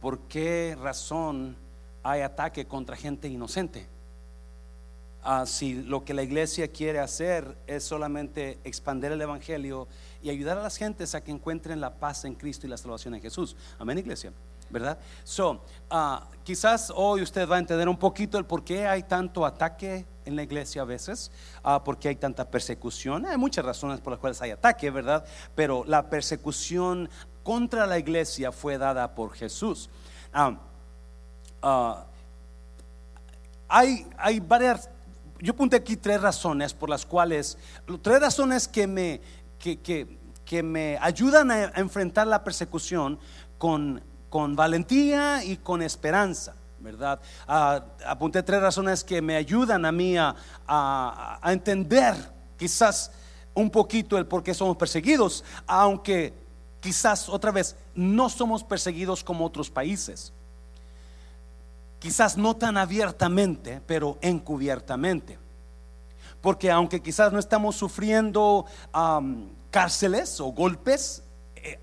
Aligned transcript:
¿por 0.00 0.20
qué 0.20 0.76
razón 0.80 1.56
hay 2.02 2.22
ataque 2.22 2.66
contra 2.66 2.96
gente 2.96 3.28
inocente? 3.28 3.86
Ah, 5.22 5.44
si 5.44 5.82
lo 5.82 6.02
que 6.02 6.14
la 6.14 6.22
iglesia 6.22 6.68
quiere 6.68 6.98
hacer 6.98 7.54
es 7.66 7.84
solamente 7.84 8.58
expandir 8.64 9.12
el 9.12 9.20
Evangelio 9.20 9.86
y 10.22 10.30
ayudar 10.30 10.56
a 10.56 10.62
las 10.62 10.76
gentes 10.76 11.14
a 11.14 11.22
que 11.22 11.30
encuentren 11.30 11.78
la 11.80 11.94
paz 11.94 12.24
en 12.24 12.34
Cristo 12.34 12.66
y 12.66 12.70
la 12.70 12.78
salvación 12.78 13.14
en 13.14 13.20
Jesús. 13.20 13.54
Amén, 13.78 13.98
iglesia. 13.98 14.32
¿Verdad? 14.70 14.98
So, 15.24 15.62
ah, 15.90 16.28
quizás 16.44 16.92
hoy 16.94 17.22
usted 17.22 17.46
va 17.46 17.56
a 17.56 17.58
entender 17.58 17.88
un 17.88 17.98
poquito 17.98 18.38
el 18.38 18.44
por 18.44 18.64
qué 18.64 18.86
hay 18.86 19.02
tanto 19.02 19.44
ataque 19.44 20.06
en 20.24 20.36
la 20.36 20.42
iglesia 20.42 20.82
a 20.82 20.84
veces, 20.84 21.30
uh, 21.64 21.82
por 21.82 21.98
qué 21.98 22.08
hay 22.08 22.16
tanta 22.16 22.48
persecución. 22.48 23.26
Hay 23.26 23.36
muchas 23.36 23.64
razones 23.64 24.00
por 24.00 24.12
las 24.12 24.20
cuales 24.20 24.40
hay 24.40 24.52
ataque, 24.52 24.90
¿verdad? 24.90 25.24
Pero 25.54 25.84
la 25.86 26.08
persecución 26.08 27.10
contra 27.42 27.86
la 27.86 27.98
iglesia 27.98 28.52
fue 28.52 28.78
dada 28.78 29.14
por 29.14 29.32
Jesús. 29.32 29.90
hay, 33.68 34.06
hay 34.16 34.40
varias 34.40 34.88
yo 35.42 35.52
apunté 35.52 35.76
aquí 35.76 35.96
tres 35.96 36.20
razones 36.20 36.74
por 36.74 36.90
las 36.90 37.06
cuales, 37.06 37.56
tres 38.02 38.20
razones 38.20 38.68
que 38.68 38.86
me, 38.86 39.20
que, 39.58 40.62
me 40.62 40.98
ayudan 41.00 41.50
a, 41.50 41.64
enfrentar 41.76 42.26
la 42.26 42.44
persecución 42.44 43.18
con, 43.56 44.02
con 44.28 44.54
valentía 44.54 45.42
y 45.42 45.56
con 45.56 45.82
esperanza. 45.82 46.54
¿verdad? 46.78 47.20
Ah, 47.46 47.84
apunté 48.06 48.42
tres 48.42 48.60
razones 48.60 49.04
que 49.04 49.20
me 49.20 49.36
ayudan 49.36 49.84
a 49.84 49.92
mí 49.92 50.16
a, 50.16 50.34
a, 50.66 51.52
entender 51.52 52.14
quizás 52.58 53.10
un 53.54 53.70
poquito 53.70 54.16
el 54.18 54.26
por 54.26 54.42
qué 54.42 54.52
somos 54.54 54.76
perseguidos, 54.76 55.44
aunque 55.66 56.34
quizás 56.80 57.28
otra 57.28 57.50
vez 57.50 57.76
no 57.94 58.28
somos 58.28 58.64
perseguidos 58.64 59.22
como 59.22 59.44
otros 59.44 59.70
países 59.70 60.32
quizás 62.00 62.36
no 62.36 62.56
tan 62.56 62.76
abiertamente, 62.76 63.80
pero 63.86 64.18
encubiertamente. 64.22 65.38
Porque 66.40 66.70
aunque 66.70 67.00
quizás 67.00 67.32
no 67.32 67.38
estamos 67.38 67.76
sufriendo 67.76 68.64
cárceles 69.70 70.40
o 70.40 70.46
golpes 70.46 71.22
eh, 71.54 71.78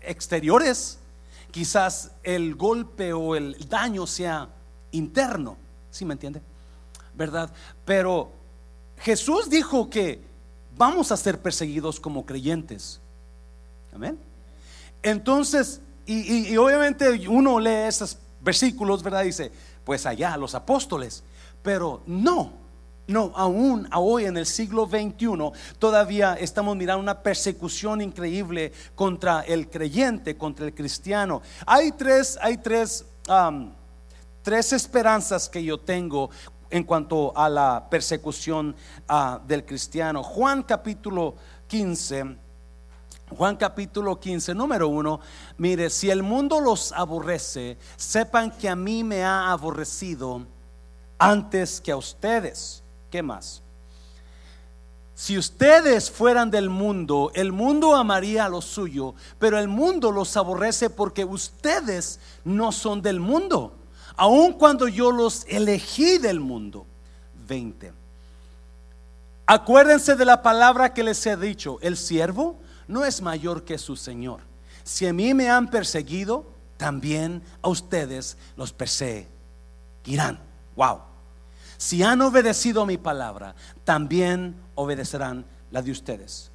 exteriores, 0.00 0.98
quizás 1.50 2.12
el 2.22 2.54
golpe 2.56 3.12
o 3.12 3.36
el 3.36 3.68
daño 3.68 4.06
sea 4.06 4.48
interno, 4.90 5.58
¿sí 5.90 6.06
me 6.06 6.14
entiende? 6.14 6.40
¿Verdad? 7.14 7.52
Pero 7.84 8.32
Jesús 8.96 9.50
dijo 9.50 9.90
que 9.90 10.22
vamos 10.76 11.12
a 11.12 11.16
ser 11.18 11.40
perseguidos 11.40 12.00
como 12.00 12.24
creyentes. 12.24 13.00
Entonces, 15.02 15.80
y, 16.06 16.56
obviamente 16.56 17.28
uno 17.28 17.60
lee 17.60 17.86
esas 17.86 18.18
versículos, 18.40 19.02
¿verdad? 19.02 19.24
Dice, 19.24 19.52
pues 19.84 20.06
allá 20.06 20.36
los 20.36 20.54
apóstoles. 20.54 21.22
Pero 21.62 22.02
no, 22.06 22.52
no, 23.06 23.32
aún 23.34 23.88
hoy 23.94 24.24
en 24.24 24.36
el 24.36 24.46
siglo 24.46 24.86
XXI 24.86 25.52
todavía 25.78 26.34
estamos 26.34 26.76
mirando 26.76 27.02
una 27.02 27.22
persecución 27.22 28.00
increíble 28.00 28.72
contra 28.94 29.42
el 29.42 29.68
creyente, 29.68 30.36
contra 30.36 30.66
el 30.66 30.74
cristiano. 30.74 31.42
Hay 31.66 31.92
tres, 31.92 32.38
hay 32.40 32.56
tres, 32.58 33.04
tres 34.42 34.72
esperanzas 34.72 35.48
que 35.48 35.62
yo 35.62 35.78
tengo 35.78 36.30
en 36.70 36.84
cuanto 36.84 37.36
a 37.36 37.48
la 37.48 37.86
persecución 37.90 38.74
ah, 39.08 39.40
del 39.46 39.64
cristiano. 39.64 40.22
Juan 40.22 40.62
capítulo 40.62 41.34
15 41.66 42.47
Juan 43.36 43.56
capítulo 43.56 44.18
15, 44.18 44.54
número 44.54 44.88
1, 44.88 45.20
mire, 45.58 45.90
si 45.90 46.10
el 46.10 46.22
mundo 46.22 46.60
los 46.60 46.92
aborrece, 46.92 47.76
sepan 47.96 48.50
que 48.50 48.68
a 48.68 48.76
mí 48.76 49.04
me 49.04 49.22
ha 49.22 49.52
aborrecido 49.52 50.46
antes 51.18 51.80
que 51.80 51.92
a 51.92 51.96
ustedes. 51.96 52.82
¿Qué 53.10 53.22
más? 53.22 53.62
Si 55.14 55.36
ustedes 55.36 56.10
fueran 56.10 56.50
del 56.50 56.70
mundo, 56.70 57.32
el 57.34 57.52
mundo 57.52 57.96
amaría 57.96 58.44
a 58.44 58.48
lo 58.48 58.62
suyo, 58.62 59.14
pero 59.38 59.58
el 59.58 59.68
mundo 59.68 60.12
los 60.12 60.36
aborrece 60.36 60.90
porque 60.90 61.24
ustedes 61.24 62.20
no 62.44 62.72
son 62.72 63.02
del 63.02 63.18
mundo, 63.18 63.74
aun 64.16 64.52
cuando 64.52 64.88
yo 64.88 65.10
los 65.10 65.44
elegí 65.48 66.18
del 66.18 66.40
mundo. 66.40 66.86
20. 67.48 67.92
Acuérdense 69.46 70.14
de 70.14 70.24
la 70.24 70.42
palabra 70.42 70.94
que 70.94 71.02
les 71.02 71.26
he 71.26 71.36
dicho, 71.36 71.78
el 71.80 71.96
siervo 71.96 72.58
no 72.88 73.04
es 73.04 73.22
mayor 73.22 73.64
que 73.64 73.78
su 73.78 73.94
Señor. 73.94 74.40
Si 74.82 75.06
a 75.06 75.12
mí 75.12 75.34
me 75.34 75.50
han 75.50 75.70
perseguido, 75.70 76.46
también 76.76 77.42
a 77.62 77.68
ustedes 77.68 78.36
los 78.56 78.72
perseguirán. 78.72 80.40
Wow. 80.74 81.00
Si 81.76 82.02
han 82.02 82.20
obedecido 82.22 82.86
mi 82.86 82.96
palabra, 82.96 83.54
también 83.84 84.56
obedecerán 84.74 85.44
la 85.70 85.82
de 85.82 85.92
ustedes. 85.92 86.50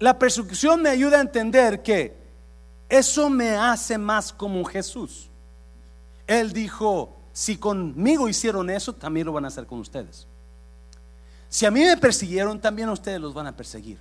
La 0.00 0.18
persecución 0.18 0.82
me 0.82 0.88
ayuda 0.88 1.18
a 1.18 1.20
entender 1.20 1.82
que 1.82 2.16
eso 2.88 3.30
me 3.30 3.50
hace 3.50 3.98
más 3.98 4.32
como 4.32 4.64
Jesús. 4.64 5.28
Él 6.26 6.52
dijo, 6.52 7.16
si 7.32 7.56
conmigo 7.56 8.28
hicieron 8.28 8.70
eso, 8.70 8.94
también 8.94 9.26
lo 9.26 9.32
van 9.32 9.44
a 9.44 9.48
hacer 9.48 9.66
con 9.66 9.78
ustedes. 9.78 10.26
Si 11.48 11.66
a 11.66 11.70
mí 11.70 11.80
me 11.80 11.96
persiguieron, 11.96 12.60
también 12.60 12.88
a 12.88 12.92
ustedes 12.92 13.20
los 13.20 13.34
van 13.34 13.46
a 13.46 13.56
perseguir. 13.56 13.98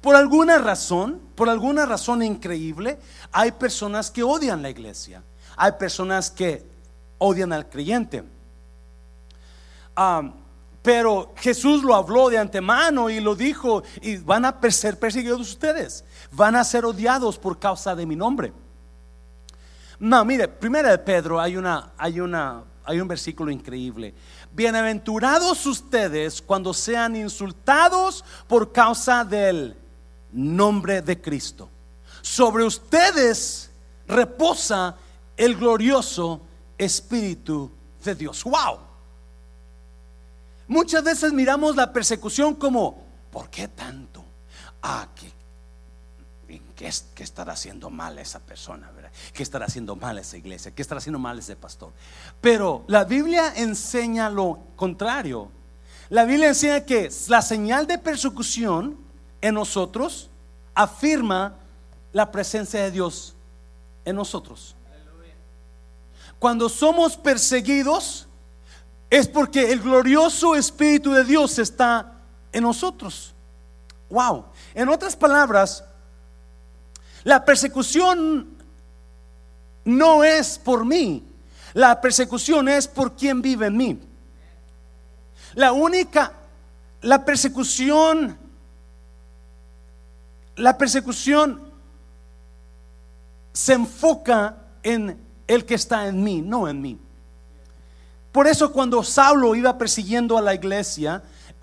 Por 0.00 0.16
alguna 0.16 0.58
razón, 0.58 1.20
por 1.34 1.48
alguna 1.48 1.84
razón 1.84 2.22
increíble, 2.22 2.98
hay 3.32 3.52
personas 3.52 4.10
que 4.10 4.22
odian 4.22 4.62
la 4.62 4.70
iglesia. 4.70 5.22
Hay 5.56 5.72
personas 5.72 6.30
que 6.30 6.64
odian 7.18 7.52
al 7.52 7.68
creyente. 7.68 8.24
pero 10.82 11.34
Jesús 11.36 11.82
lo 11.82 11.94
habló 11.94 12.30
de 12.30 12.38
antemano 12.38 13.10
y 13.10 13.20
lo 13.20 13.36
dijo, 13.36 13.82
y 14.00 14.16
van 14.16 14.46
a 14.46 14.58
ser 14.70 14.98
perseguidos 14.98 15.40
ustedes, 15.40 16.04
van 16.32 16.56
a 16.56 16.64
ser 16.64 16.86
odiados 16.86 17.36
por 17.36 17.58
causa 17.58 17.94
de 17.94 18.06
mi 18.06 18.16
nombre. 18.16 18.54
No, 19.98 20.24
mire, 20.24 20.48
primera 20.48 20.90
de 20.90 20.98
Pedro 20.98 21.38
hay 21.38 21.58
una, 21.58 21.92
hay 21.98 22.20
una, 22.20 22.64
hay 22.84 22.98
un 22.98 23.06
versículo 23.06 23.50
increíble. 23.50 24.14
Bienaventurados 24.52 25.66
ustedes 25.66 26.40
cuando 26.40 26.72
sean 26.72 27.14
insultados 27.14 28.24
por 28.48 28.72
causa 28.72 29.22
del 29.22 29.76
nombre 30.32 31.02
de 31.02 31.20
Cristo. 31.20 31.68
Sobre 32.22 32.64
ustedes 32.64 33.70
reposa 34.06 34.96
el 35.36 35.56
glorioso 35.56 36.42
Espíritu 36.76 37.70
de 38.04 38.14
Dios. 38.14 38.44
¡Wow! 38.44 38.78
Muchas 40.68 41.02
veces 41.02 41.32
miramos 41.32 41.76
la 41.76 41.92
persecución 41.92 42.54
como, 42.54 43.04
¿por 43.30 43.50
qué 43.50 43.68
tanto? 43.68 44.24
Ah, 44.82 45.08
¿qué, 45.14 46.60
qué, 46.76 47.24
estará 47.24 47.54
haciendo 47.54 47.90
mal 47.90 48.18
esa 48.18 48.38
persona? 48.38 48.90
¿verdad? 48.92 49.10
¿Qué 49.32 49.42
estará 49.42 49.66
haciendo 49.66 49.96
mal 49.96 50.18
esa 50.18 50.36
iglesia? 50.36 50.72
¿Qué 50.72 50.80
estará 50.80 50.98
haciendo 50.98 51.18
mal 51.18 51.38
ese 51.38 51.56
pastor? 51.56 51.92
Pero 52.40 52.84
la 52.86 53.04
Biblia 53.04 53.52
enseña 53.56 54.30
lo 54.30 54.60
contrario. 54.76 55.50
La 56.08 56.24
Biblia 56.24 56.48
enseña 56.48 56.84
que 56.86 57.10
la 57.28 57.42
señal 57.42 57.86
de 57.86 57.98
persecución 57.98 59.09
en 59.40 59.54
nosotros 59.54 60.30
afirma 60.74 61.54
la 62.12 62.30
presencia 62.30 62.82
de 62.82 62.90
Dios 62.90 63.34
en 64.04 64.16
nosotros. 64.16 64.74
Cuando 66.38 66.68
somos 66.68 67.16
perseguidos 67.16 68.26
es 69.10 69.28
porque 69.28 69.72
el 69.72 69.80
glorioso 69.80 70.54
Espíritu 70.54 71.12
de 71.12 71.24
Dios 71.24 71.58
está 71.58 72.12
en 72.52 72.62
nosotros. 72.62 73.34
Wow. 74.08 74.46
En 74.74 74.88
otras 74.88 75.16
palabras, 75.16 75.84
la 77.24 77.44
persecución 77.44 78.56
no 79.84 80.24
es 80.24 80.58
por 80.58 80.84
mí, 80.84 81.24
la 81.74 82.00
persecución 82.00 82.68
es 82.68 82.88
por 82.88 83.16
quien 83.16 83.42
vive 83.42 83.66
en 83.66 83.76
mí. 83.76 84.00
La 85.54 85.72
única, 85.72 86.32
la 87.02 87.24
persecución 87.24 88.38
la 90.60 90.76
persecución 90.76 91.60
se 93.52 93.72
enfoca 93.72 94.56
en 94.82 95.18
el 95.46 95.64
que 95.64 95.74
está 95.74 96.06
en 96.06 96.22
mí, 96.22 96.42
no 96.42 96.68
en 96.68 96.80
mí. 96.80 96.98
Por 98.30 98.46
eso 98.46 98.72
cuando 98.72 99.02
Saulo 99.02 99.54
iba 99.54 99.76
persiguiendo 99.76 100.38
a 100.38 100.42
la 100.42 100.54
iglesia 100.54 101.22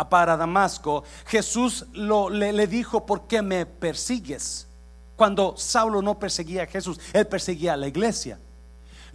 para 0.10 0.36
Damasco, 0.36 1.04
Jesús 1.26 1.86
le, 1.94 2.52
le 2.52 2.68
dijo, 2.68 3.06
¿por 3.06 3.28
qué 3.28 3.42
me 3.42 3.66
persigues? 3.66 4.68
Cuando 5.16 5.56
Saulo 5.58 6.02
no 6.02 6.20
perseguía 6.20 6.64
a 6.64 6.68
Jesús, 6.68 7.00
él 7.14 7.26
perseguía 7.28 7.74
a 7.74 7.78
la 7.78 7.88
iglesia. 7.88 8.40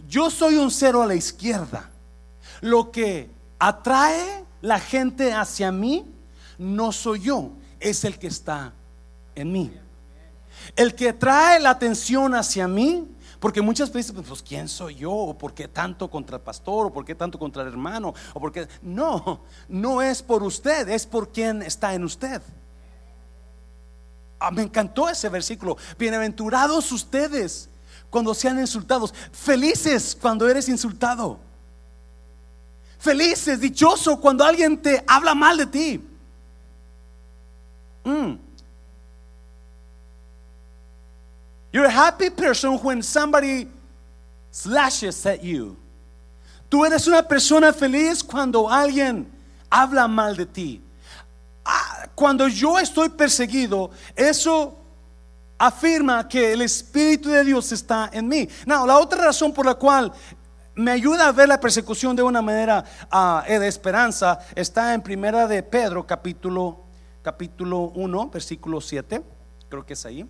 Yo 0.07 0.29
soy 0.29 0.55
un 0.55 0.71
cero 0.71 1.03
a 1.03 1.07
la 1.07 1.15
izquierda. 1.15 1.89
Lo 2.61 2.91
que 2.91 3.29
atrae 3.59 4.43
la 4.61 4.79
gente 4.79 5.33
hacia 5.33 5.71
mí 5.71 6.05
no 6.57 6.91
soy 6.91 7.21
yo, 7.21 7.51
es 7.79 8.03
el 8.03 8.17
que 8.17 8.27
está 8.27 8.73
en 9.35 9.51
mí. 9.51 9.73
El 10.75 10.95
que 10.95 11.13
trae 11.13 11.59
la 11.59 11.71
atención 11.71 12.35
hacia 12.35 12.67
mí, 12.67 13.07
Porque 13.43 13.61
muchas 13.61 13.91
veces, 13.91 14.15
pues, 14.25 14.41
¿quién 14.41 14.69
soy 14.69 14.95
yo? 14.95 15.11
¿O 15.11 15.37
por 15.37 15.53
qué 15.53 15.67
tanto 15.67 16.09
contra 16.09 16.37
el 16.37 16.41
pastor? 16.41 16.85
¿O 16.85 16.93
por 16.93 17.03
qué 17.03 17.13
tanto 17.13 17.37
contra 17.37 17.61
el 17.63 17.67
hermano? 17.67 18.13
¿O 18.33 18.39
por 18.39 18.53
qué? 18.53 18.69
No, 18.81 19.41
no 19.67 20.01
es 20.01 20.23
por 20.23 20.43
usted, 20.43 20.87
es 20.87 21.05
por 21.05 21.29
quien 21.29 21.61
está 21.61 21.93
en 21.93 22.05
usted. 22.05 22.41
Ah, 24.39 24.49
me 24.49 24.61
encantó 24.61 25.09
ese 25.09 25.27
versículo. 25.27 25.75
Bienaventurados 25.99 26.89
ustedes 26.93 27.67
cuando 28.09 28.33
sean 28.33 28.59
insultados. 28.59 29.13
Felices 29.33 30.17
cuando 30.21 30.47
eres 30.47 30.69
insultado. 30.69 31.37
Felices, 32.97 33.59
dichoso 33.59 34.21
cuando 34.21 34.45
alguien 34.45 34.81
te 34.81 35.03
habla 35.05 35.35
mal 35.35 35.57
de 35.57 35.65
ti. 35.65 36.09
Mm. 38.05 38.35
You're 41.73 41.87
a 41.87 41.91
happy 41.91 42.29
person 42.29 42.77
when 42.83 43.01
somebody 43.01 43.67
slashes 44.51 45.25
at 45.25 45.43
you. 45.43 45.75
Tú 46.69 46.85
eres 46.85 47.07
una 47.07 47.23
persona 47.23 47.73
feliz 47.73 48.23
cuando 48.23 48.69
alguien 48.69 49.25
habla 49.71 50.07
mal 50.07 50.35
de 50.35 50.45
ti. 50.45 50.81
Ah, 51.65 52.07
cuando 52.13 52.47
yo 52.47 52.77
estoy 52.77 53.09
perseguido, 53.09 53.89
eso 54.15 54.77
afirma 55.57 56.27
que 56.27 56.53
el 56.53 56.61
Espíritu 56.61 57.29
de 57.29 57.43
Dios 57.43 57.71
está 57.71 58.07
en 58.13 58.27
mí. 58.27 58.47
No, 58.67 58.85
la 58.85 58.99
otra 58.99 59.25
razón 59.25 59.51
por 59.51 59.65
la 59.65 59.73
cual 59.73 60.13
me 60.75 60.91
ayuda 60.91 61.27
a 61.27 61.31
ver 61.31 61.47
la 61.47 61.59
persecución 61.59 62.15
de 62.15 62.21
una 62.21 62.41
manera 62.43 62.83
uh, 63.11 63.47
de 63.47 63.67
esperanza 63.67 64.39
está 64.55 64.93
en 64.93 65.01
Primera 65.01 65.47
de 65.47 65.63
Pedro, 65.63 66.05
capítulo, 66.05 66.83
capítulo 67.23 67.91
1, 67.95 68.29
versículo 68.29 68.79
7. 68.79 69.23
Creo 69.69 69.83
que 69.83 69.93
es 69.93 70.05
ahí. 70.05 70.29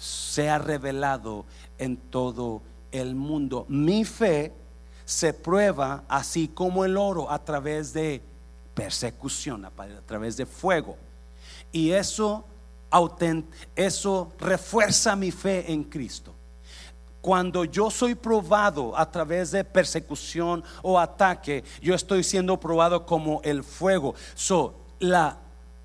se 0.00 0.48
ha 0.48 0.58
revelado 0.58 1.44
en 1.78 1.98
todo 1.98 2.62
el 2.90 3.14
mundo. 3.14 3.66
Mi 3.68 4.04
fe 4.04 4.52
se 5.04 5.34
prueba 5.34 6.04
así 6.08 6.48
como 6.48 6.84
el 6.84 6.96
oro 6.96 7.30
a 7.30 7.44
través 7.44 7.92
de 7.92 8.22
persecución, 8.74 9.66
a 9.66 9.70
través 10.06 10.38
de 10.38 10.46
fuego. 10.46 10.96
Y 11.70 11.90
eso, 11.90 12.46
eso 13.76 14.32
refuerza 14.38 15.14
mi 15.14 15.30
fe 15.30 15.70
en 15.70 15.84
Cristo. 15.84 16.34
Cuando 17.20 17.66
yo 17.66 17.90
soy 17.90 18.14
probado 18.14 18.96
a 18.96 19.10
través 19.10 19.50
de 19.50 19.64
persecución 19.64 20.64
o 20.80 20.98
ataque, 20.98 21.62
yo 21.82 21.94
estoy 21.94 22.24
siendo 22.24 22.58
probado 22.58 23.04
como 23.04 23.42
el 23.44 23.62
fuego. 23.62 24.14
So, 24.34 24.74
la, 25.00 25.36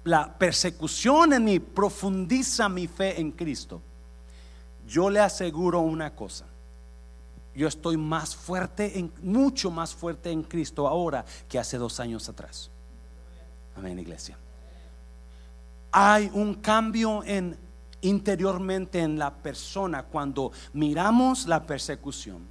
la 0.05 0.37
persecución 0.37 1.33
en 1.33 1.43
mí 1.43 1.59
profundiza 1.59 2.69
mi 2.69 2.87
fe 2.87 3.19
en 3.19 3.31
Cristo. 3.31 3.81
Yo 4.87 5.09
le 5.09 5.19
aseguro 5.19 5.79
una 5.79 6.13
cosa. 6.13 6.45
Yo 7.55 7.67
estoy 7.67 7.97
más 7.97 8.35
fuerte, 8.35 8.99
en, 8.99 9.11
mucho 9.21 9.71
más 9.71 9.93
fuerte 9.93 10.29
en 10.29 10.43
Cristo 10.43 10.87
ahora 10.87 11.23
que 11.47 11.57
hace 11.57 11.77
dos 11.77 11.99
años 11.99 12.27
atrás. 12.27 12.69
Amén, 13.77 13.97
iglesia. 13.97 14.37
Hay 15.91 16.29
un 16.33 16.55
cambio 16.55 17.23
en 17.23 17.57
interiormente 18.01 18.99
en 18.99 19.17
la 19.17 19.33
persona 19.33 20.03
cuando 20.03 20.51
miramos 20.73 21.47
la 21.47 21.65
persecución, 21.65 22.45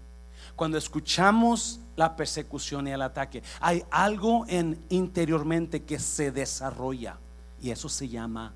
cuando 0.57 0.79
escuchamos 0.79 1.81
la 1.97 2.17
persecución 2.17 2.89
y 2.89 2.91
el 2.91 3.03
ataque. 3.03 3.43
Hay 3.61 3.85
algo 3.91 4.47
en 4.49 4.83
interiormente 4.89 5.85
que 5.85 5.99
se 5.99 6.33
desarrolla 6.33 7.19
y 7.61 7.71
eso 7.71 7.89
se 7.89 8.09
llama 8.09 8.53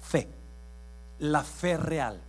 fe. 0.00 0.28
La 1.18 1.42
fe 1.42 1.76
real 1.76 2.20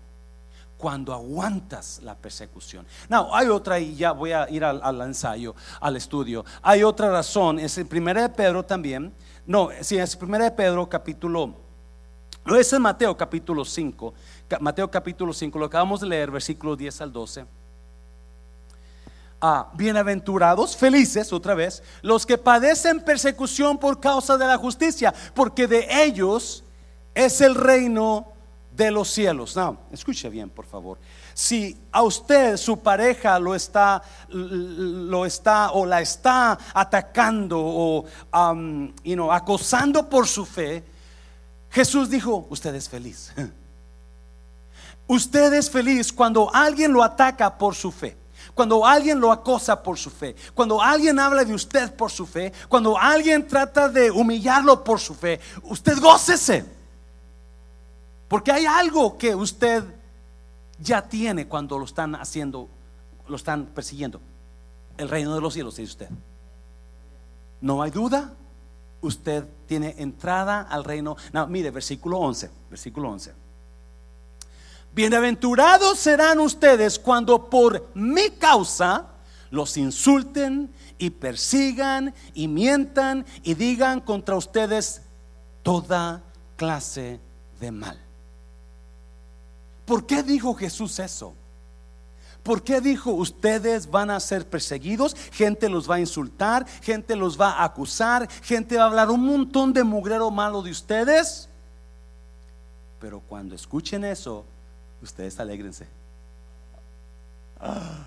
cuando 0.79 1.13
aguantas 1.13 1.99
la 2.03 2.15
persecución. 2.15 2.85
No, 3.09 3.35
hay 3.35 3.49
otra, 3.49 3.79
y 3.79 3.97
ya 3.97 4.13
voy 4.13 4.31
a 4.31 4.49
ir 4.49 4.63
al, 4.63 5.01
ensayo, 5.01 5.53
al 5.81 5.97
estudio. 5.97 6.45
Hay 6.61 6.83
otra 6.83 7.11
razón, 7.11 7.59
es 7.59 7.77
en 7.77 7.87
1 7.91 8.13
de 8.21 8.29
Pedro 8.29 8.63
también. 8.63 9.13
No, 9.45 9.69
sí, 9.81 9.97
es 9.97 10.17
1 10.19 10.39
de 10.39 10.51
Pedro 10.51 10.87
capítulo, 10.87 11.53
no 12.45 12.55
es 12.55 12.71
en 12.71 12.81
Mateo 12.81 13.15
capítulo 13.17 13.65
5, 13.65 14.13
Mateo 14.61 14.89
capítulo 14.89 15.33
5, 15.33 15.59
lo 15.59 15.65
acabamos 15.65 15.99
de 15.99 16.07
leer, 16.07 16.31
versículo 16.31 16.77
10 16.77 17.01
al 17.01 17.11
12. 17.11 17.45
Ah, 19.41 19.69
bienaventurados, 19.73 20.77
felices, 20.77 21.33
otra 21.33 21.55
vez, 21.55 21.83
los 22.01 22.25
que 22.25 22.37
padecen 22.37 23.01
persecución 23.01 23.77
por 23.77 23.99
causa 23.99 24.37
de 24.37 24.47
la 24.47 24.57
justicia, 24.57 25.13
porque 25.33 25.67
de 25.67 26.05
ellos 26.05 26.63
es 27.13 27.41
el 27.41 27.55
reino 27.55 28.28
de 28.79 28.91
los 28.91 29.11
cielos. 29.11 29.55
No, 29.57 29.77
escuche 29.91 30.29
bien, 30.29 30.49
por 30.49 30.65
favor. 30.65 30.97
Si 31.33 31.77
a 31.91 32.01
usted 32.01 32.55
su 32.55 32.79
pareja 32.79 33.37
lo 33.37 33.53
está, 33.53 34.01
lo 34.29 35.25
está 35.25 35.71
o 35.73 35.85
la 35.85 35.99
está 35.99 36.57
atacando 36.73 37.59
o 37.59 38.05
um, 38.33 38.91
acosando 39.31 40.09
por 40.09 40.27
su 40.27 40.45
fe, 40.45 40.83
Jesús 41.69 42.09
dijo: 42.09 42.47
Usted 42.49 42.73
es 42.73 42.87
feliz. 42.87 43.33
Usted 45.07 45.53
es 45.53 45.69
feliz 45.69 46.13
cuando 46.13 46.49
alguien 46.53 46.93
lo 46.93 47.03
ataca 47.03 47.57
por 47.57 47.75
su 47.75 47.91
fe. 47.91 48.15
Cuando 48.53 48.85
alguien 48.85 49.19
lo 49.19 49.31
acosa 49.31 49.81
por 49.81 49.97
su 49.97 50.09
fe, 50.09 50.35
cuando 50.53 50.81
alguien 50.81 51.17
habla 51.19 51.43
de 51.45 51.53
usted 51.53 51.93
por 51.95 52.11
su 52.11 52.25
fe, 52.25 52.51
cuando 52.67 52.97
alguien 52.97 53.47
trata 53.47 53.87
de 53.89 54.11
humillarlo 54.11 54.83
por 54.83 54.99
su 54.99 55.15
fe, 55.15 55.39
usted 55.63 55.97
gócese. 55.99 56.78
Porque 58.29 58.51
hay 58.51 58.65
algo 58.65 59.17
que 59.17 59.35
usted 59.35 59.83
ya 60.79 61.01
tiene 61.01 61.47
cuando 61.47 61.77
lo 61.77 61.85
están 61.85 62.15
haciendo, 62.15 62.69
lo 63.27 63.35
están 63.35 63.65
persiguiendo. 63.65 64.21
El 64.97 65.09
reino 65.09 65.33
de 65.33 65.41
los 65.41 65.53
cielos, 65.53 65.75
dice 65.75 65.91
usted. 65.91 66.09
No 67.59 67.81
hay 67.81 67.91
duda, 67.91 68.33
usted 69.01 69.45
tiene 69.65 69.95
entrada 69.97 70.61
al 70.61 70.83
reino. 70.83 71.17
No, 71.33 71.47
mire, 71.47 71.71
versículo 71.71 72.19
11, 72.19 72.51
versículo 72.69 73.09
11. 73.09 73.33
Bienaventurados 74.93 75.97
serán 75.97 76.39
ustedes 76.39 76.99
cuando 76.99 77.49
por 77.49 77.89
mi 77.95 78.29
causa 78.31 79.07
los 79.49 79.75
insulten 79.75 80.71
y 80.99 81.09
persigan 81.09 82.13
y 82.35 82.47
mientan 82.47 83.25
y 83.43 83.55
digan 83.55 84.01
contra 84.01 84.35
ustedes 84.35 85.01
toda 85.63 86.21
clase 86.57 87.19
de 87.59 87.71
mal. 87.71 88.08
¿Por 89.89 90.05
qué 90.05 90.21
dijo 90.21 90.53
Jesús 90.53 90.99
eso? 90.99 91.33
¿Por 92.43 92.61
qué 92.61 92.79
dijo 92.79 93.09
ustedes 93.09 93.89
van 93.89 94.11
a 94.11 94.19
ser 94.19 94.47
perseguidos? 94.47 95.15
Gente 95.31 95.67
los 95.67 95.89
va 95.89 95.95
a 95.95 95.99
insultar, 95.99 96.67
gente 96.83 97.15
los 97.15 97.41
va 97.41 97.53
a 97.53 97.63
acusar, 97.63 98.29
gente 98.43 98.77
va 98.77 98.83
a 98.83 98.85
hablar 98.85 99.09
un 99.09 99.25
montón 99.25 99.73
de 99.73 99.83
mugrero 99.83 100.29
malo 100.29 100.61
de 100.61 100.69
ustedes. 100.69 101.49
Pero 103.01 103.19
cuando 103.21 103.55
escuchen 103.55 104.05
eso, 104.05 104.45
ustedes 105.01 105.39
alegrense. 105.39 105.87
Ah. 107.59 108.05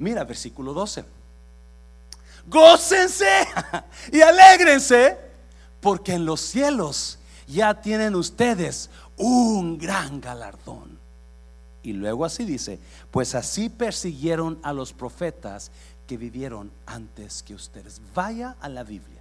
Mira, 0.00 0.24
versículo 0.24 0.72
12. 0.72 1.04
Gócense 2.48 3.46
y 4.12 4.20
alégrense, 4.22 5.16
porque 5.80 6.14
en 6.14 6.26
los 6.26 6.40
cielos 6.40 7.20
ya 7.46 7.80
tienen 7.80 8.14
ustedes 8.14 8.90
un 9.16 9.78
gran 9.78 10.20
galardón. 10.20 10.98
Y 11.82 11.92
luego 11.92 12.24
así 12.24 12.44
dice, 12.44 12.78
pues 13.10 13.34
así 13.34 13.68
persiguieron 13.68 14.58
a 14.62 14.72
los 14.72 14.92
profetas 14.92 15.70
que 16.06 16.16
vivieron 16.16 16.72
antes 16.86 17.42
que 17.42 17.54
ustedes. 17.54 18.00
Vaya 18.14 18.56
a 18.60 18.68
la 18.68 18.84
Biblia 18.84 19.13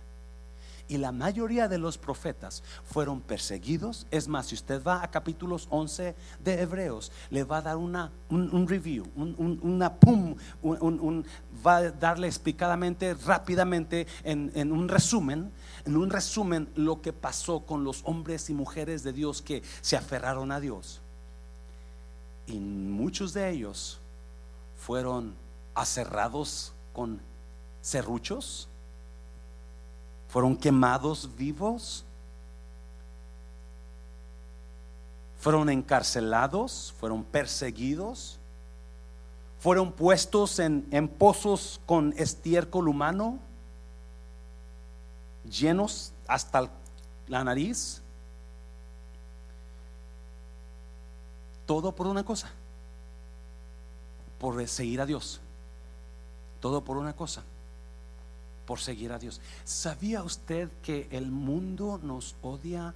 Y 0.93 0.99
la 0.99 1.11
mayoría 1.11 1.67
de 1.67 1.79
los 1.79 1.97
profetas 1.97 2.61
fueron 2.85 3.19
perseguidos. 3.19 4.05
Es 4.11 4.27
más, 4.27 4.45
si 4.45 4.53
usted 4.53 4.83
va 4.83 5.01
a 5.01 5.09
capítulos 5.09 5.65
11 5.71 6.15
de 6.43 6.61
Hebreos, 6.61 7.11
le 7.31 7.43
va 7.43 7.57
a 7.57 7.61
dar 7.63 7.77
una, 7.77 8.11
un, 8.29 8.67
review, 8.67 9.07
una 9.15 9.95
pum, 9.95 10.35
va 11.65 11.77
a 11.77 11.89
darle 11.89 12.27
explicadamente, 12.27 13.15
rápidamente, 13.15 14.05
en, 14.23 14.51
en 14.53 14.71
un 14.71 14.87
resumen, 14.87 15.51
en 15.83 15.97
un 15.97 16.11
resumen, 16.11 16.69
lo 16.75 17.01
que 17.01 17.11
pasó 17.11 17.61
con 17.61 17.83
los 17.83 18.03
hombres 18.03 18.51
y 18.51 18.53
mujeres 18.53 19.01
de 19.01 19.13
Dios 19.13 19.41
que 19.41 19.63
se 19.81 19.97
aferraron 19.97 20.51
a 20.51 20.59
Dios. 20.59 21.01
Y 22.45 22.59
muchos 22.59 23.33
de 23.33 23.49
ellos 23.49 23.99
fueron 24.77 25.33
aserrados 25.73 26.71
con 26.93 27.19
serruchos 27.81 28.69
fueron 30.33 30.57
quemados 30.57 31.29
vivos, 31.37 32.03
fueron 35.39 35.69
encarcelados, 35.69 36.91
fueron 36.99 37.23
perseguidos, 37.23 38.39
fueron 39.59 39.91
puestos 39.91 40.57
en, 40.57 41.07
pozos 41.19 41.79
con 41.85 42.15
estiércol 42.17 42.87
humano, 42.87 43.37
llenos 45.47 46.13
hasta 46.27 46.67
la 47.27 47.43
nariz. 47.43 48.01
Todo 51.67 51.91
por 51.91 52.07
una 52.07 52.25
cosa, 52.25 52.49
por 54.39 54.67
seguir 54.67 54.99
a 54.99 55.05
Dios. 55.05 55.39
Todo 56.59 56.83
por 56.83 56.97
una 56.97 57.15
cosa 57.15 57.43
por 58.65 58.79
seguir 58.79 59.11
a 59.11 59.19
Dios. 59.19 59.41
¿Sabía 59.63 60.23
usted 60.23 60.69
que 60.81 61.07
el 61.11 61.31
mundo 61.31 61.99
nos 62.01 62.35
odia 62.41 62.93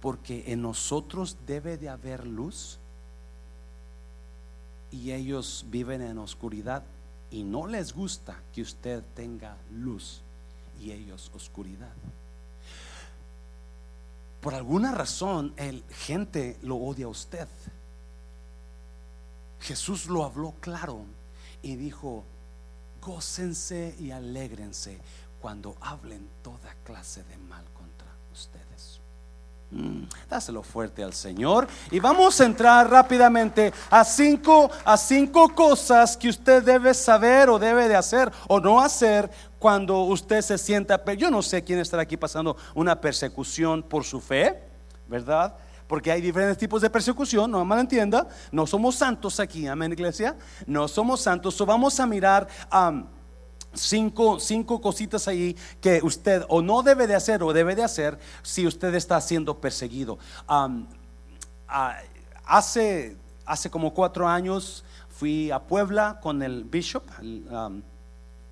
porque 0.00 0.44
en 0.52 0.62
nosotros 0.62 1.36
debe 1.46 1.76
de 1.76 1.88
haber 1.88 2.26
luz? 2.26 2.78
Y 4.90 5.12
ellos 5.12 5.66
viven 5.68 6.02
en 6.02 6.18
oscuridad 6.18 6.82
y 7.30 7.42
no 7.42 7.66
les 7.66 7.92
gusta 7.92 8.40
que 8.54 8.62
usted 8.62 9.02
tenga 9.14 9.56
luz 9.70 10.22
y 10.80 10.92
ellos 10.92 11.30
oscuridad. 11.34 11.92
Por 14.40 14.54
alguna 14.54 14.92
razón 14.92 15.52
el 15.56 15.82
gente 15.90 16.58
lo 16.62 16.76
odia 16.76 17.06
a 17.06 17.10
usted. 17.10 17.48
Jesús 19.60 20.06
lo 20.06 20.24
habló 20.24 20.54
claro 20.60 21.04
y 21.62 21.76
dijo, 21.76 22.24
gócense 23.00 23.94
y 23.98 24.10
alégrense 24.10 25.00
cuando 25.40 25.76
hablen 25.80 26.28
toda 26.42 26.74
clase 26.84 27.22
de 27.24 27.36
mal 27.38 27.64
contra 27.72 28.08
ustedes. 28.32 29.00
Mm, 29.70 30.04
dáselo 30.30 30.62
fuerte 30.62 31.04
al 31.04 31.12
Señor 31.12 31.68
y 31.90 32.00
vamos 32.00 32.40
a 32.40 32.46
entrar 32.46 32.90
rápidamente 32.90 33.70
a 33.90 34.02
cinco 34.02 34.70
a 34.82 34.96
cinco 34.96 35.54
cosas 35.54 36.16
que 36.16 36.30
usted 36.30 36.62
debe 36.62 36.94
saber 36.94 37.50
o 37.50 37.58
debe 37.58 37.86
de 37.86 37.94
hacer 37.94 38.32
o 38.48 38.60
no 38.60 38.80
hacer 38.80 39.30
cuando 39.58 40.04
usted 40.04 40.40
se 40.40 40.56
sienta. 40.56 40.98
Yo 41.14 41.30
no 41.30 41.42
sé 41.42 41.62
quién 41.62 41.80
estará 41.80 42.04
aquí 42.04 42.16
pasando 42.16 42.56
una 42.74 42.98
persecución 42.98 43.82
por 43.82 44.04
su 44.04 44.22
fe, 44.22 44.58
¿verdad? 45.06 45.54
Porque 45.88 46.12
hay 46.12 46.20
diferentes 46.20 46.58
tipos 46.58 46.82
de 46.82 46.90
persecución, 46.90 47.50
no 47.50 47.64
me 47.64 47.80
entienda, 47.80 48.28
no 48.52 48.66
somos 48.66 48.94
santos 48.94 49.40
aquí, 49.40 49.66
amén 49.66 49.92
iglesia, 49.92 50.36
no 50.66 50.86
somos 50.86 51.22
santos, 51.22 51.54
so 51.54 51.66
vamos 51.66 51.98
a 51.98 52.06
mirar 52.06 52.46
cinco, 53.72 54.38
cinco 54.38 54.80
cositas 54.80 55.26
ahí 55.26 55.56
que 55.80 56.00
usted 56.02 56.44
o 56.48 56.62
no 56.62 56.82
debe 56.82 57.06
de 57.06 57.14
hacer 57.14 57.42
o 57.42 57.52
debe 57.52 57.74
de 57.74 57.82
hacer 57.82 58.18
si 58.42 58.66
usted 58.66 58.94
está 58.94 59.20
siendo 59.20 59.58
perseguido. 59.60 60.18
hace, 62.44 63.16
hace 63.44 63.70
como 63.70 63.94
cuatro 63.94 64.28
años 64.28 64.84
fui 65.08 65.50
a 65.50 65.58
Puebla 65.58 66.20
con 66.22 66.42
el 66.42 66.64
bishop, 66.64 67.04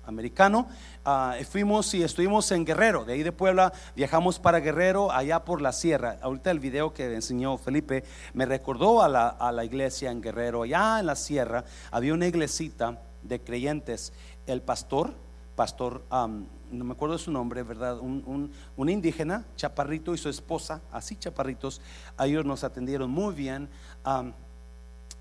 americano. 0.05 0.67
Ah, 1.09 1.37
fuimos 1.49 1.93
y 1.93 2.03
estuvimos 2.03 2.51
en 2.51 2.65
Guerrero, 2.65 3.05
de 3.05 3.13
ahí 3.13 3.23
de 3.23 3.31
Puebla 3.31 3.71
viajamos 3.95 4.39
para 4.39 4.59
Guerrero, 4.59 5.09
allá 5.09 5.45
por 5.45 5.61
la 5.61 5.71
sierra. 5.71 6.17
Ahorita 6.21 6.51
el 6.51 6.59
video 6.59 6.93
que 6.93 7.15
enseñó 7.15 7.57
Felipe 7.57 8.03
me 8.33 8.45
recordó 8.45 9.01
a 9.01 9.07
la, 9.07 9.29
a 9.29 9.53
la 9.53 9.63
iglesia 9.63 10.11
en 10.11 10.19
Guerrero, 10.19 10.63
allá 10.63 10.99
en 10.99 11.05
la 11.05 11.15
sierra 11.15 11.63
había 11.91 12.13
una 12.13 12.27
iglesita 12.27 12.99
de 13.23 13.41
creyentes. 13.41 14.11
El 14.47 14.61
pastor, 14.61 15.13
pastor, 15.55 16.03
no 16.11 16.83
me 16.83 16.91
acuerdo 16.91 17.17
su 17.17 17.31
nombre, 17.31 17.63
¿verdad? 17.63 17.99
Un, 17.99 18.51
un, 18.75 18.89
indígena, 18.89 19.45
chaparrito 19.55 20.13
y 20.13 20.17
su 20.17 20.27
esposa, 20.27 20.81
así 20.91 21.15
chaparritos, 21.15 21.79
ellos 22.19 22.43
nos 22.43 22.65
atendieron 22.65 23.09
muy 23.09 23.33
bien 23.33 23.69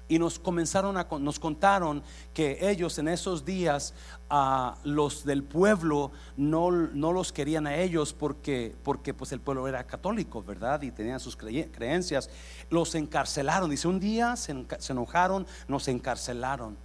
y 0.09 0.19
nos 0.19 0.39
comenzaron 0.39 0.97
a 0.97 1.09
nos 1.21 1.39
contaron 1.39 2.03
que 2.33 2.59
ellos 2.71 2.99
en 2.99 3.09
esos 3.09 3.45
días 3.45 3.95
a 4.31 4.77
los 4.85 5.25
del 5.25 5.43
pueblo 5.43 6.13
no, 6.37 6.71
no, 6.71 7.13
los 7.13 7.33
querían 7.33 7.67
a 7.67 7.77
ellos 7.77 8.13
porque 8.13 8.75
porque 8.83 9.15
pues 9.15 9.33
el 9.33 9.41
pueblo 9.41 9.67
era 9.67 9.85
católico 9.87 10.43
verdad 10.43 10.83
y 10.83 10.91
tenían 10.91 11.21
sus 11.21 11.37
creencias. 11.37 12.31
Los 12.71 12.95
encarcelaron. 12.95 13.71
Dice 13.71 13.89
un 13.89 14.01
día 14.01 14.37
se, 14.37 14.55
enojaron 14.89 15.47
nos 15.69 15.89
encarcelaron. 15.89 16.77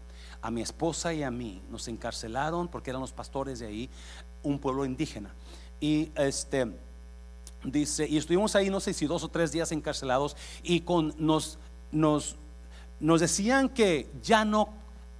A 0.44 0.50
mi 0.50 0.64
esposa 0.64 1.14
y 1.14 1.22
a 1.22 1.30
mí 1.30 1.62
nos 1.70 1.88
encarcelaron 1.88 2.68
porque 2.68 2.90
eran 2.90 3.02
los 3.02 3.14
pastores 3.14 3.60
de 3.60 3.68
ahí 3.68 3.90
un 4.42 4.58
pueblo 4.58 4.86
indígena. 4.86 5.36
Y 5.80 6.12
este 6.16 6.76
dice 7.64 8.08
y 8.08 8.18
estuvimos 8.18 8.56
ahí 8.56 8.72
no 8.72 8.80
sé 8.80 8.92
si 8.94 9.06
dos 9.06 9.24
o 9.24 9.30
tres 9.30 9.52
días 9.52 9.72
encarcelados 9.72 10.36
y 10.64 10.82
con 10.82 11.14
nos 11.20 11.60
nos 11.92 12.38
nos 13.02 13.20
decían 13.20 13.68
que 13.68 14.10
ya 14.22 14.46
no 14.46 14.70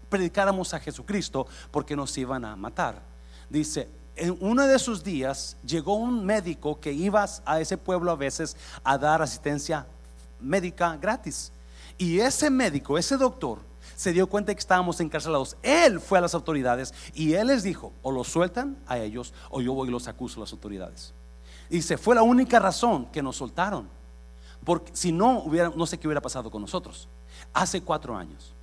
predicáramos 0.10 0.74
a 0.74 0.80
Jesucristo 0.80 1.48
porque 1.72 1.96
nos 1.96 2.18
iban 2.18 2.46
a 2.46 2.56
matar. 2.56 3.02
Dice, 3.50 3.90
en 4.16 4.38
uno 4.40 4.68
de 4.68 4.76
esos 4.76 5.04
días 5.04 5.58
llegó 5.66 5.96
un 5.96 6.26
médico 6.26 6.80
que 6.80 6.94
iba 6.94 7.26
a 7.46 7.60
ese 7.60 7.78
pueblo 7.78 8.12
a 8.12 8.16
veces 8.16 8.56
a 8.84 8.98
dar 8.98 9.22
asistencia 9.22 9.88
médica 10.40 10.96
gratis. 10.98 11.52
Y 11.98 12.20
ese 12.20 12.50
médico, 12.50 12.98
ese 12.98 13.18
doctor, 13.18 13.60
se 13.96 14.12
dio 14.12 14.28
cuenta 14.28 14.54
que 14.54 14.60
estábamos 14.60 15.00
encarcelados. 15.00 15.58
Él 15.64 16.00
fue 16.00 16.18
a 16.18 16.22
las 16.22 16.34
autoridades 16.34 16.94
y 17.14 17.34
él 17.34 17.48
les 17.48 17.64
dijo, 17.64 17.94
o 18.02 18.12
los 18.12 18.28
sueltan 18.28 18.78
a 18.88 19.00
ellos 19.00 19.34
o 19.50 19.62
yo 19.62 19.74
voy 19.74 19.88
y 19.88 19.92
los 19.92 20.08
acuso 20.08 20.40
a 20.40 20.42
las 20.42 20.52
autoridades. 20.52 21.14
Y 21.70 21.82
fue 21.82 22.16
la 22.16 22.24
única 22.24 22.60
razón 22.60 23.06
que 23.08 23.24
nos 23.24 23.38
soltaron. 23.38 23.88
Porque 24.64 24.92
si 24.94 25.12
no, 25.12 25.46
no 25.76 25.86
sé 25.86 25.98
qué 25.98 26.08
hubiera 26.08 26.22
pasado 26.22 26.52
con 26.52 26.62
nosotros. 26.62 27.08
Hace 27.54 27.82
cuatro 27.82 28.16
años, 28.16 28.54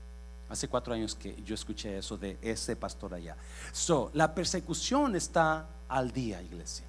hace 0.48 0.68
cuatro 0.68 0.94
años 0.94 1.14
que 1.14 1.40
yo 1.42 1.54
escuché 1.54 1.98
eso 1.98 2.16
de 2.16 2.38
ese 2.42 2.76
pastor 2.76 3.14
allá. 3.14 3.36
So, 3.72 4.10
la 4.14 4.34
persecución 4.34 5.16
está 5.16 5.66
al 5.88 6.12
día, 6.12 6.42
iglesia. 6.42 6.86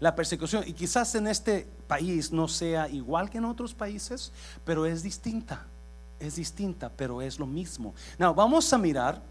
La 0.00 0.14
persecución, 0.14 0.64
y 0.66 0.72
quizás 0.72 1.14
en 1.14 1.28
este 1.28 1.66
país 1.86 2.32
no 2.32 2.48
sea 2.48 2.88
igual 2.88 3.30
que 3.30 3.38
en 3.38 3.44
otros 3.44 3.74
países, 3.74 4.32
pero 4.64 4.86
es 4.86 5.02
distinta. 5.02 5.64
Es 6.18 6.36
distinta, 6.36 6.90
pero 6.90 7.20
es 7.20 7.38
lo 7.38 7.46
mismo. 7.46 7.94
Now, 8.18 8.34
vamos 8.34 8.72
a 8.72 8.78
mirar 8.78 9.22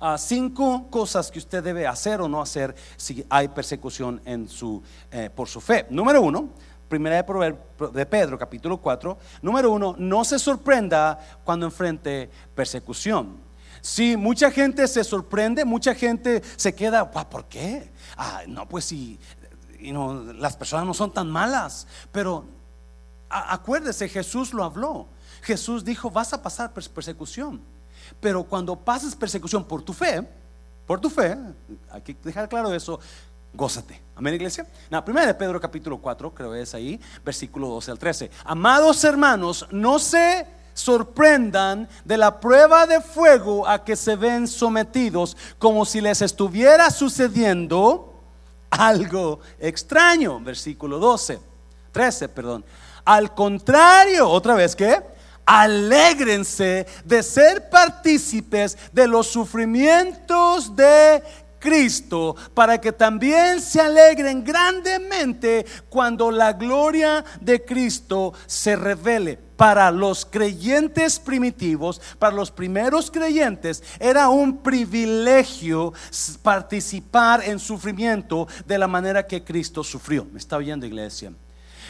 a 0.00 0.18
cinco 0.18 0.86
cosas 0.90 1.30
que 1.30 1.38
usted 1.38 1.62
debe 1.62 1.86
hacer 1.86 2.20
o 2.20 2.28
no 2.28 2.40
hacer 2.40 2.74
si 2.96 3.24
hay 3.28 3.48
persecución 3.48 4.20
en 4.24 4.48
su, 4.48 4.82
eh, 5.10 5.30
por 5.34 5.48
su 5.48 5.60
fe. 5.60 5.86
Número 5.90 6.20
uno, 6.20 6.50
Primera 6.88 7.24
de 7.92 8.06
Pedro, 8.06 8.38
capítulo 8.38 8.78
4. 8.78 9.18
Número 9.42 9.72
uno, 9.72 9.94
no 9.98 10.24
se 10.24 10.38
sorprenda 10.38 11.18
cuando 11.44 11.66
enfrente 11.66 12.30
persecución. 12.54 13.36
Si 13.80 14.16
mucha 14.16 14.50
gente 14.50 14.88
se 14.88 15.04
sorprende, 15.04 15.64
mucha 15.64 15.94
gente 15.94 16.42
se 16.56 16.74
queda, 16.74 17.10
¿por 17.10 17.44
qué? 17.46 17.90
Ah, 18.16 18.42
no, 18.46 18.66
pues 18.68 18.84
si 18.84 19.18
las 20.38 20.56
personas 20.56 20.86
no 20.86 20.94
son 20.94 21.12
tan 21.12 21.30
malas. 21.30 21.86
Pero 22.10 22.46
acuérdese, 23.28 24.08
Jesús 24.08 24.54
lo 24.54 24.64
habló. 24.64 25.06
Jesús 25.42 25.84
dijo, 25.84 26.10
vas 26.10 26.32
a 26.32 26.42
pasar 26.42 26.72
persecución. 26.72 27.60
Pero 28.20 28.44
cuando 28.44 28.76
pases 28.76 29.14
persecución 29.14 29.64
por 29.64 29.82
tu 29.82 29.92
fe, 29.92 30.26
por 30.86 31.00
tu 31.00 31.10
fe, 31.10 31.36
hay 31.90 32.02
que 32.02 32.14
dejar 32.22 32.48
claro 32.48 32.72
eso, 32.72 33.00
gózate. 33.54 34.00
Amén, 34.16 34.34
iglesia. 34.34 34.66
La 34.90 35.04
primera 35.04 35.26
de 35.26 35.34
Pedro 35.34 35.60
capítulo 35.60 35.98
4, 35.98 36.34
creo 36.34 36.52
que 36.52 36.62
es 36.62 36.74
ahí, 36.74 37.00
versículo 37.24 37.68
12 37.68 37.90
al 37.90 37.98
13. 37.98 38.30
Amados 38.44 39.02
hermanos, 39.04 39.66
no 39.70 39.98
se 39.98 40.46
sorprendan 40.74 41.88
de 42.04 42.16
la 42.16 42.40
prueba 42.40 42.86
de 42.86 43.00
fuego 43.00 43.66
a 43.66 43.84
que 43.84 43.96
se 43.96 44.16
ven 44.16 44.46
sometidos 44.46 45.36
como 45.58 45.84
si 45.84 46.00
les 46.00 46.20
estuviera 46.20 46.90
sucediendo 46.90 48.22
algo 48.70 49.40
extraño. 49.58 50.40
Versículo 50.40 50.98
12, 50.98 51.38
13, 51.92 52.28
perdón. 52.28 52.64
Al 53.04 53.34
contrario, 53.34 54.28
otra 54.28 54.54
vez 54.54 54.74
que 54.74 55.00
alégrense 55.46 56.86
de 57.04 57.22
ser 57.22 57.68
partícipes 57.68 58.78
de 58.92 59.06
los 59.06 59.26
sufrimientos 59.26 60.74
de 60.74 61.22
Cristo 61.64 62.36
para 62.52 62.78
que 62.78 62.92
también 62.92 63.58
se 63.58 63.80
alegren 63.80 64.44
grandemente 64.44 65.64
cuando 65.88 66.30
la 66.30 66.52
gloria 66.52 67.24
de 67.40 67.64
Cristo 67.64 68.34
se 68.44 68.76
revele. 68.76 69.38
Para 69.56 69.90
los 69.90 70.26
creyentes 70.26 71.18
primitivos, 71.18 72.02
para 72.18 72.34
los 72.34 72.50
primeros 72.50 73.10
creyentes, 73.10 73.82
era 73.98 74.28
un 74.28 74.58
privilegio 74.58 75.94
participar 76.42 77.42
en 77.44 77.58
sufrimiento 77.58 78.46
de 78.66 78.76
la 78.76 78.88
manera 78.88 79.26
que 79.26 79.42
Cristo 79.42 79.82
sufrió. 79.82 80.26
¿Me 80.30 80.40
está 80.40 80.56
oyendo, 80.56 80.84
iglesia? 80.84 81.32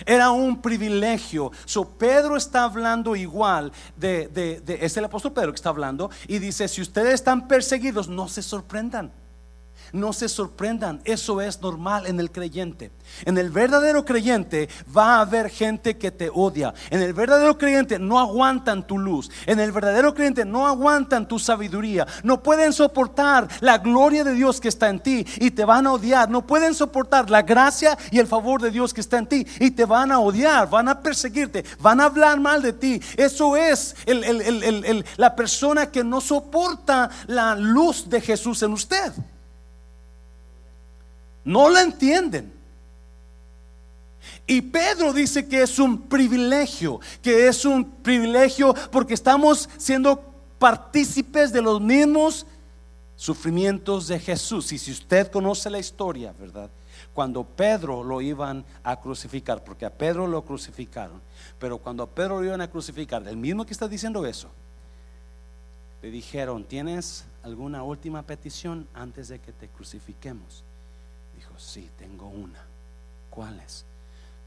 Era 0.07 0.31
un 0.31 0.61
privilegio. 0.62 1.50
So, 1.64 1.88
Pedro 1.88 2.37
está 2.37 2.64
hablando 2.64 3.16
igual 3.16 3.73
de, 3.97 4.28
de, 4.28 4.61
de, 4.61 4.78
es 4.85 4.97
el 4.97 5.07
apóstol 5.07 5.33
Pedro 5.33 5.50
que 5.50 5.57
está 5.57 5.71
hablando 5.71 6.11
y 6.28 6.38
dice, 6.38 6.69
si 6.69 6.81
ustedes 6.81 7.14
están 7.14 7.49
perseguidos, 7.49 8.09
no 8.09 8.28
se 8.28 8.43
sorprendan. 8.43 9.24
No 9.93 10.12
se 10.12 10.28
sorprendan, 10.28 11.00
eso 11.04 11.40
es 11.40 11.61
normal 11.61 12.07
en 12.07 12.19
el 12.19 12.33
creyente. 12.33 12.90
En 13.25 13.38
el 13.38 13.50
verdadero 13.50 14.04
creyente 14.04 14.69
va 14.97 15.16
a 15.16 15.21
haber 15.21 15.50
gente 15.50 15.99
que 15.99 16.11
te 16.11 16.31
odia. 16.35 16.75
En 16.90 17.00
el 17.00 17.12
verdadero 17.12 17.57
creyente 17.57 17.99
no 18.00 18.19
aguantan 18.19 18.87
tu 18.87 18.99
luz. 18.99 19.31
En 19.47 19.61
el 19.61 19.71
verdadero 19.71 20.12
creyente 20.12 20.45
no 20.45 20.66
aguantan 20.66 21.28
tu 21.28 21.38
sabiduría. 21.38 22.09
No 22.25 22.43
pueden 22.43 22.73
soportar 22.73 23.49
la 23.61 23.78
gloria 23.78 24.25
de 24.25 24.35
Dios 24.35 24.61
que 24.61 24.69
está 24.69 24.88
en 24.88 24.99
ti 24.99 25.25
y 25.37 25.52
te 25.52 25.64
van 25.64 25.87
a 25.87 25.93
odiar. 25.93 26.28
No 26.28 26.45
pueden 26.45 26.75
soportar 26.75 27.31
la 27.31 27.43
gracia 27.43 27.97
y 28.11 28.19
el 28.19 28.26
favor 28.26 28.61
de 28.61 28.73
Dios 28.73 28.93
que 28.93 29.00
está 29.00 29.19
en 29.19 29.28
ti 29.28 29.47
y 29.61 29.71
te 29.71 29.85
van 29.85 30.11
a 30.11 30.19
odiar, 30.19 30.69
van 30.69 30.88
a 30.88 31.00
perseguirte, 31.00 31.64
van 31.81 32.00
a 32.00 32.07
hablar 32.07 32.40
mal 32.40 32.62
de 32.62 32.73
ti. 32.73 33.00
Eso 33.16 33.57
es 33.57 33.95
la 35.16 35.37
persona 35.37 35.90
que 35.90 36.02
no 36.02 36.21
soporta 36.21 37.11
la 37.26 37.54
luz 37.54 38.09
de 38.09 38.21
Jesús 38.21 38.62
en 38.62 38.73
usted. 38.73 39.12
No 41.45 41.69
la 41.69 41.83
entienden. 41.83 42.53
Y 44.47 44.61
Pedro 44.63 45.13
dice 45.13 45.47
que 45.47 45.63
es 45.63 45.79
un 45.79 46.03
privilegio, 46.03 47.01
que 47.23 47.49
es 47.49 47.65
un 47.65 47.85
privilegio 47.85 48.75
porque 48.91 49.15
estamos 49.15 49.69
siendo 49.77 50.23
partícipes 50.59 51.53
de 51.53 51.63
los 51.63 51.81
mismos 51.81 52.47
sufrimientos 53.17 54.09
de 54.09 54.19
Jesús. 54.19 54.73
Y 54.73 54.79
si 54.79 54.93
usted 54.93 55.31
conoce 55.31 55.71
la 55.71 55.79
historia, 55.79 56.35
¿verdad? 56.39 56.71
Cuando 57.13 57.45
Pedro 57.45 58.03
lo 58.03 58.21
iban 58.21 58.65
a 58.83 59.01
crucificar, 59.01 59.63
porque 59.63 59.87
a 59.87 59.91
Pedro 59.91 60.27
lo 60.27 60.45
crucificaron, 60.45 61.21
pero 61.59 61.79
cuando 61.79 62.03
a 62.03 62.09
Pedro 62.09 62.41
lo 62.41 62.47
iban 62.47 62.61
a 62.61 62.71
crucificar, 62.71 63.27
el 63.29 63.37
mismo 63.37 63.65
que 63.65 63.73
está 63.73 63.89
diciendo 63.89 64.27
eso, 64.27 64.49
le 66.03 66.11
dijeron, 66.11 66.65
¿tienes 66.65 67.25
alguna 67.43 67.83
última 67.83 68.23
petición 68.23 68.87
antes 68.95 69.29
de 69.29 69.39
que 69.39 69.53
te 69.53 69.69
crucifiquemos? 69.69 70.65
Dijo, 71.55 71.59
sí, 71.59 71.91
tengo 71.97 72.29
una. 72.29 72.65
¿Cuál 73.31 73.61
es? 73.61 73.85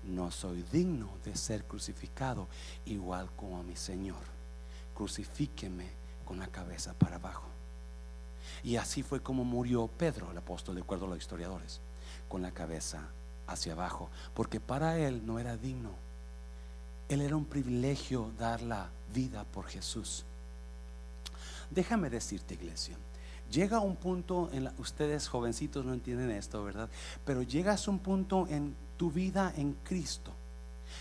No 0.04 0.32
soy 0.32 0.64
digno 0.72 1.10
de 1.24 1.36
ser 1.36 1.64
crucificado 1.64 2.48
igual 2.86 3.30
como 3.36 3.60
a 3.60 3.64
mi 3.64 3.76
Señor. 3.76 4.22
Crucifíqueme 4.96 5.90
con 6.26 6.40
la 6.40 6.48
cabeza 6.48 6.94
para 6.94 7.16
abajo. 7.16 7.48
Y 8.64 8.78
así 8.78 9.04
fue 9.04 9.22
como 9.22 9.44
murió 9.44 9.88
Pedro, 9.88 10.32
el 10.32 10.38
apóstol, 10.38 10.76
de 10.76 10.82
acuerdo 10.82 11.06
a 11.06 11.10
los 11.10 11.18
historiadores, 11.18 11.80
con 12.28 12.42
la 12.42 12.52
cabeza 12.52 13.08
hacia 13.48 13.74
abajo, 13.74 14.10
porque 14.34 14.60
para 14.60 14.98
él 14.98 15.26
no 15.26 15.40
era 15.40 15.58
digno. 15.58 15.92
Él 17.10 17.22
era 17.22 17.36
un 17.38 17.46
privilegio 17.46 18.32
dar 18.38 18.62
la 18.62 18.90
vida 19.14 19.46
por 19.46 19.68
Jesús. 19.68 20.26
Déjame 21.70 22.10
decirte, 22.10 22.56
iglesia, 22.56 22.98
Llega 23.52 23.80
un 23.80 23.96
punto, 23.96 24.50
en 24.52 24.70
ustedes 24.78 25.28
jovencitos 25.28 25.86
no 25.86 25.94
entienden 25.94 26.32
esto, 26.32 26.64
¿verdad? 26.64 26.90
Pero 27.26 27.42
llegas 27.42 27.88
a 27.88 27.92
un 27.92 28.00
punto 28.00 28.48
en 28.50 28.76
tu 28.98 29.12
vida 29.12 29.54
en 29.56 29.74
Cristo, 29.84 30.32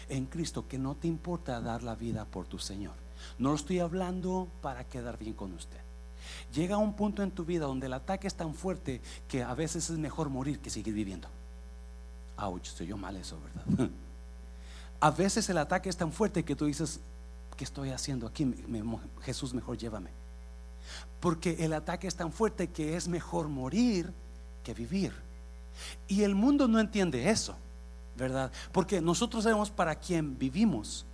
en 0.09 0.27
Cristo, 0.27 0.69
que 0.69 0.79
no 0.79 0.95
te 0.95 1.09
importa 1.09 1.61
dar 1.61 1.83
la 1.83 1.95
vida 1.95 2.25
por 2.25 2.47
tu 2.47 2.59
Señor. 2.59 2.95
No 3.39 3.51
lo 3.51 3.57
estoy 3.57 3.81
hablando 3.81 4.49
para 4.63 4.85
quedar 4.85 5.19
bien 5.19 5.33
con 5.33 5.53
usted. 5.53 5.81
Llega 6.53 6.77
un 6.77 6.95
punto 6.95 7.23
en 7.23 7.31
tu 7.31 7.45
vida 7.45 7.67
donde 7.67 7.87
el 7.87 7.93
ataque 7.93 8.27
es 8.27 8.35
tan 8.35 8.55
fuerte 8.55 9.01
que 9.29 9.43
a 9.43 9.55
veces 9.55 9.91
es 9.91 9.99
mejor 9.99 10.29
morir 10.29 10.61
que 10.61 10.71
seguir 10.71 10.95
viviendo. 10.95 11.29
Ouch, 12.37 12.69
estoy 12.69 12.87
yo 12.89 12.97
mal 12.97 13.17
eso, 13.17 13.39
¿verdad? 13.41 13.91
A 15.01 15.11
veces 15.11 15.49
el 15.51 15.59
ataque 15.59 15.91
es 15.91 15.97
tan 15.97 16.11
fuerte 16.11 16.45
que 16.45 16.57
tú 16.57 16.65
dices, 16.65 17.01
¿qué 17.57 17.65
estoy 17.65 17.91
haciendo 17.91 18.27
aquí? 18.27 18.51
Jesús, 19.23 19.53
mejor 19.53 19.77
llévame. 19.77 20.11
Porque 21.21 21.57
el 21.61 21.73
ataque 21.73 22.07
es 22.07 22.15
tan 22.15 22.33
fuerte 22.33 22.69
que 22.69 22.97
es 22.97 23.09
mejor 23.09 23.49
morir 23.49 24.13
que 24.63 24.75
vivir. 24.75 25.13
Y 26.09 26.23
el 26.23 26.35
mundo 26.35 26.69
no 26.69 26.81
entiende 26.81 27.31
eso, 27.31 27.57
¿verdad? 28.17 28.51
Porque 28.73 29.01
nosotros 29.01 29.45
sabemos 29.45 29.71
para 29.71 29.95
quién 29.95 30.39
vivimos. 30.39 31.07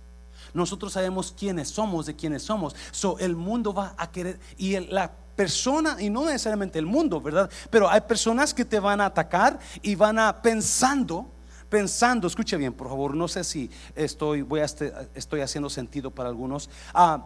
Nosotros 0.53 0.93
sabemos 0.93 1.33
quiénes 1.37 1.69
somos, 1.69 2.05
de 2.05 2.15
quiénes 2.15 2.43
somos. 2.43 2.75
So, 2.91 3.17
el 3.19 3.35
mundo 3.35 3.73
va 3.73 3.95
a 3.97 4.11
querer, 4.11 4.39
y 4.57 4.79
la 4.79 5.11
persona, 5.35 5.97
y 5.99 6.09
no 6.09 6.25
necesariamente 6.25 6.79
el 6.79 6.85
mundo, 6.85 7.21
¿verdad? 7.21 7.49
Pero 7.69 7.89
hay 7.89 8.01
personas 8.01 8.53
que 8.53 8.65
te 8.65 8.79
van 8.79 9.01
a 9.01 9.05
atacar 9.05 9.59
y 9.81 9.95
van 9.95 10.19
a 10.19 10.41
pensando, 10.41 11.27
pensando, 11.69 12.27
escuche 12.27 12.55
bien, 12.57 12.73
por 12.73 12.87
favor, 12.87 13.15
no 13.15 13.27
sé 13.27 13.43
si 13.43 13.69
estoy, 13.95 14.41
voy 14.41 14.59
a, 14.59 14.65
este, 14.65 14.93
estoy 15.15 15.41
haciendo 15.41 15.69
sentido 15.69 16.11
para 16.11 16.29
algunos. 16.29 16.69
Ah, 16.93 17.25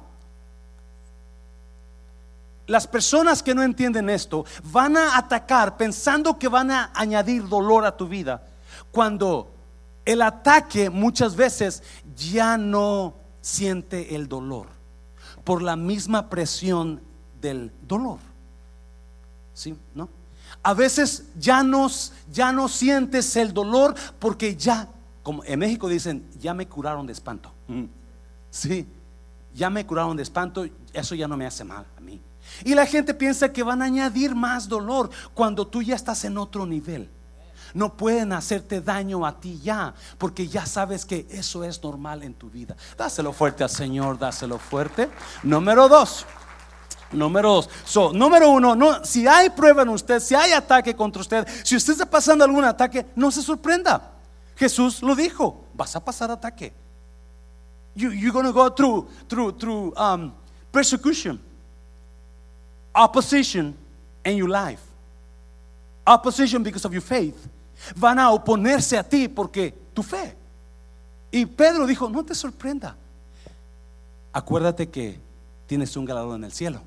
las 2.67 2.85
personas 2.85 3.41
que 3.41 3.55
no 3.55 3.63
entienden 3.63 4.09
esto 4.09 4.45
van 4.65 4.97
a 4.97 5.17
atacar 5.17 5.77
pensando 5.77 6.37
que 6.37 6.47
van 6.47 6.69
a 6.69 6.91
añadir 6.93 7.47
dolor 7.47 7.85
a 7.85 7.97
tu 7.97 8.07
vida, 8.07 8.45
cuando 8.91 9.51
el 10.05 10.21
ataque 10.21 10.89
muchas 10.89 11.35
veces 11.35 11.81
ya 12.15 12.57
no 12.57 13.15
siente 13.41 14.15
el 14.15 14.27
dolor 14.27 14.67
por 15.43 15.61
la 15.61 15.75
misma 15.75 16.29
presión 16.29 17.01
del 17.41 17.71
dolor. 17.87 18.19
¿Sí? 19.53 19.75
¿No? 19.95 20.09
A 20.63 20.73
veces 20.73 21.25
ya 21.37 21.63
no, 21.63 21.87
ya 22.31 22.51
no 22.51 22.67
sientes 22.67 23.35
el 23.37 23.53
dolor 23.53 23.95
porque 24.19 24.55
ya, 24.55 24.87
como 25.23 25.43
en 25.45 25.59
México 25.59 25.87
dicen, 25.87 26.29
ya 26.39 26.53
me 26.53 26.67
curaron 26.67 27.07
de 27.07 27.13
espanto. 27.13 27.51
Sí, 28.49 28.87
ya 29.53 29.69
me 29.69 29.85
curaron 29.85 30.17
de 30.17 30.23
espanto, 30.23 30.65
eso 30.93 31.15
ya 31.15 31.27
no 31.27 31.37
me 31.37 31.45
hace 31.45 31.63
mal 31.63 31.85
a 31.97 32.01
mí. 32.01 32.21
Y 32.63 32.75
la 32.75 32.85
gente 32.85 33.13
piensa 33.13 33.51
que 33.51 33.63
van 33.63 33.81
a 33.81 33.85
añadir 33.85 34.35
más 34.35 34.67
dolor 34.67 35.09
cuando 35.33 35.67
tú 35.67 35.81
ya 35.81 35.95
estás 35.95 36.25
en 36.25 36.37
otro 36.37 36.65
nivel. 36.65 37.09
No 37.73 37.95
pueden 37.95 38.33
hacerte 38.33 38.81
daño 38.81 39.25
a 39.25 39.39
ti 39.39 39.59
ya, 39.59 39.93
porque 40.17 40.47
ya 40.47 40.65
sabes 40.65 41.05
que 41.05 41.27
eso 41.29 41.63
es 41.63 41.83
normal 41.83 42.23
en 42.23 42.33
tu 42.33 42.49
vida. 42.49 42.75
Dáselo 42.97 43.33
fuerte 43.33 43.63
al 43.63 43.69
Señor, 43.69 44.17
dáselo 44.17 44.57
fuerte. 44.57 45.09
Número 45.43 45.87
dos. 45.87 46.25
Número 47.11 47.49
dos. 47.49 47.69
So, 47.85 48.11
número 48.13 48.49
uno, 48.49 48.75
no, 48.75 49.03
si 49.05 49.27
hay 49.27 49.49
prueba 49.49 49.83
en 49.83 49.89
usted, 49.89 50.19
si 50.19 50.35
hay 50.35 50.51
ataque 50.51 50.95
contra 50.95 51.21
usted, 51.21 51.47
si 51.63 51.75
usted 51.75 51.93
está 51.93 52.05
pasando 52.05 52.43
algún 52.43 52.63
ataque, 52.63 53.05
no 53.15 53.31
se 53.31 53.41
sorprenda. 53.41 54.13
Jesús 54.55 55.01
lo 55.03 55.15
dijo, 55.15 55.65
vas 55.73 55.95
a 55.95 56.03
pasar 56.03 56.31
ataque. 56.31 56.73
You, 57.95 58.11
you're 58.11 58.31
going 58.31 58.45
to 58.45 58.53
go 58.53 58.69
through, 58.69 59.07
through, 59.27 59.57
through 59.57 59.93
um, 59.97 60.33
persecution 60.71 61.39
opposition 62.97 63.75
in 64.25 64.37
your 64.37 64.49
life. 64.49 64.81
Opposition 66.05 66.63
because 66.63 66.85
of 66.85 66.91
your 66.91 67.01
faith. 67.01 67.47
Van 67.95 68.17
a 68.17 68.31
oponerse 68.31 68.97
a 68.97 69.03
ti 69.03 69.27
porque 69.27 69.73
tu 69.93 70.01
fe. 70.01 70.35
Y 71.31 71.45
Pedro 71.45 71.85
dijo, 71.85 72.09
no 72.09 72.23
te 72.23 72.33
sorprenda. 72.33 72.95
Acuérdate 74.33 74.89
que 74.89 75.19
tienes 75.67 75.95
un 75.95 76.05
galardón 76.05 76.37
en 76.37 76.45
el 76.45 76.51
cielo. 76.51 76.81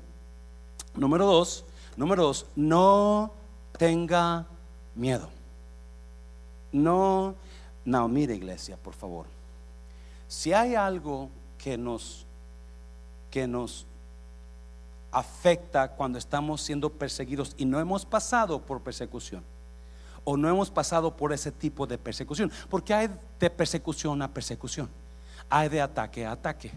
Número 0.95 1.25
dos, 1.25 1.63
número 1.95 2.23
dos, 2.23 2.45
no 2.55 3.31
tenga 3.77 4.45
miedo. 4.95 5.29
No, 6.71 7.35
no, 7.85 8.07
mire 8.07 8.35
iglesia, 8.35 8.77
por 8.77 8.93
favor. 8.93 9.27
Si 10.27 10.51
hay 10.51 10.75
algo 10.75 11.29
que 11.57 11.77
nos, 11.77 12.25
que 13.29 13.47
nos 13.47 13.85
afecta 15.11 15.91
cuando 15.91 16.17
estamos 16.17 16.61
siendo 16.61 16.89
perseguidos 16.89 17.53
y 17.57 17.65
no 17.65 17.79
hemos 17.79 18.05
pasado 18.05 18.61
por 18.61 18.81
persecución 18.81 19.43
o 20.23 20.37
no 20.37 20.49
hemos 20.49 20.69
pasado 20.69 21.15
por 21.15 21.33
ese 21.33 21.51
tipo 21.51 21.87
de 21.87 21.97
persecución, 21.97 22.51
porque 22.69 22.93
hay 22.93 23.09
de 23.39 23.49
persecución 23.49 24.21
a 24.21 24.31
persecución, 24.31 24.89
hay 25.49 25.69
de 25.69 25.81
ataque 25.81 26.25
a 26.25 26.33
ataque. 26.33 26.71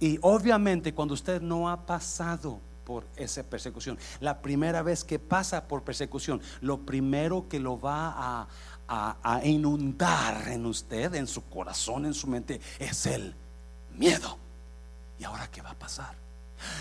Y 0.00 0.18
obviamente 0.22 0.94
cuando 0.94 1.14
usted 1.14 1.40
no 1.40 1.68
ha 1.68 1.84
pasado 1.86 2.60
por 2.84 3.04
esa 3.16 3.42
persecución, 3.42 3.98
la 4.20 4.40
primera 4.40 4.82
vez 4.82 5.04
que 5.04 5.18
pasa 5.18 5.66
por 5.66 5.82
persecución, 5.82 6.40
lo 6.60 6.78
primero 6.78 7.48
que 7.48 7.58
lo 7.58 7.80
va 7.80 8.14
a, 8.16 9.16
a 9.22 9.44
inundar 9.44 10.48
en 10.48 10.64
usted, 10.64 11.14
en 11.14 11.26
su 11.26 11.44
corazón, 11.48 12.06
en 12.06 12.14
su 12.14 12.26
mente, 12.28 12.60
es 12.78 13.06
el 13.06 13.34
miedo. 13.96 14.38
¿Y 15.18 15.24
ahora 15.24 15.50
qué 15.50 15.60
va 15.62 15.70
a 15.70 15.78
pasar? 15.78 16.27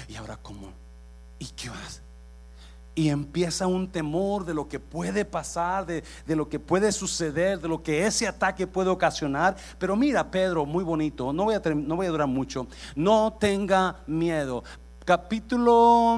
Y 0.08 0.16
ahora, 0.16 0.38
¿cómo? 0.42 0.72
¿Y 1.40 1.46
qué 1.48 1.70
más? 1.70 2.02
y 2.98 3.10
empieza 3.10 3.68
un 3.68 3.88
temor 3.88 4.44
de 4.44 4.56
lo 4.56 4.68
que 4.68 4.80
puede 4.80 5.24
pasar, 5.24 5.86
de, 5.86 6.04
de, 6.26 6.36
lo 6.36 6.50
que 6.50 6.58
puede 6.58 6.92
suceder, 6.92 7.60
de 7.60 7.68
lo 7.68 7.84
que 7.84 8.08
ese 8.08 8.28
ataque 8.28 8.66
puede 8.66 8.90
ocasionar. 8.90 9.56
Pero 9.78 9.96
mira, 9.96 10.32
Pedro, 10.32 10.66
muy 10.66 10.84
bonito, 10.84 11.32
no 11.32 11.44
voy 11.44 11.54
a, 11.54 11.62
no 11.64 11.96
voy 11.96 12.08
a 12.08 12.10
durar 12.10 12.28
mucho, 12.28 12.66
no 12.96 13.38
tenga 13.40 13.98
miedo. 14.08 14.64
Capítulo 15.06 16.18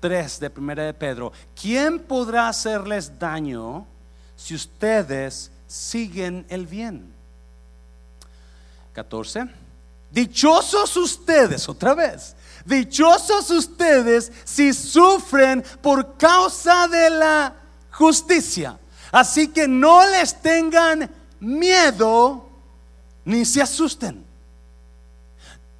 3 0.00 0.36
mm, 0.36 0.40
de 0.40 0.50
Primera 0.50 0.82
de 0.82 0.92
Pedro, 0.92 1.32
¿quién 1.58 1.98
podrá 1.98 2.48
hacerles 2.48 3.18
daño 3.18 3.86
si 4.36 4.54
ustedes 4.54 5.50
siguen 5.66 6.44
el 6.50 6.66
bien? 6.66 7.10
14. 8.92 9.46
Dichosos 10.10 10.94
ustedes, 10.98 11.66
otra 11.70 11.94
vez, 11.94 12.36
Dichosos 12.70 13.50
ustedes 13.50 14.30
si 14.44 14.72
sufren 14.72 15.64
por 15.82 16.16
causa 16.16 16.86
de 16.86 17.10
la 17.10 17.56
justicia. 17.90 18.78
Así 19.10 19.48
que 19.48 19.66
no 19.66 20.08
les 20.08 20.40
tengan 20.40 21.10
miedo 21.40 22.48
ni 23.24 23.44
se 23.44 23.60
asusten. 23.60 24.24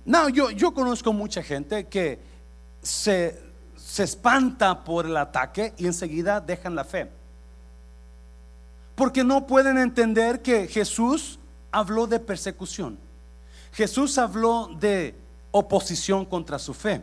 No, 0.05 0.29
yo, 0.31 0.51
yo 0.51 0.75
conozco 0.75 1.13
mucha 1.13 1.45
gente 1.45 1.87
que 1.87 2.19
se, 2.83 3.41
se 3.77 4.03
espanta 4.03 4.83
por 4.83 5.07
el 5.07 5.17
ataque 5.17 5.73
y 5.79 5.87
enseguida 5.87 6.41
dejan 6.41 6.75
la 6.75 6.83
fe. 6.83 7.09
Porque 8.97 9.23
no 9.23 9.47
pueden 9.47 9.79
entender 9.79 10.43
que 10.43 10.67
Jesús 10.67 11.39
habló 11.71 12.09
de 12.09 12.19
persecución. 12.19 12.99
Jesús 13.73 14.19
habló 14.19 14.71
de 14.81 15.15
oposición 15.51 16.25
contra 16.25 16.59
su 16.59 16.75
fe. 16.75 17.03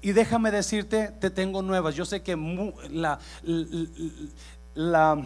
Y 0.00 0.12
déjame 0.12 0.50
decirte, 0.50 1.08
te 1.20 1.30
tengo 1.30 1.62
nuevas. 1.62 1.94
Yo 1.94 2.04
sé 2.04 2.22
que 2.22 2.36
la, 2.90 3.18
la, 4.74 5.16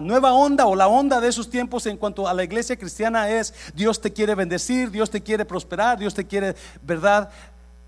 nueva 0.00 0.32
onda 0.32 0.66
o 0.66 0.76
la 0.76 0.86
onda 0.86 1.20
de 1.20 1.28
esos 1.28 1.50
tiempos 1.50 1.86
en 1.86 1.96
cuanto 1.96 2.28
a 2.28 2.34
la 2.34 2.44
iglesia 2.44 2.76
cristiana 2.76 3.28
es 3.30 3.52
Dios 3.74 4.00
te 4.00 4.12
quiere 4.12 4.34
bendecir, 4.34 4.90
Dios 4.90 5.10
te 5.10 5.22
quiere 5.22 5.44
prosperar, 5.44 5.98
Dios 5.98 6.14
te 6.14 6.24
quiere, 6.24 6.54
¿verdad? 6.82 7.30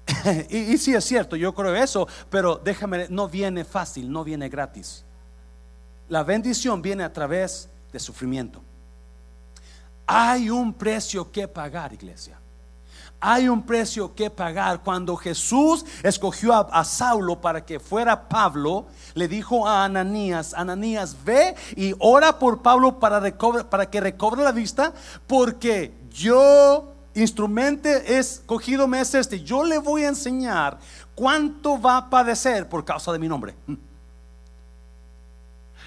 y, 0.50 0.56
y 0.56 0.78
sí 0.78 0.92
es 0.92 1.04
cierto, 1.04 1.36
yo 1.36 1.54
creo 1.54 1.74
eso, 1.76 2.08
pero 2.28 2.56
déjame, 2.56 3.06
no 3.10 3.28
viene 3.28 3.64
fácil, 3.64 4.10
no 4.10 4.24
viene 4.24 4.48
gratis. 4.48 5.04
La 6.08 6.24
bendición 6.24 6.82
viene 6.82 7.04
a 7.04 7.12
través 7.12 7.68
de 7.92 8.00
sufrimiento. 8.00 8.60
Hay 10.04 10.50
un 10.50 10.72
precio 10.72 11.30
que 11.30 11.46
pagar, 11.46 11.92
iglesia. 11.92 12.39
Hay 13.20 13.48
un 13.48 13.62
precio 13.62 14.14
que 14.14 14.30
pagar. 14.30 14.82
Cuando 14.82 15.16
Jesús 15.16 15.84
escogió 16.02 16.54
a, 16.54 16.84
Saulo 16.84 17.40
para 17.40 17.64
que 17.64 17.78
fuera 17.78 18.28
Pablo, 18.28 18.86
le 19.14 19.28
dijo 19.28 19.68
a 19.68 19.84
Ananías, 19.84 20.54
Ananías, 20.54 21.16
ve 21.24 21.54
y 21.76 21.94
ora 21.98 22.38
por 22.38 22.62
Pablo 22.62 22.98
para, 22.98 23.20
que 23.90 24.00
recobre 24.00 24.42
la 24.42 24.52
vista, 24.52 24.92
porque 25.26 25.92
yo, 26.10 26.94
instrumento 27.14 27.88
escogido 27.88 28.88
me 28.88 29.00
es 29.00 29.14
este, 29.14 29.40
yo 29.40 29.64
le 29.64 29.78
voy 29.78 30.04
a 30.04 30.08
enseñar 30.08 30.78
cuánto 31.14 31.80
va 31.80 31.98
a 31.98 32.10
padecer 32.10 32.68
por 32.68 32.84
causa 32.84 33.12
de 33.12 33.18
mi 33.18 33.28
nombre. 33.28 33.54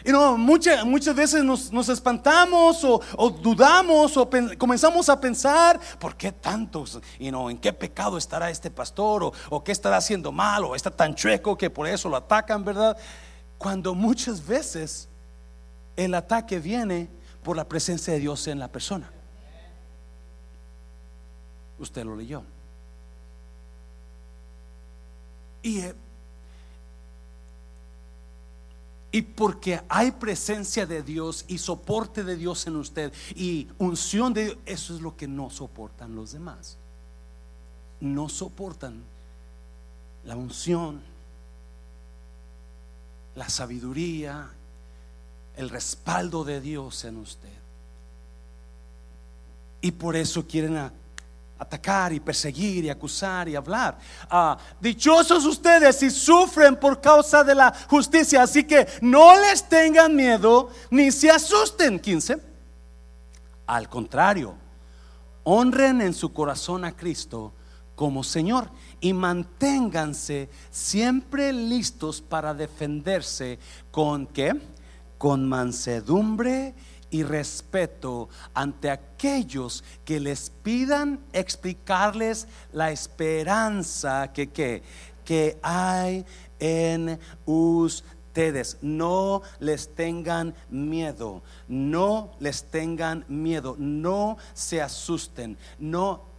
Y 0.05 0.11
no, 0.11 0.37
muchas, 0.37 0.85
muchas 0.85 1.15
veces 1.15 1.43
nos, 1.43 1.89
espantamos 1.89 2.83
o, 2.83 3.29
dudamos 3.29 4.17
o 4.17 4.29
comenzamos 4.57 5.07
a 5.07 5.19
pensar, 5.19 5.79
¿por 5.99 6.15
qué 6.15 6.31
tantos? 6.31 6.99
Y 7.19 7.31
no, 7.31 7.49
¿en 7.49 7.57
qué 7.57 7.71
pecado 7.71 8.17
estará 8.17 8.49
este 8.49 8.69
pastor? 8.69 9.23
O, 9.23 9.33
o 9.49 9.63
qué 9.63 9.71
estará 9.71 9.97
haciendo 9.97 10.31
mal? 10.31 10.65
¿O 10.65 10.75
está 10.75 10.91
tan 10.91 11.15
chueco 11.15 11.57
que 11.57 11.69
por 11.69 11.87
eso 11.87 12.09
lo 12.09 12.17
atacan, 12.17 12.65
verdad? 12.65 12.97
Cuando 13.57 13.95
muchas 13.95 14.45
veces 14.45 15.07
el 15.95 16.13
ataque 16.15 16.59
viene 16.59 17.09
por 17.43 17.55
la 17.55 17.67
presencia 17.67 18.13
de 18.13 18.19
Dios 18.19 18.47
en 18.47 18.59
la 18.59 18.67
persona. 18.67 19.09
Usted 21.79 22.03
lo 22.05 22.15
leyó. 22.15 22.43
Y 25.61 25.79
eh, 25.79 25.95
Y 29.13 29.21
porque 29.21 29.79
hay 29.89 30.09
presencia 30.09 30.87
de 30.87 31.03
Dios 31.03 31.45
y 31.47 31.59
soporte 31.59 32.23
de 32.23 32.35
Dios 32.35 32.65
en 32.65 32.75
usted 32.77 33.13
y 33.35 33.67
unción 33.77 34.33
de 34.33 34.45
Dios, 34.45 34.57
eso 34.65 34.95
es 34.95 35.01
lo 35.01 35.15
que 35.15 35.27
no 35.27 35.51
soportan 35.51 36.15
los 36.15 36.31
demás. 36.31 36.77
No 38.01 38.27
soportan 38.27 39.03
la 40.25 40.35
unción, 40.35 40.99
la 43.35 43.47
sabiduría, 43.49 44.49
el 45.57 45.69
respaldo 45.69 46.43
de 46.43 46.59
Dios 46.59 47.05
en 47.05 47.17
usted. 47.17 47.53
Y 49.79 49.91
por 49.91 50.15
eso 50.15 50.47
quieren 50.47 50.91
atacar 51.63 52.13
y 52.13 52.19
perseguir 52.19 52.85
y 52.85 52.89
acusar 52.89 53.49
y 53.49 53.55
hablar. 53.55 53.97
Ah, 54.29 54.57
dichosos 54.79 55.45
ustedes 55.45 55.97
si 55.97 56.09
sufren 56.11 56.75
por 56.75 57.01
causa 57.01 57.43
de 57.43 57.55
la 57.55 57.73
justicia, 57.89 58.43
así 58.43 58.63
que 58.63 58.87
no 59.01 59.35
les 59.39 59.67
tengan 59.67 60.15
miedo 60.15 60.69
ni 60.91 61.11
se 61.11 61.31
asusten. 61.31 61.99
15. 61.99 62.37
Al 63.65 63.89
contrario, 63.89 64.55
honren 65.43 66.01
en 66.01 66.13
su 66.13 66.31
corazón 66.31 66.85
a 66.85 66.95
Cristo 66.95 67.53
como 67.95 68.23
Señor 68.23 68.69
y 68.99 69.13
manténganse 69.13 70.49
siempre 70.71 71.53
listos 71.53 72.21
para 72.21 72.53
defenderse 72.53 73.59
con 73.91 74.27
qué? 74.27 74.53
Con 75.17 75.47
mansedumbre 75.47 76.73
y 77.13 77.21
respeto 77.21 78.27
ante 78.55 78.89
aquellos 78.89 79.83
que 80.03 80.19
les 80.19 80.49
pidan 80.49 81.19
explicarles 81.31 82.47
la 82.71 82.91
esperanza 82.91 84.33
que, 84.33 84.81
que 85.23 85.59
hay 85.61 86.25
en 86.59 87.19
ustedes. 87.45 88.79
No 88.81 89.43
les 89.59 89.93
tengan 89.93 90.55
miedo, 90.71 91.43
no 91.67 92.31
les 92.39 92.63
tengan 92.63 93.23
miedo, 93.27 93.75
no 93.77 94.37
se 94.55 94.81
asusten, 94.81 95.55
no 95.77 96.33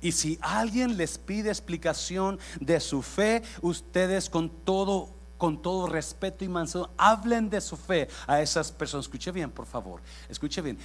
y 0.00 0.12
si 0.12 0.38
alguien 0.40 0.96
les 0.96 1.18
pide 1.18 1.48
explicación 1.48 2.38
de 2.60 2.78
su 2.78 3.02
fe, 3.02 3.42
ustedes 3.60 4.30
con 4.30 4.50
todo 4.50 5.15
con 5.38 5.60
todo 5.60 5.86
respeto 5.86 6.44
y 6.44 6.48
mansedumbre, 6.48 6.92
hablen 6.96 7.50
de 7.50 7.60
su 7.60 7.76
fe 7.76 8.08
a 8.26 8.40
esas 8.40 8.72
personas. 8.72 9.06
Escuche 9.06 9.30
bien, 9.32 9.50
por 9.50 9.66
favor, 9.66 10.00
escuche 10.28 10.60
bien. 10.60 10.78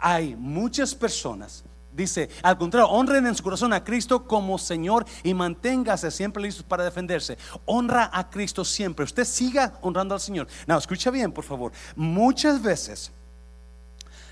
Hay 0.00 0.36
muchas 0.36 0.94
personas 0.94 1.64
Dice, 1.98 2.28
al 2.42 2.56
contrario, 2.56 2.88
honren 2.90 3.26
en 3.26 3.34
su 3.34 3.42
corazón 3.42 3.72
a 3.72 3.82
Cristo 3.82 4.24
como 4.24 4.56
Señor 4.56 5.04
y 5.24 5.34
manténgase 5.34 6.12
siempre 6.12 6.40
listos 6.40 6.62
para 6.62 6.84
defenderse. 6.84 7.36
Honra 7.64 8.08
a 8.12 8.30
Cristo 8.30 8.64
siempre. 8.64 9.04
Usted 9.04 9.24
siga 9.24 9.74
honrando 9.80 10.14
al 10.14 10.20
Señor. 10.20 10.46
No, 10.68 10.78
escucha 10.78 11.10
bien, 11.10 11.32
por 11.32 11.42
favor. 11.42 11.72
Muchas 11.96 12.62
veces 12.62 13.10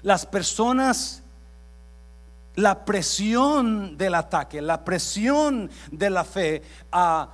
las 0.02 0.24
personas, 0.24 1.22
la 2.54 2.84
presión 2.84 3.98
del 3.98 4.14
ataque, 4.14 4.62
la 4.62 4.84
presión 4.84 5.68
de 5.90 6.10
la 6.10 6.22
fe, 6.24 6.62
a 6.92 7.30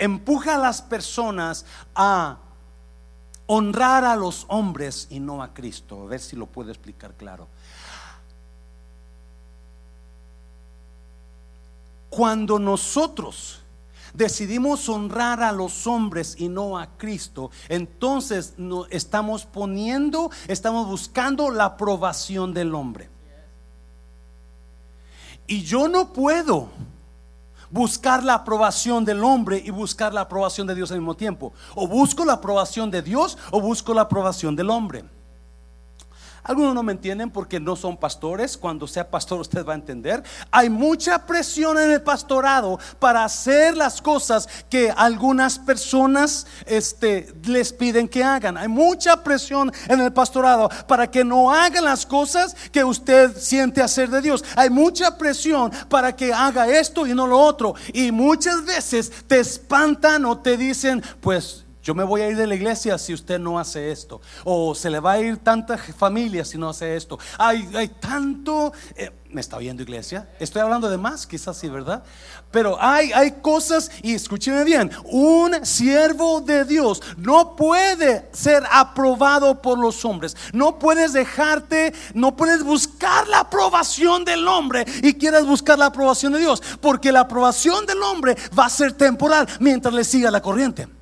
empuja 0.00 0.56
a 0.56 0.58
las 0.58 0.82
personas 0.82 1.64
a 1.94 2.38
honrar 3.46 4.04
a 4.04 4.16
los 4.16 4.46
hombres 4.48 5.06
y 5.10 5.20
no 5.20 5.42
a 5.42 5.52
Cristo. 5.54 6.02
A 6.02 6.06
ver 6.06 6.20
si 6.20 6.34
lo 6.34 6.46
puedo 6.46 6.70
explicar 6.70 7.14
claro. 7.14 7.46
Cuando 12.08 12.58
nosotros 12.58 13.60
decidimos 14.14 14.88
honrar 14.88 15.42
a 15.42 15.52
los 15.52 15.86
hombres 15.86 16.34
y 16.38 16.48
no 16.48 16.78
a 16.78 16.96
Cristo, 16.96 17.50
entonces 17.68 18.54
estamos 18.90 19.44
poniendo, 19.46 20.30
estamos 20.48 20.88
buscando 20.88 21.50
la 21.50 21.66
aprobación 21.66 22.52
del 22.52 22.74
hombre. 22.74 23.08
Y 25.46 25.62
yo 25.62 25.88
no 25.88 26.12
puedo 26.12 26.70
buscar 27.70 28.22
la 28.24 28.34
aprobación 28.34 29.04
del 29.04 29.24
hombre 29.24 29.62
y 29.64 29.70
buscar 29.70 30.12
la 30.12 30.22
aprobación 30.22 30.66
de 30.66 30.74
Dios 30.74 30.90
al 30.90 30.98
mismo 30.98 31.14
tiempo. 31.14 31.52
O 31.74 31.86
busco 31.86 32.24
la 32.24 32.34
aprobación 32.34 32.90
de 32.90 33.02
Dios 33.02 33.38
o 33.50 33.60
busco 33.60 33.94
la 33.94 34.02
aprobación 34.02 34.56
del 34.56 34.70
hombre. 34.70 35.04
Algunos 36.42 36.74
no 36.74 36.82
me 36.82 36.92
entienden 36.92 37.30
porque 37.30 37.60
no 37.60 37.76
son 37.76 37.96
pastores. 37.96 38.56
Cuando 38.56 38.86
sea 38.86 39.10
pastor 39.10 39.40
usted 39.40 39.64
va 39.64 39.72
a 39.72 39.76
entender. 39.76 40.22
Hay 40.50 40.70
mucha 40.70 41.26
presión 41.26 41.78
en 41.78 41.90
el 41.90 42.02
pastorado 42.02 42.78
para 42.98 43.24
hacer 43.24 43.76
las 43.76 44.00
cosas 44.00 44.48
que 44.68 44.92
algunas 44.96 45.58
personas 45.58 46.46
este, 46.66 47.34
les 47.44 47.72
piden 47.72 48.08
que 48.08 48.24
hagan. 48.24 48.56
Hay 48.56 48.68
mucha 48.68 49.22
presión 49.22 49.72
en 49.88 50.00
el 50.00 50.12
pastorado 50.12 50.70
para 50.86 51.10
que 51.10 51.24
no 51.24 51.52
hagan 51.52 51.84
las 51.84 52.06
cosas 52.06 52.56
que 52.72 52.84
usted 52.84 53.36
siente 53.36 53.82
hacer 53.82 54.10
de 54.10 54.20
Dios. 54.20 54.44
Hay 54.56 54.70
mucha 54.70 55.16
presión 55.18 55.70
para 55.88 56.14
que 56.14 56.32
haga 56.32 56.68
esto 56.68 57.06
y 57.06 57.14
no 57.14 57.26
lo 57.26 57.38
otro. 57.38 57.74
Y 57.92 58.12
muchas 58.12 58.64
veces 58.64 59.12
te 59.26 59.40
espantan 59.40 60.24
o 60.24 60.38
te 60.38 60.56
dicen, 60.56 61.02
pues 61.20 61.64
yo 61.90 61.94
me 61.96 62.04
voy 62.04 62.20
a 62.20 62.28
ir 62.28 62.36
de 62.36 62.46
la 62.46 62.54
iglesia 62.54 62.96
si 62.98 63.12
usted 63.12 63.40
no 63.40 63.58
hace 63.58 63.90
esto. 63.90 64.20
O 64.44 64.76
se 64.76 64.88
le 64.90 65.00
va 65.00 65.14
a 65.14 65.18
ir 65.18 65.38
tanta 65.38 65.76
familia 65.76 66.44
si 66.44 66.56
no 66.56 66.68
hace 66.68 66.94
esto. 66.94 67.18
Hay, 67.36 67.68
hay 67.74 67.88
tanto... 67.88 68.72
Eh, 68.94 69.10
¿Me 69.28 69.40
está 69.40 69.56
oyendo 69.56 69.82
iglesia? 69.82 70.28
Estoy 70.38 70.62
hablando 70.62 70.88
de 70.88 70.98
más, 70.98 71.26
quizás 71.26 71.56
sí, 71.56 71.68
¿verdad? 71.68 72.04
Pero 72.52 72.80
hay, 72.80 73.12
hay 73.12 73.32
cosas, 73.42 73.90
y 74.02 74.14
escúcheme 74.14 74.64
bien, 74.64 74.90
un 75.04 75.64
siervo 75.64 76.40
de 76.40 76.64
Dios 76.64 77.00
no 77.16 77.54
puede 77.54 78.28
ser 78.32 78.64
aprobado 78.70 79.60
por 79.62 79.78
los 79.78 80.04
hombres. 80.04 80.36
No 80.52 80.78
puedes 80.78 81.12
dejarte, 81.12 81.92
no 82.14 82.36
puedes 82.36 82.62
buscar 82.62 83.26
la 83.28 83.40
aprobación 83.40 84.24
del 84.24 84.46
hombre 84.46 84.84
y 85.02 85.14
quieras 85.14 85.44
buscar 85.44 85.78
la 85.78 85.86
aprobación 85.86 86.32
de 86.32 86.38
Dios. 86.38 86.62
Porque 86.80 87.10
la 87.10 87.20
aprobación 87.20 87.84
del 87.86 88.02
hombre 88.02 88.36
va 88.56 88.66
a 88.66 88.70
ser 88.70 88.92
temporal 88.92 89.48
mientras 89.58 89.92
le 89.92 90.04
siga 90.04 90.30
la 90.30 90.42
corriente. 90.42 90.99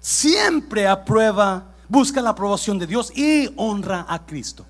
Siempre 0.00 0.88
aprueba, 0.88 1.74
busca 1.88 2.20
la 2.20 2.30
aprobación 2.30 2.78
de 2.78 2.86
Dios 2.86 3.16
y 3.16 3.52
honra 3.56 4.06
a 4.08 4.24
Cristo. 4.26 4.66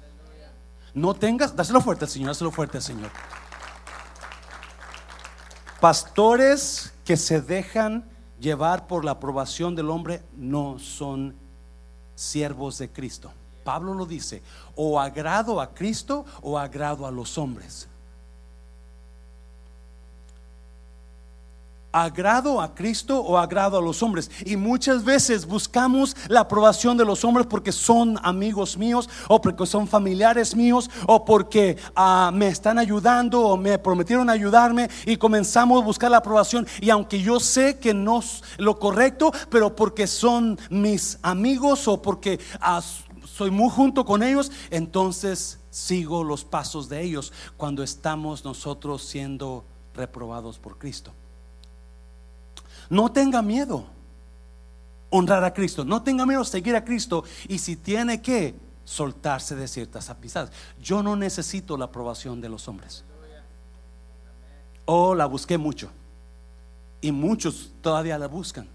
No 0.92 1.14
tengas, 1.14 1.54
dáselo 1.54 1.80
fuerte 1.80 2.04
al 2.04 2.10
Señor, 2.10 2.28
dáselo 2.28 2.50
fuerte 2.50 2.78
al 2.78 2.82
Señor. 2.82 3.10
Pastores 5.80 6.92
que 7.04 7.16
se 7.16 7.40
dejan 7.40 8.04
llevar 8.38 8.86
por 8.86 9.04
la 9.04 9.12
aprobación 9.12 9.74
del 9.74 9.88
hombre 9.88 10.22
no 10.36 10.78
son 10.78 11.36
siervos 12.14 12.76
de 12.78 12.90
Cristo. 12.90 13.32
Pablo 13.64 13.94
lo 13.94 14.04
dice, 14.04 14.42
o 14.74 14.98
agrado 15.00 15.60
a 15.60 15.72
Cristo 15.72 16.24
o 16.42 16.58
agrado 16.58 17.06
a 17.06 17.10
los 17.10 17.38
hombres. 17.38 17.88
Agrado 21.92 22.60
a 22.60 22.74
Cristo 22.74 23.20
o 23.20 23.38
agrado 23.38 23.78
a 23.78 23.82
los 23.82 24.02
hombres. 24.02 24.30
Y 24.44 24.56
muchas 24.56 25.04
veces 25.04 25.46
buscamos 25.46 26.16
la 26.28 26.40
aprobación 26.40 26.96
de 26.96 27.04
los 27.04 27.24
hombres 27.24 27.46
porque 27.46 27.72
son 27.72 28.18
amigos 28.22 28.76
míos 28.76 29.08
o 29.28 29.40
porque 29.40 29.66
son 29.66 29.86
familiares 29.86 30.54
míos 30.54 30.90
o 31.06 31.24
porque 31.24 31.76
ah, 31.96 32.30
me 32.32 32.48
están 32.48 32.78
ayudando 32.78 33.40
o 33.40 33.56
me 33.56 33.78
prometieron 33.78 34.30
ayudarme 34.30 34.88
y 35.06 35.16
comenzamos 35.16 35.82
a 35.82 35.84
buscar 35.84 36.10
la 36.10 36.18
aprobación. 36.18 36.66
Y 36.80 36.90
aunque 36.90 37.20
yo 37.20 37.40
sé 37.40 37.78
que 37.78 37.94
no 37.94 38.20
es 38.20 38.42
lo 38.58 38.78
correcto, 38.78 39.32
pero 39.48 39.74
porque 39.74 40.06
son 40.06 40.58
mis 40.70 41.18
amigos 41.22 41.88
o 41.88 42.00
porque 42.00 42.38
ah, 42.60 42.82
soy 43.24 43.50
muy 43.50 43.70
junto 43.70 44.04
con 44.04 44.22
ellos, 44.22 44.52
entonces 44.70 45.60
sigo 45.70 46.24
los 46.24 46.44
pasos 46.44 46.88
de 46.88 47.02
ellos 47.02 47.32
cuando 47.56 47.82
estamos 47.82 48.44
nosotros 48.44 49.02
siendo 49.02 49.64
reprobados 49.94 50.58
por 50.58 50.78
Cristo. 50.78 51.12
No 52.90 53.10
tenga 53.10 53.40
miedo 53.40 53.86
honrar 55.08 55.42
a 55.44 55.54
Cristo. 55.54 55.84
No 55.84 56.02
tenga 56.02 56.26
miedo 56.26 56.44
seguir 56.44 56.76
a 56.76 56.84
Cristo. 56.84 57.24
Y 57.48 57.58
si 57.58 57.76
tiene 57.76 58.20
que 58.20 58.54
soltarse 58.84 59.54
de 59.54 59.68
ciertas 59.68 60.10
amistades. 60.10 60.50
Yo 60.80 61.02
no 61.02 61.14
necesito 61.14 61.76
la 61.76 61.86
aprobación 61.86 62.40
de 62.40 62.48
los 62.48 62.66
hombres. 62.66 63.04
Oh, 64.84 65.14
la 65.14 65.26
busqué 65.26 65.56
mucho. 65.56 65.90
Y 67.00 67.12
muchos 67.12 67.70
todavía 67.80 68.18
la 68.18 68.26
buscan. 68.26 68.66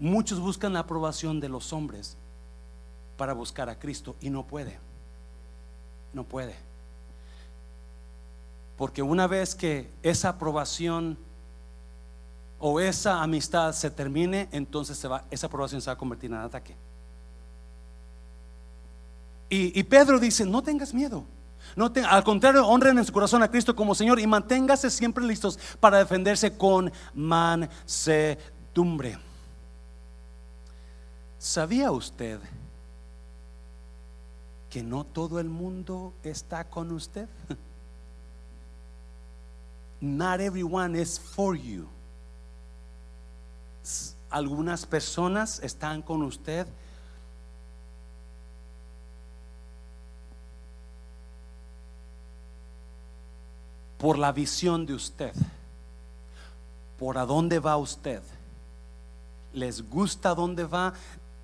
Muchos 0.00 0.40
buscan 0.40 0.72
la 0.72 0.80
aprobación 0.80 1.38
de 1.38 1.48
los 1.48 1.72
hombres 1.72 2.16
para 3.16 3.32
buscar 3.32 3.70
a 3.70 3.78
Cristo 3.78 4.16
y 4.20 4.28
no 4.28 4.44
puede. 4.44 4.78
No 6.12 6.24
puede. 6.24 6.56
Porque 8.76 9.02
una 9.02 9.28
vez 9.28 9.54
que 9.54 9.88
esa 10.02 10.30
aprobación 10.30 11.16
o 12.58 12.80
esa 12.80 13.22
amistad 13.22 13.72
se 13.72 13.90
termine, 13.90 14.48
entonces 14.50 15.06
esa 15.30 15.46
aprobación 15.46 15.80
se 15.80 15.86
va 15.86 15.94
a 15.94 15.98
convertir 15.98 16.30
en 16.30 16.38
ataque. 16.38 16.76
Y, 19.48 19.80
Pedro 19.84 20.18
dice, 20.18 20.44
no 20.44 20.60
tengas 20.60 20.92
miedo. 20.92 21.24
No 21.76 21.92
al 22.08 22.24
contrario, 22.24 22.66
honren 22.66 22.98
en 22.98 23.04
su 23.04 23.12
corazón 23.12 23.42
a 23.42 23.50
Cristo 23.50 23.76
como 23.76 23.94
Señor 23.94 24.18
y 24.18 24.26
manténgase 24.26 24.90
siempre 24.90 25.24
listos 25.24 25.58
para 25.78 25.98
defenderse 25.98 26.56
con 26.56 26.92
mansedumbre. 27.14 29.18
¿Sabía 31.38 31.92
usted 31.92 32.40
que 34.68 34.82
no 34.82 35.04
todo 35.04 35.38
el 35.38 35.48
mundo 35.48 36.12
está 36.24 36.64
con 36.64 36.90
usted? 36.90 37.28
Not 40.00 40.40
everyone 40.40 41.00
is 41.00 41.20
for 41.20 41.56
you 41.56 41.88
algunas 44.30 44.86
personas 44.86 45.60
están 45.62 46.02
con 46.02 46.22
usted. 46.22 46.66
Por 53.98 54.18
la 54.18 54.30
visión 54.32 54.84
de 54.84 54.94
usted, 54.94 55.32
por 56.98 57.16
a 57.16 57.24
dónde 57.24 57.58
va 57.58 57.76
usted, 57.76 58.22
les 59.54 59.88
gusta 59.88 60.34
dónde 60.34 60.64
va, 60.64 60.92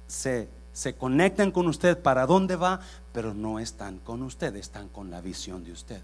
se, 0.06 0.48
se 0.72 0.94
conectan 0.94 1.50
con 1.50 1.66
usted 1.66 2.00
para 2.00 2.26
dónde 2.26 2.56
va, 2.56 2.80
pero 3.12 3.32
no 3.32 3.58
están 3.58 3.98
con 3.98 4.22
usted, 4.22 4.54
están 4.56 4.88
con 4.88 5.10
la 5.10 5.22
visión 5.22 5.64
de 5.64 5.72
usted. 5.72 6.02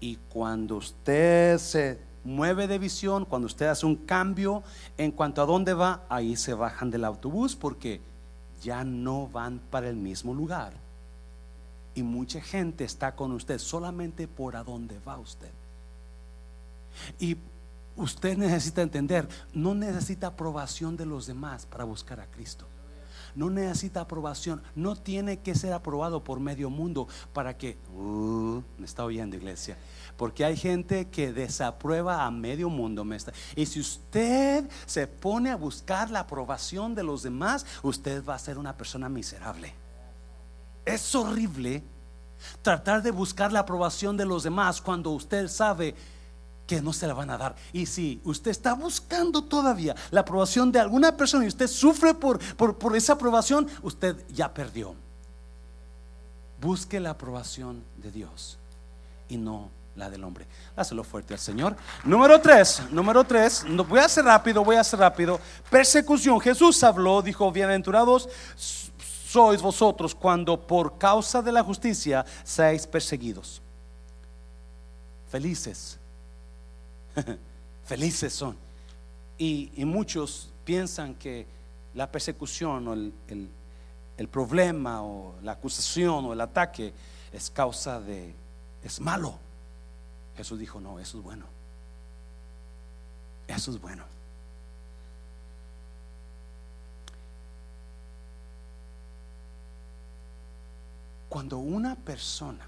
Y 0.00 0.16
cuando 0.28 0.76
usted 0.76 1.58
se 1.58 1.98
mueve 2.24 2.66
de 2.66 2.78
visión, 2.78 3.24
cuando 3.24 3.46
usted 3.46 3.66
hace 3.66 3.86
un 3.86 3.96
cambio 3.96 4.62
en 4.96 5.12
cuanto 5.12 5.42
a 5.42 5.46
dónde 5.46 5.74
va, 5.74 6.04
ahí 6.08 6.36
se 6.36 6.54
bajan 6.54 6.90
del 6.90 7.04
autobús 7.04 7.54
porque 7.54 8.00
ya 8.62 8.82
no 8.82 9.28
van 9.28 9.60
para 9.70 9.88
el 9.88 9.96
mismo 9.96 10.34
lugar. 10.34 10.72
Y 11.94 12.02
mucha 12.02 12.40
gente 12.40 12.84
está 12.84 13.14
con 13.14 13.30
usted 13.32 13.58
solamente 13.58 14.26
por 14.26 14.56
a 14.56 14.64
dónde 14.64 14.98
va 15.06 15.18
usted. 15.18 15.50
Y 17.18 17.36
usted 17.96 18.36
necesita 18.36 18.82
entender, 18.82 19.28
no 19.52 19.74
necesita 19.74 20.28
aprobación 20.28 20.96
de 20.96 21.06
los 21.06 21.26
demás 21.26 21.66
para 21.66 21.84
buscar 21.84 22.20
a 22.20 22.26
Cristo. 22.26 22.66
No 23.34 23.50
necesita 23.50 24.00
aprobación, 24.00 24.62
no 24.76 24.94
tiene 24.96 25.40
que 25.40 25.54
ser 25.56 25.72
aprobado 25.72 26.22
por 26.22 26.38
medio 26.38 26.70
mundo 26.70 27.08
para 27.32 27.56
que, 27.56 27.76
uh, 27.92 28.62
me 28.78 28.86
está 28.86 29.04
oyendo 29.04 29.36
iglesia, 29.36 29.76
porque 30.16 30.44
hay 30.44 30.56
gente 30.56 31.08
que 31.08 31.32
desaprueba 31.32 32.24
a 32.24 32.30
medio 32.30 32.68
mundo. 32.68 33.04
Y 33.56 33.66
si 33.66 33.80
usted 33.80 34.68
se 34.86 35.06
pone 35.06 35.50
a 35.50 35.56
buscar 35.56 36.10
la 36.10 36.20
aprobación 36.20 36.94
de 36.94 37.02
los 37.02 37.22
demás, 37.22 37.66
usted 37.82 38.24
va 38.24 38.34
a 38.34 38.38
ser 38.38 38.58
una 38.58 38.76
persona 38.76 39.08
miserable. 39.08 39.74
Es 40.84 41.14
horrible 41.14 41.82
tratar 42.62 43.02
de 43.02 43.10
buscar 43.10 43.52
la 43.52 43.60
aprobación 43.60 44.16
de 44.16 44.26
los 44.26 44.42
demás 44.42 44.80
cuando 44.80 45.10
usted 45.10 45.48
sabe 45.48 45.94
que 46.66 46.80
no 46.80 46.92
se 46.92 47.06
la 47.06 47.14
van 47.14 47.30
a 47.30 47.38
dar. 47.38 47.56
Y 47.72 47.86
si 47.86 48.20
usted 48.24 48.50
está 48.50 48.74
buscando 48.74 49.44
todavía 49.44 49.94
la 50.10 50.20
aprobación 50.20 50.70
de 50.70 50.80
alguna 50.80 51.16
persona 51.16 51.44
y 51.44 51.48
usted 51.48 51.66
sufre 51.66 52.14
por, 52.14 52.38
por, 52.56 52.78
por 52.78 52.96
esa 52.96 53.14
aprobación, 53.14 53.66
usted 53.82 54.16
ya 54.28 54.52
perdió. 54.52 54.94
Busque 56.60 57.00
la 57.00 57.10
aprobación 57.10 57.82
de 57.96 58.10
Dios 58.10 58.58
y 59.28 59.36
no 59.36 59.70
la 59.96 60.10
del 60.10 60.24
hombre. 60.24 60.46
Dáselo 60.76 61.04
fuerte 61.04 61.34
al 61.34 61.40
Señor. 61.40 61.76
Número 62.04 62.40
tres, 62.40 62.82
número 62.90 63.24
tres, 63.24 63.64
voy 63.88 64.00
a 64.00 64.06
hacer 64.06 64.24
rápido, 64.24 64.64
voy 64.64 64.76
a 64.76 64.80
hacer 64.80 64.98
rápido. 64.98 65.40
Persecución. 65.70 66.40
Jesús 66.40 66.82
habló, 66.82 67.22
dijo, 67.22 67.50
bienaventurados 67.52 68.28
sois 69.34 69.60
vosotros 69.60 70.14
cuando 70.14 70.56
por 70.56 70.96
causa 70.96 71.42
de 71.42 71.50
la 71.50 71.64
justicia 71.64 72.24
seáis 72.44 72.86
perseguidos. 72.86 73.60
Felices. 75.28 75.98
Felices 77.84 78.32
son. 78.32 78.56
Y, 79.36 79.72
muchos 79.84 80.52
piensan 80.64 81.14
que 81.16 81.46
la 81.94 82.10
persecución 82.10 82.86
o 82.86 82.92
el, 82.92 83.12
el 84.16 84.28
problema 84.28 85.02
o 85.02 85.34
la 85.42 85.52
acusación 85.52 86.24
o 86.26 86.32
el 86.32 86.40
ataque 86.40 86.92
es 87.32 87.50
causa 87.50 88.00
de, 88.00 88.32
es 88.82 89.00
malo. 89.00 89.38
Jesús 90.36 90.58
dijo, 90.58 90.80
no, 90.80 90.98
eso 90.98 91.18
es 91.18 91.24
bueno. 91.24 91.46
Eso 93.46 93.70
es 93.70 93.80
bueno. 93.80 94.04
Cuando 101.28 101.58
una 101.58 101.96
persona 101.96 102.66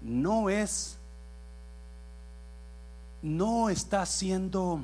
no 0.00 0.50
es, 0.50 0.96
no 3.22 3.70
está 3.70 4.04
siendo 4.04 4.80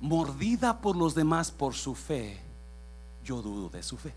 mordida 0.00 0.80
por 0.80 0.96
los 0.96 1.14
demás 1.14 1.50
por 1.50 1.74
su 1.74 1.94
fe, 1.94 2.40
yo 3.24 3.40
dudo 3.40 3.68
de 3.68 3.82
su 3.82 3.96
fe. 3.96 4.12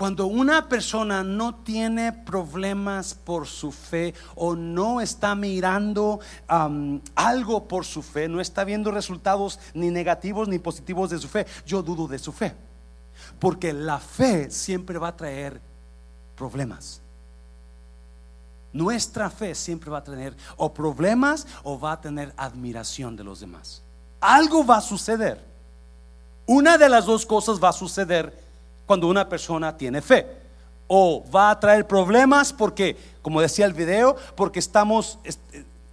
Cuando 0.00 0.24
una 0.24 0.66
persona 0.66 1.22
no 1.22 1.56
tiene 1.56 2.10
problemas 2.10 3.12
por 3.12 3.46
su 3.46 3.70
fe 3.70 4.14
o 4.34 4.56
no 4.56 5.02
está 5.02 5.34
mirando 5.34 6.20
algo 7.14 7.68
por 7.68 7.84
su 7.84 8.00
fe, 8.00 8.26
no 8.26 8.40
está 8.40 8.64
viendo 8.64 8.90
resultados 8.92 9.58
ni 9.74 9.90
negativos 9.90 10.48
ni 10.48 10.58
positivos 10.58 11.10
de 11.10 11.18
su 11.18 11.28
fe, 11.28 11.44
yo 11.66 11.82
dudo 11.82 12.08
de 12.08 12.18
su 12.18 12.32
fe. 12.32 12.54
Porque 13.38 13.74
la 13.74 13.98
fe 13.98 14.50
siempre 14.50 14.96
va 14.96 15.08
a 15.08 15.16
traer 15.18 15.60
problemas. 16.34 17.02
Nuestra 18.72 19.28
fe 19.28 19.54
siempre 19.54 19.90
va 19.90 19.98
a 19.98 20.04
tener 20.04 20.34
o 20.56 20.72
problemas 20.72 21.46
o 21.62 21.78
va 21.78 21.92
a 21.92 22.00
tener 22.00 22.32
admiración 22.38 23.16
de 23.16 23.24
los 23.24 23.40
demás. 23.40 23.82
Algo 24.18 24.64
va 24.64 24.78
a 24.78 24.80
suceder. 24.80 25.44
Una 26.46 26.78
de 26.78 26.88
las 26.88 27.04
dos 27.04 27.26
cosas 27.26 27.62
va 27.62 27.68
a 27.68 27.74
suceder 27.74 28.48
cuando 28.90 29.06
una 29.06 29.28
persona 29.28 29.76
tiene 29.76 30.02
fe. 30.02 30.26
O 30.88 31.24
va 31.32 31.52
a 31.52 31.60
traer 31.60 31.86
problemas 31.86 32.52
porque, 32.52 32.96
como 33.22 33.40
decía 33.40 33.64
el 33.64 33.72
video, 33.72 34.16
porque 34.34 34.58
estamos, 34.58 35.20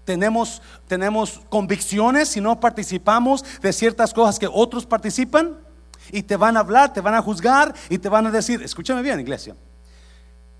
tenemos, 0.03 0.63
tenemos 0.87 1.41
convicciones 1.47 2.29
si 2.29 2.41
no 2.41 2.59
participamos 2.59 3.45
de 3.61 3.71
ciertas 3.71 4.15
cosas 4.15 4.39
que 4.39 4.49
otros 4.51 4.87
participan. 4.87 5.59
Y 6.11 6.23
te 6.23 6.37
van 6.37 6.57
a 6.57 6.61
hablar, 6.61 6.91
te 6.91 6.99
van 6.99 7.13
a 7.13 7.21
juzgar 7.21 7.75
y 7.87 7.99
te 7.99 8.09
van 8.09 8.25
a 8.25 8.31
decir, 8.31 8.63
escúchame 8.63 9.03
bien, 9.03 9.19
iglesia. 9.19 9.55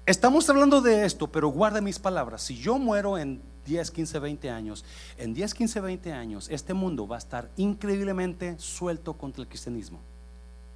Estamos 0.06 0.48
hablando 0.48 0.80
de 0.80 1.08
esto, 1.08 1.26
pero 1.26 1.48
guarda 1.48 1.82
mis 1.82 1.98
palabras. 1.98 2.44
Si 2.44 2.56
yo 2.56 2.78
muero 2.78 3.18
en 3.18 3.42
10, 3.66 3.90
15, 3.90 4.20
20 4.20 4.52
años, 4.52 4.86
en 5.18 5.34
10, 5.34 5.56
15, 5.56 5.80
20 5.80 6.14
años, 6.14 6.50
este 6.52 6.76
mundo 6.76 7.08
va 7.08 7.16
a 7.16 7.20
estar 7.20 7.50
increíblemente 7.58 8.60
suelto 8.60 9.14
contra 9.14 9.42
el 9.42 9.48
cristianismo. 9.48 10.00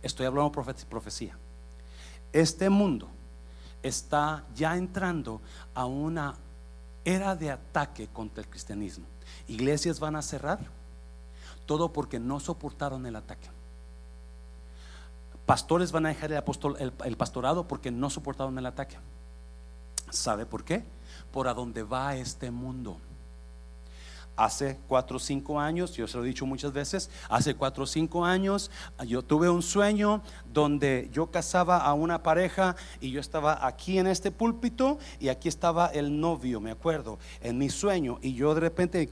Estoy 0.01 0.25
hablando 0.25 0.51
profecía 0.51 1.37
este 2.33 2.69
mundo 2.69 3.09
está 3.83 4.43
ya 4.55 4.77
entrando 4.77 5.41
a 5.73 5.85
una 5.85 6.35
era 7.03 7.35
de 7.35 7.51
ataque 7.51 8.07
contra 8.07 8.43
el 8.43 8.49
cristianismo. 8.49 9.05
Iglesias 9.47 9.99
van 9.99 10.15
a 10.15 10.21
cerrar, 10.21 10.59
todo 11.65 11.91
porque 11.91 12.19
no 12.19 12.39
soportaron 12.39 13.05
el 13.05 13.15
ataque. 13.15 13.49
Pastores 15.45 15.91
van 15.91 16.05
a 16.05 16.09
dejar 16.09 16.31
el, 16.31 17.17
pastorado 17.17 17.67
porque 17.67 17.91
no 17.91 18.09
soportaron 18.09 18.57
el 18.57 18.65
ataque. 18.65 18.97
¿Sabe 20.09 20.45
por 20.45 20.63
qué? 20.63 20.83
Por 21.31 21.47
a 21.47 21.53
donde 21.53 21.83
va 21.83 22.15
este 22.15 22.51
mundo 22.51 22.97
hace 24.35 24.79
cuatro 24.87 25.17
o 25.17 25.19
cinco 25.19 25.59
años, 25.59 25.93
yo 25.93 26.07
se 26.07 26.17
lo 26.17 26.23
he 26.23 26.27
dicho 26.27 26.45
muchas 26.45 26.73
veces, 26.73 27.09
hace 27.29 27.55
cuatro 27.55 27.83
o 27.83 27.87
cinco 27.87 28.25
años 28.25 28.71
yo 29.05 29.21
tuve 29.21 29.49
un 29.49 29.61
sueño 29.61 30.21
donde 30.51 31.09
yo 31.13 31.27
casaba 31.27 31.77
a 31.77 31.93
una 31.93 32.23
pareja 32.23 32.75
y 32.99 33.11
yo 33.11 33.19
estaba 33.19 33.65
aquí 33.65 33.99
en 33.99 34.07
este 34.07 34.31
púlpito 34.31 34.97
y 35.19 35.29
aquí 35.29 35.47
estaba 35.47 35.87
el 35.87 36.19
novio, 36.19 36.59
me 36.59 36.71
acuerdo, 36.71 37.19
en 37.41 37.57
mi 37.57 37.69
sueño. 37.69 38.19
Y 38.21 38.33
yo 38.33 38.53
de 38.53 38.61
repente 38.61 39.09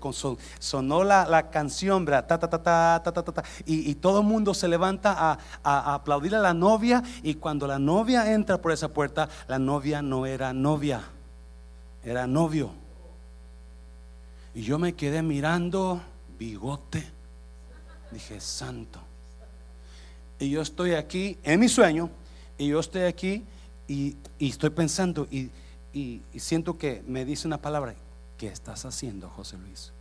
sonó 0.59 1.03
la, 1.03 1.49
canción, 1.51 2.05
Ta, 2.05 2.25
ta, 2.25 2.39
ta, 2.39 3.01
ta, 3.03 3.11
ta, 3.11 3.43
y, 3.65 3.95
todo 3.95 4.21
el 4.21 4.25
mundo 4.25 4.53
se 4.53 4.67
levanta 4.67 5.13
a, 5.17 5.37
a 5.63 5.93
aplaudir 5.93 6.35
a 6.35 6.39
la 6.39 6.53
novia 6.53 7.03
y 7.23 7.35
cuando 7.35 7.67
la 7.67 7.77
novia 7.77 8.33
entra 8.33 8.59
por 8.59 8.71
esa 8.71 8.89
puerta, 8.89 9.29
la 9.47 9.59
novia 9.59 10.01
no 10.01 10.25
era 10.25 10.53
novia, 10.53 11.01
era 12.03 12.25
novio. 12.25 12.88
Y 14.59 14.63
yo 14.63 14.77
me 14.77 14.93
quedé 14.93 15.23
mirando, 15.23 16.01
bigote. 16.37 17.01
Dije, 18.11 18.41
santo. 18.41 18.99
Y 20.37 20.49
yo 20.49 20.61
estoy 20.61 20.95
aquí 20.95 21.37
en 21.43 21.61
mi 21.61 21.69
sueño, 21.69 22.09
y 22.57 22.67
yo 22.67 22.81
estoy 22.81 23.03
aquí 23.03 23.45
y, 23.87 24.17
estoy 24.37 24.71
pensando 24.71 25.29
y, 25.31 25.49
y, 25.93 26.21
siento 26.35 26.77
que 26.77 27.01
me 27.07 27.23
dice 27.23 27.47
una 27.47 27.61
palabra, 27.61 27.95
¿qué 28.37 28.47
estás 28.49 28.83
haciendo, 28.83 29.29
José 29.29 29.57
Luis? 29.57 29.93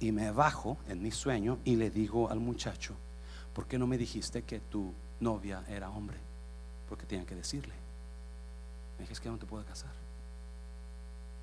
Y 0.00 0.10
me 0.10 0.32
bajo 0.32 0.76
en 0.88 1.00
mi 1.00 1.12
sueño 1.12 1.60
y 1.64 1.76
le 1.76 1.90
digo 1.90 2.28
al 2.28 2.40
muchacho, 2.40 2.96
¿por 3.54 3.68
qué 3.68 3.78
no 3.78 3.86
me 3.86 3.98
dijiste 3.98 4.42
que 4.42 4.58
tu 4.58 4.92
novia 5.20 5.62
era 5.68 5.90
hombre? 5.90 6.18
Porque 6.88 7.06
tenía 7.06 7.24
que 7.24 7.36
decirle. 7.36 7.74
Me 8.98 9.04
dije, 9.04 9.12
es 9.12 9.20
que 9.20 9.28
no 9.28 9.38
te 9.38 9.46
puedo 9.46 9.64
casar. 9.64 9.92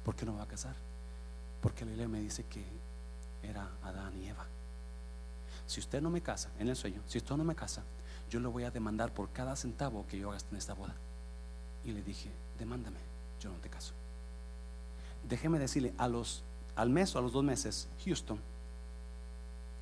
¿Por 0.04 0.14
qué 0.14 0.26
no 0.26 0.34
me 0.34 0.40
va 0.40 0.44
a 0.44 0.48
casar? 0.50 0.87
Porque 1.68 1.84
la 1.84 1.90
Biblia 1.90 2.08
me 2.08 2.22
dice 2.22 2.46
que 2.46 2.64
era 3.44 3.70
Adán 3.84 4.14
y 4.24 4.28
Eva. 4.30 4.46
Si 5.66 5.82
usted 5.82 6.02
no 6.02 6.10
me 6.10 6.22
casa, 6.22 6.50
en 6.60 6.70
el 6.70 6.78
sueño, 6.78 7.02
si 7.08 7.18
usted 7.18 7.36
no 7.36 7.44
me 7.44 7.56
casa, 7.56 7.84
yo 8.30 8.40
le 8.40 8.48
voy 8.48 8.64
a 8.64 8.72
demandar 8.72 9.14
por 9.14 9.32
cada 9.32 9.54
centavo 9.58 10.06
que 10.08 10.18
yo 10.18 10.30
gaste 10.30 10.50
en 10.52 10.60
esta 10.60 10.74
boda. 10.74 10.96
Y 11.84 11.92
le 11.92 12.02
dije, 12.02 12.32
demándame, 12.58 13.00
yo 13.42 13.50
no 13.50 13.58
te 13.58 13.68
caso. 13.68 13.92
Déjeme 15.28 15.60
decirle, 15.60 15.94
a 15.98 16.08
los, 16.08 16.42
al 16.78 16.90
mes 16.90 17.14
o 17.14 17.20
a 17.20 17.22
los 17.22 17.34
dos 17.34 17.44
meses, 17.44 17.90
Houston, 18.06 18.40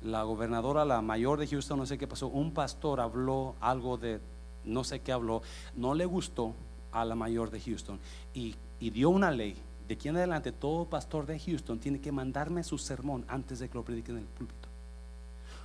la 0.02 0.24
gobernadora, 0.24 0.84
la 0.84 1.02
mayor 1.02 1.38
de 1.38 1.46
Houston, 1.46 1.78
no 1.78 1.86
sé 1.86 1.98
qué 1.98 2.08
pasó, 2.08 2.26
un 2.26 2.52
pastor 2.52 2.98
habló 2.98 3.54
algo 3.60 3.96
de, 3.96 4.18
no 4.64 4.82
sé 4.82 5.02
qué 5.02 5.12
habló, 5.12 5.40
no 5.76 5.94
le 5.94 6.04
gustó 6.04 6.52
a 6.90 7.04
la 7.04 7.14
mayor 7.14 7.52
de 7.52 7.60
Houston 7.60 8.00
y, 8.34 8.56
y 8.80 8.90
dio 8.90 9.08
una 9.08 9.30
ley 9.30 9.56
de 9.86 9.94
aquí 9.94 10.08
en 10.08 10.16
adelante 10.16 10.52
todo 10.52 10.84
pastor 10.86 11.26
de 11.26 11.38
Houston 11.38 11.78
tiene 11.78 12.00
que 12.00 12.10
mandarme 12.10 12.64
su 12.64 12.76
sermón 12.78 13.24
antes 13.28 13.58
de 13.58 13.68
que 13.68 13.74
lo 13.74 13.84
predique 13.84 14.10
en 14.10 14.18
el 14.18 14.24
púlpito. 14.24 14.68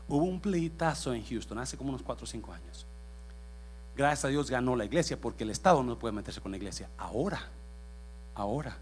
Hubo 0.08 0.26
un 0.26 0.40
pleitazo 0.40 1.14
en 1.14 1.26
Houston 1.26 1.58
hace 1.58 1.78
como 1.78 1.90
unos 1.90 2.04
4 2.04 2.24
o 2.24 2.28
5 2.28 2.54
años. 2.54 2.86
Gracias 3.96 4.26
a 4.26 4.28
Dios 4.30 4.50
ganó 4.50 4.76
la 4.76 4.86
iglesia 4.86 5.20
porque 5.20 5.44
el 5.44 5.50
Estado 5.50 5.84
no 5.84 5.98
puede 5.98 6.14
meterse 6.14 6.42
con 6.42 6.52
la 6.52 6.58
iglesia. 6.58 6.90
Ahora, 6.98 7.42
ahora, 8.36 8.78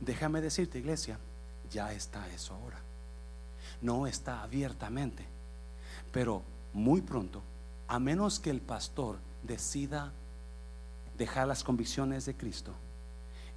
déjame 0.00 0.40
decirte 0.40 0.78
iglesia, 0.78 1.18
ya 1.70 1.92
está 1.92 2.28
eso 2.28 2.54
ahora. 2.54 2.78
No 3.80 4.06
está 4.06 4.42
abiertamente, 4.42 5.24
pero 6.12 6.42
muy 6.72 7.00
pronto, 7.00 7.42
a 7.88 7.98
menos 7.98 8.38
que 8.38 8.50
el 8.50 8.60
pastor 8.60 9.18
decida 9.42 10.12
dejar 11.16 11.48
las 11.48 11.64
convicciones 11.64 12.26
de 12.26 12.34
Cristo, 12.34 12.74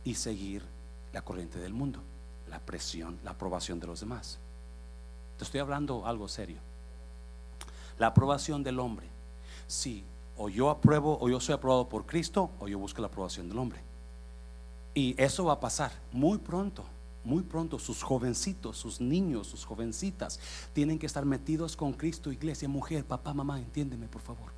y 0.03 0.15
seguir 0.15 0.63
la 1.11 1.21
corriente 1.23 1.59
del 1.59 1.73
mundo, 1.73 1.99
la 2.49 2.59
presión, 2.59 3.17
la 3.23 3.31
aprobación 3.31 3.79
de 3.79 3.87
los 3.87 3.99
demás. 3.99 4.39
Te 5.37 5.43
estoy 5.43 5.59
hablando 5.59 6.05
algo 6.05 6.27
serio. 6.27 6.57
La 7.97 8.07
aprobación 8.07 8.63
del 8.63 8.79
hombre. 8.79 9.07
Si 9.67 10.03
o 10.37 10.49
yo 10.49 10.69
apruebo 10.69 11.17
o 11.21 11.29
yo 11.29 11.39
soy 11.39 11.53
aprobado 11.53 11.87
por 11.87 12.05
Cristo 12.05 12.51
o 12.59 12.67
yo 12.67 12.79
busco 12.79 13.01
la 13.01 13.07
aprobación 13.07 13.47
del 13.47 13.57
hombre. 13.57 13.81
Y 14.93 15.15
eso 15.21 15.45
va 15.45 15.53
a 15.53 15.59
pasar 15.59 15.91
muy 16.11 16.37
pronto, 16.37 16.83
muy 17.23 17.43
pronto. 17.43 17.79
Sus 17.79 18.03
jovencitos, 18.03 18.77
sus 18.77 18.99
niños, 18.99 19.47
sus 19.47 19.65
jovencitas 19.65 20.39
tienen 20.73 20.99
que 20.99 21.05
estar 21.05 21.25
metidos 21.25 21.75
con 21.75 21.93
Cristo, 21.93 22.31
iglesia, 22.31 22.67
mujer, 22.67 23.05
papá, 23.05 23.33
mamá, 23.33 23.59
entiéndeme 23.59 24.07
por 24.07 24.21
favor. 24.21 24.51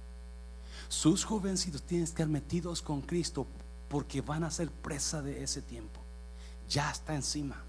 Sus 0.87 1.23
jovencitos 1.23 1.81
tienen 1.83 2.05
que 2.05 2.11
estar 2.11 2.27
metidos 2.27 2.81
con 2.81 3.01
Cristo 3.01 3.47
porque 3.87 4.21
van 4.21 4.43
a 4.43 4.51
ser 4.51 4.69
presa 4.69 5.21
de 5.21 5.43
ese 5.43 5.61
tiempo. 5.61 5.99
Ya 6.69 6.89
está 6.91 7.15
encima, 7.15 7.63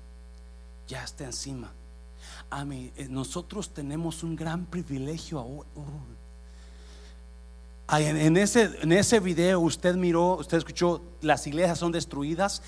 ya 0.88 1.04
está 1.04 1.24
encima. 1.24 1.72
A 2.50 2.64
mí, 2.64 2.92
eh, 2.96 3.08
nosotros 3.08 3.72
tenemos 3.72 4.22
un 4.22 4.36
gran 4.36 4.66
privilegio 4.66 5.38
ahora. 5.38 5.68
En, 7.88 8.36
ese, 8.36 8.70
en 8.82 8.90
ese 8.90 9.20
video 9.20 9.60
usted 9.60 9.94
miró, 9.94 10.38
usted 10.38 10.58
escuchó, 10.58 11.02
las 11.20 11.46
iglesias 11.46 11.78
son 11.78 11.92
destruidas, 11.92 12.60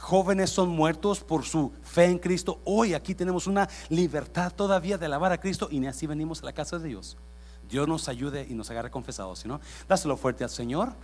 jóvenes 0.00 0.48
son 0.48 0.70
muertos 0.70 1.20
por 1.20 1.44
su 1.44 1.72
fe 1.82 2.06
en 2.06 2.18
Cristo. 2.18 2.60
Hoy 2.64 2.94
aquí 2.94 3.14
tenemos 3.14 3.46
una 3.46 3.68
libertad 3.90 4.50
todavía 4.54 4.96
de 4.96 5.06
alabar 5.06 5.30
a 5.32 5.38
Cristo 5.38 5.68
y 5.70 5.84
así 5.84 6.06
venimos 6.06 6.42
a 6.42 6.46
la 6.46 6.52
casa 6.54 6.78
de 6.78 6.88
Dios. 6.88 7.18
Dios 7.68 7.86
nos 7.86 8.08
ayude 8.08 8.46
y 8.48 8.54
nos 8.54 8.70
agarre 8.70 8.90
confesados, 8.90 9.44
¿no? 9.44 9.60
Dáselo 9.88 10.16
fuerte 10.16 10.44
al 10.44 10.50
Señor. 10.50 10.94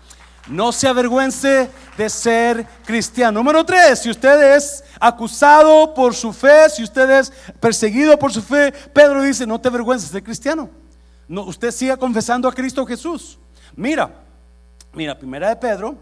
No 0.48 0.72
se 0.72 0.88
avergüence 0.88 1.70
de 1.96 2.10
ser 2.10 2.66
cristiano. 2.84 3.38
Número 3.38 3.64
tres, 3.64 4.00
si 4.00 4.10
usted 4.10 4.56
es 4.56 4.82
acusado 4.98 5.94
por 5.94 6.14
su 6.14 6.32
fe, 6.32 6.68
si 6.68 6.82
usted 6.82 7.08
es 7.10 7.32
perseguido 7.60 8.18
por 8.18 8.32
su 8.32 8.42
fe, 8.42 8.72
Pedro 8.92 9.22
dice, 9.22 9.46
no 9.46 9.60
te 9.60 9.68
avergüences 9.68 10.10
de 10.10 10.18
ser 10.18 10.24
cristiano. 10.24 10.68
No, 11.28 11.42
usted 11.42 11.70
siga 11.70 11.96
confesando 11.96 12.48
a 12.48 12.52
Cristo 12.52 12.84
Jesús. 12.84 13.38
Mira, 13.76 14.10
mira, 14.92 15.16
primera 15.16 15.48
de 15.48 15.56
Pedro, 15.56 15.96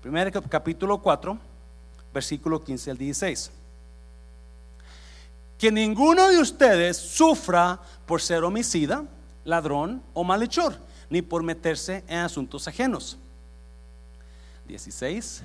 primera 0.00 0.30
capítulo 0.30 0.98
4, 1.02 1.38
versículo 2.14 2.62
15 2.62 2.90
al 2.92 2.98
16. 2.98 3.50
que 5.58 5.70
ninguno 5.70 6.28
de 6.30 6.38
ustedes 6.38 6.96
sufra 6.96 7.78
por 8.06 8.22
ser 8.22 8.44
homicida, 8.44 9.04
ladrón 9.44 10.02
o 10.14 10.24
malhechor, 10.24 10.74
ni 11.10 11.20
por 11.20 11.42
meterse 11.42 12.02
en 12.08 12.18
asuntos 12.18 12.66
ajenos. 12.66 13.18
16. 14.66 15.42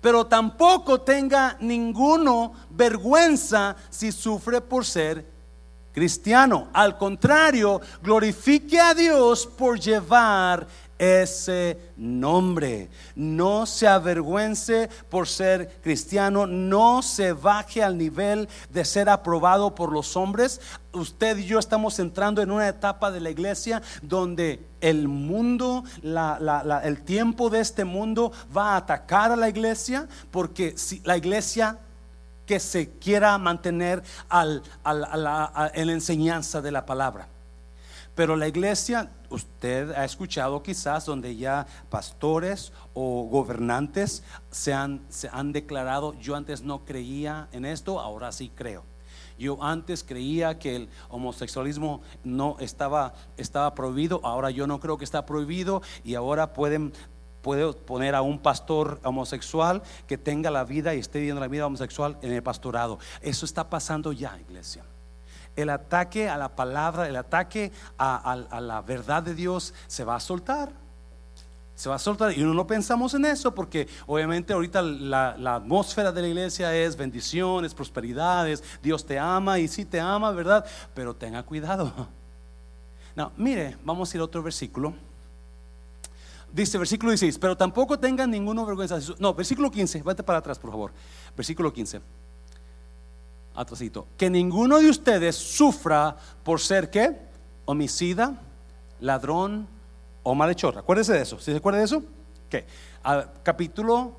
Pero 0.00 0.26
tampoco 0.26 1.00
tenga 1.00 1.56
ninguno 1.58 2.52
vergüenza 2.70 3.74
si 3.90 4.12
sufre 4.12 4.60
por 4.60 4.84
ser 4.84 5.26
cristiano. 5.92 6.68
Al 6.74 6.98
contrario, 6.98 7.80
glorifique 8.02 8.78
a 8.78 8.94
Dios 8.94 9.46
por 9.46 9.80
llevar 9.80 10.66
ese 10.98 11.78
nombre. 11.96 12.88
No 13.14 13.66
se 13.66 13.86
avergüence 13.86 14.88
por 15.08 15.28
ser 15.28 15.80
cristiano, 15.82 16.46
no 16.46 17.02
se 17.02 17.32
baje 17.32 17.82
al 17.82 17.98
nivel 17.98 18.48
de 18.70 18.84
ser 18.84 19.08
aprobado 19.08 19.74
por 19.74 19.92
los 19.92 20.16
hombres. 20.16 20.60
Usted 20.92 21.38
y 21.38 21.44
yo 21.44 21.58
estamos 21.58 21.98
entrando 21.98 22.40
en 22.40 22.50
una 22.50 22.68
etapa 22.68 23.10
de 23.10 23.20
la 23.20 23.30
iglesia 23.30 23.82
donde 24.02 24.64
el 24.80 25.08
mundo, 25.08 25.84
el 26.02 27.02
tiempo 27.02 27.50
de 27.50 27.60
este 27.60 27.84
mundo 27.84 28.32
va 28.56 28.74
a 28.74 28.76
atacar 28.78 29.32
a 29.32 29.36
la 29.36 29.48
iglesia 29.48 30.08
porque 30.30 30.76
si 30.76 31.00
la 31.04 31.16
iglesia 31.16 31.78
que 32.46 32.60
se 32.60 32.90
quiera 32.90 33.36
mantener 33.38 34.02
al, 34.28 34.62
en 34.84 35.86
la 35.86 35.92
enseñanza 35.92 36.62
de 36.62 36.70
la 36.70 36.86
palabra. 36.86 37.28
Pero 38.14 38.36
la 38.36 38.48
iglesia, 38.48 39.10
usted 39.30 39.90
ha 39.90 40.04
escuchado 40.04 40.62
quizás 40.62 41.06
donde 41.06 41.36
ya 41.36 41.66
pastores 41.88 42.72
o 42.94 43.24
gobernantes 43.30 44.22
se 44.50 44.72
han, 44.72 45.04
se 45.08 45.28
han 45.32 45.52
declarado, 45.52 46.14
yo 46.14 46.36
antes 46.36 46.62
no 46.62 46.84
creía 46.84 47.48
en 47.52 47.64
esto, 47.64 48.00
ahora 48.00 48.32
sí 48.32 48.50
creo. 48.54 48.84
Yo 49.38 49.62
antes 49.62 50.02
creía 50.02 50.58
que 50.58 50.76
el 50.76 50.88
homosexualismo 51.10 52.00
no 52.24 52.56
estaba, 52.58 53.14
estaba 53.36 53.74
prohibido, 53.74 54.20
ahora 54.24 54.50
yo 54.50 54.66
no 54.66 54.80
creo 54.80 54.96
que 54.96 55.04
está 55.04 55.26
prohibido 55.26 55.82
y 56.04 56.14
ahora 56.14 56.52
pueden 56.52 56.92
puede 57.42 57.72
poner 57.74 58.16
a 58.16 58.22
un 58.22 58.40
pastor 58.40 58.98
homosexual 59.04 59.84
que 60.08 60.18
tenga 60.18 60.50
la 60.50 60.64
vida 60.64 60.96
y 60.96 60.98
esté 60.98 61.20
viviendo 61.20 61.40
la 61.40 61.46
vida 61.46 61.64
homosexual 61.64 62.18
en 62.22 62.32
el 62.32 62.42
pastorado. 62.42 62.98
Eso 63.20 63.44
está 63.44 63.70
pasando 63.70 64.10
ya, 64.10 64.36
iglesia 64.40 64.82
el 65.56 65.70
ataque 65.70 66.28
a 66.28 66.36
la 66.36 66.54
palabra, 66.54 67.08
el 67.08 67.16
ataque 67.16 67.72
a, 67.98 68.60
la 68.60 68.82
verdad 68.82 69.22
de 69.22 69.34
Dios 69.34 69.74
se 69.86 70.04
va 70.04 70.16
a 70.16 70.20
soltar. 70.20 70.70
Se 71.74 71.90
va 71.90 71.96
a 71.96 71.98
soltar 71.98 72.32
y 72.32 72.42
no 72.42 72.66
pensamos 72.66 73.12
en 73.12 73.26
eso 73.26 73.54
porque 73.54 73.86
obviamente 74.06 74.54
ahorita 74.54 74.80
la, 74.80 75.36
la 75.36 75.56
atmósfera 75.56 76.10
de 76.10 76.22
la 76.22 76.28
iglesia 76.28 76.74
es 76.74 76.96
bendiciones, 76.96 77.74
prosperidades, 77.74 78.64
Dios 78.82 79.04
te 79.04 79.18
ama 79.18 79.58
y 79.58 79.68
sí 79.68 79.84
te 79.84 80.00
ama, 80.00 80.30
¿verdad? 80.30 80.64
Pero 80.94 81.14
tenga 81.14 81.42
cuidado. 81.42 82.08
No, 83.14 83.32
mire, 83.36 83.76
vamos 83.82 84.12
a 84.12 84.16
ir 84.16 84.20
a 84.20 84.24
otro 84.24 84.42
versículo. 84.42 84.94
Dice 86.52 86.78
versículo 86.78 87.10
16, 87.10 87.38
pero 87.38 87.56
tampoco 87.56 87.98
tengan 87.98 88.30
ninguna 88.30 88.64
vergüenza. 88.64 88.98
No, 89.18 89.34
versículo 89.34 89.70
15, 89.70 90.02
vete 90.02 90.22
para 90.22 90.38
atrás, 90.38 90.58
por 90.58 90.70
favor. 90.70 90.92
Versículo 91.34 91.72
15 91.72 92.25
atrasito, 93.56 94.06
que 94.16 94.30
ninguno 94.30 94.78
de 94.78 94.90
ustedes 94.90 95.34
sufra 95.34 96.16
por 96.44 96.60
ser 96.60 96.90
qué? 96.90 97.16
Homicida, 97.64 98.40
ladrón 99.00 99.66
o 100.22 100.34
malhechor. 100.34 100.78
Acuérdese 100.78 101.14
de 101.14 101.22
eso. 101.22 101.38
¿Sí 101.38 101.50
se 101.50 101.56
acuerda 101.56 101.78
de 101.78 101.86
eso? 101.86 102.02
¿Qué? 102.48 102.66
capítulo, 103.42 104.12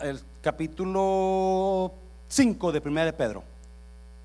el 0.00 0.20
capítulo 0.40 1.92
5 2.28 2.72
de 2.72 2.82
1 2.84 3.04
de 3.04 3.12
Pedro. 3.12 3.44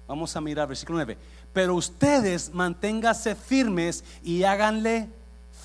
Vamos 0.07 0.35
a 0.35 0.41
mirar 0.41 0.67
versículo 0.67 0.97
9. 0.97 1.17
Pero 1.51 1.75
ustedes 1.75 2.53
manténganse 2.53 3.35
firmes 3.35 4.03
y 4.23 4.43
háganle 4.43 5.09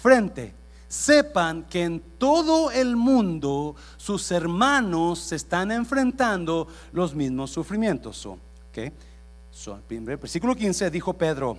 frente. 0.03 0.55
Sepan 0.89 1.63
que 1.65 1.85
en 1.85 2.01
todo 2.19 2.71
el 2.71 2.97
mundo 2.97 3.77
sus 3.97 4.31
hermanos 4.33 5.21
se 5.21 5.37
están 5.37 5.71
enfrentando 5.71 6.67
los 6.93 7.15
mismos 7.15 7.51
sufrimientos. 7.51 8.27
¿Okay? 8.73 8.93
versículo 10.17 10.57
15 10.57 10.91
dijo 10.91 11.13
Pedro, 11.13 11.59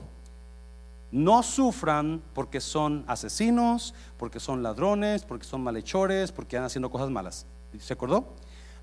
no 1.12 1.44
sufran 1.44 2.22
porque 2.34 2.60
son 2.60 3.06
asesinos, 3.08 3.94
porque 4.18 4.40
son 4.40 4.64
ladrones, 4.64 5.24
porque 5.24 5.46
son 5.46 5.62
malhechores, 5.62 6.32
porque 6.32 6.56
están 6.56 6.66
haciendo 6.66 6.90
cosas 6.90 7.12
malas. 7.12 7.46
¿Se 7.80 7.94
acordó? 7.94 8.34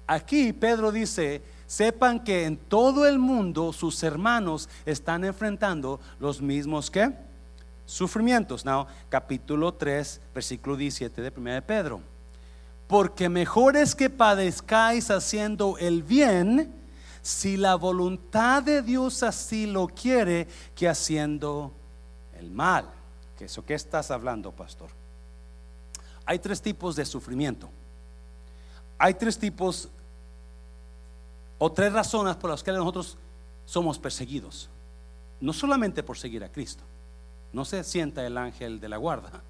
Aquí 0.07 0.53
Pedro 0.53 0.93
dice, 0.93 1.43
sepan 1.67 2.23
que 2.23 2.45
en 2.45 2.57
todo 2.57 3.07
el 3.07 3.19
mundo 3.19 3.73
sus 3.73 4.01
hermanos 4.05 4.69
están 4.87 5.25
enfrentando 5.25 6.01
los 6.21 6.41
mismos 6.41 6.89
que 6.91 7.13
sufrimientos. 7.85 8.65
Now, 8.65 8.87
capítulo 9.09 9.75
3, 9.75 10.21
versículo 10.33 10.77
17 10.77 11.21
de 11.21 11.33
1 11.37 11.53
de 11.55 11.63
Pedro. 11.63 12.01
Porque 12.87 13.29
mejor 13.29 13.77
es 13.77 13.97
que 13.97 14.09
padezcáis 14.09 15.11
haciendo 15.11 15.79
el 15.79 16.05
bien 16.05 16.80
si 17.23 17.57
la 17.57 17.75
voluntad 17.75 18.63
de 18.63 18.83
Dios 18.83 19.23
así 19.23 19.67
lo 19.67 19.87
quiere, 19.89 20.49
que 20.75 20.89
haciendo 20.89 21.73
el 22.39 22.51
mal. 22.51 22.89
¿Qué 23.39 23.45
eso 23.45 23.65
qué 23.65 23.75
estás 23.75 24.11
hablando, 24.11 24.53
pastor? 24.53 24.91
Hay 26.25 26.39
tres 26.39 26.63
tipos 26.63 26.97
de 26.97 27.05
sufrimiento. 27.05 27.69
Hay 28.99 29.15
tres 29.15 29.39
tipos 29.39 29.89
o 31.59 31.71
tres 31.73 31.93
razones 31.93 32.37
por 32.37 32.51
las 32.51 32.63
que 32.63 32.73
nosotros 32.73 33.17
somos 33.65 33.99
perseguidos. 33.99 34.69
No 35.41 35.53
solamente 35.53 36.03
por 36.03 36.19
seguir 36.19 36.45
a 36.45 36.53
Cristo. 36.53 36.85
No 37.53 37.65
se 37.65 37.83
sienta 37.83 38.25
el 38.27 38.37
ángel 38.37 38.81
de 38.81 38.89
la 38.89 38.97
guarda. 38.97 39.43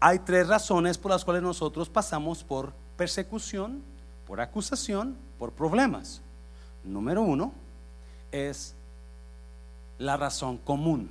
Hay 0.00 0.20
tres 0.20 0.46
razones 0.48 0.98
por 0.98 1.10
las 1.10 1.24
cuales 1.24 1.42
nosotros 1.42 1.88
pasamos 1.88 2.44
por 2.44 2.72
persecución, 2.96 3.82
por 4.26 4.40
acusación 4.40 5.16
por 5.38 5.52
problemas. 5.52 6.20
Número 6.84 7.22
uno 7.22 7.52
es 8.32 8.74
la 9.98 10.16
razón 10.16 10.58
común. 10.58 11.10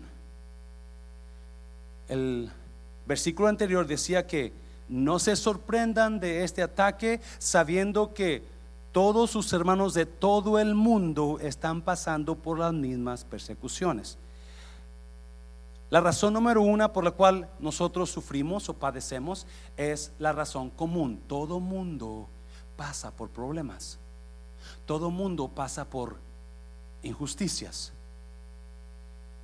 El 2.08 2.52
versículo 3.06 3.48
anterior 3.48 3.86
decía 3.86 4.28
que 4.28 4.54
no 4.90 5.20
se 5.20 5.36
sorprendan 5.36 6.20
de 6.20 6.44
este 6.44 6.62
ataque 6.62 7.20
sabiendo 7.38 8.14
que 8.14 8.44
todos 8.92 9.30
sus 9.30 9.52
hermanos 9.54 9.94
de 9.94 10.06
todo 10.06 10.60
el 10.60 10.74
mundo 10.74 11.38
están 11.42 11.82
pasando 11.82 12.36
por 12.36 12.58
las 12.58 12.74
mismas 12.74 13.26
persecuciones. 13.26 14.18
La 15.90 16.02
razón 16.02 16.34
número 16.34 16.62
una 16.62 16.92
por 16.92 17.04
la 17.04 17.12
cual 17.12 17.50
nosotros 17.60 18.10
sufrimos 18.10 18.68
o 18.68 18.74
padecemos 18.74 19.46
es 19.78 20.12
la 20.20 20.34
razón 20.34 20.70
común. 20.70 21.22
Todo 21.28 21.60
mundo 21.60 22.28
pasa 22.76 23.12
por 23.12 23.30
problemas. 23.30 24.00
Todo 24.86 25.10
mundo 25.10 25.48
pasa 25.48 25.86
por 25.86 26.18
injusticias. 27.04 27.92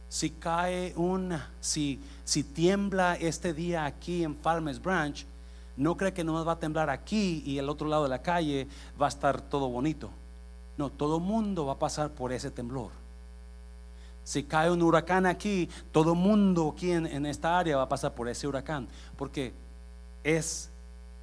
Si 0.09 0.29
cae 0.29 0.93
una, 0.95 1.51
si, 1.59 1.99
si 2.23 2.43
tiembla 2.43 3.15
este 3.15 3.53
día 3.53 3.85
aquí 3.85 4.23
en 4.23 4.35
Farmers 4.35 4.81
Branch, 4.81 5.25
no 5.75 5.97
cree 5.97 6.13
que 6.13 6.23
no 6.23 6.45
va 6.45 6.53
a 6.53 6.59
temblar 6.59 6.89
aquí 6.89 7.41
y 7.45 7.57
el 7.57 7.67
otro 7.67 7.87
lado 7.87 8.03
de 8.03 8.09
la 8.09 8.21
calle 8.21 8.67
va 9.01 9.07
a 9.07 9.09
estar 9.09 9.41
todo 9.41 9.69
bonito. 9.69 10.11
No, 10.77 10.89
todo 10.89 11.19
mundo 11.19 11.65
va 11.65 11.73
a 11.73 11.79
pasar 11.79 12.11
por 12.11 12.31
ese 12.31 12.51
temblor. 12.51 12.91
Si 14.23 14.43
cae 14.43 14.71
un 14.71 14.81
huracán 14.81 15.25
aquí, 15.25 15.69
todo 15.91 16.15
mundo 16.15 16.73
aquí 16.75 16.91
en, 16.91 17.25
esta 17.25 17.59
área 17.59 17.77
va 17.77 17.83
a 17.83 17.89
pasar 17.89 18.13
por 18.13 18.29
ese 18.29 18.47
huracán. 18.47 18.87
Porque 19.17 19.51
es, 20.23 20.69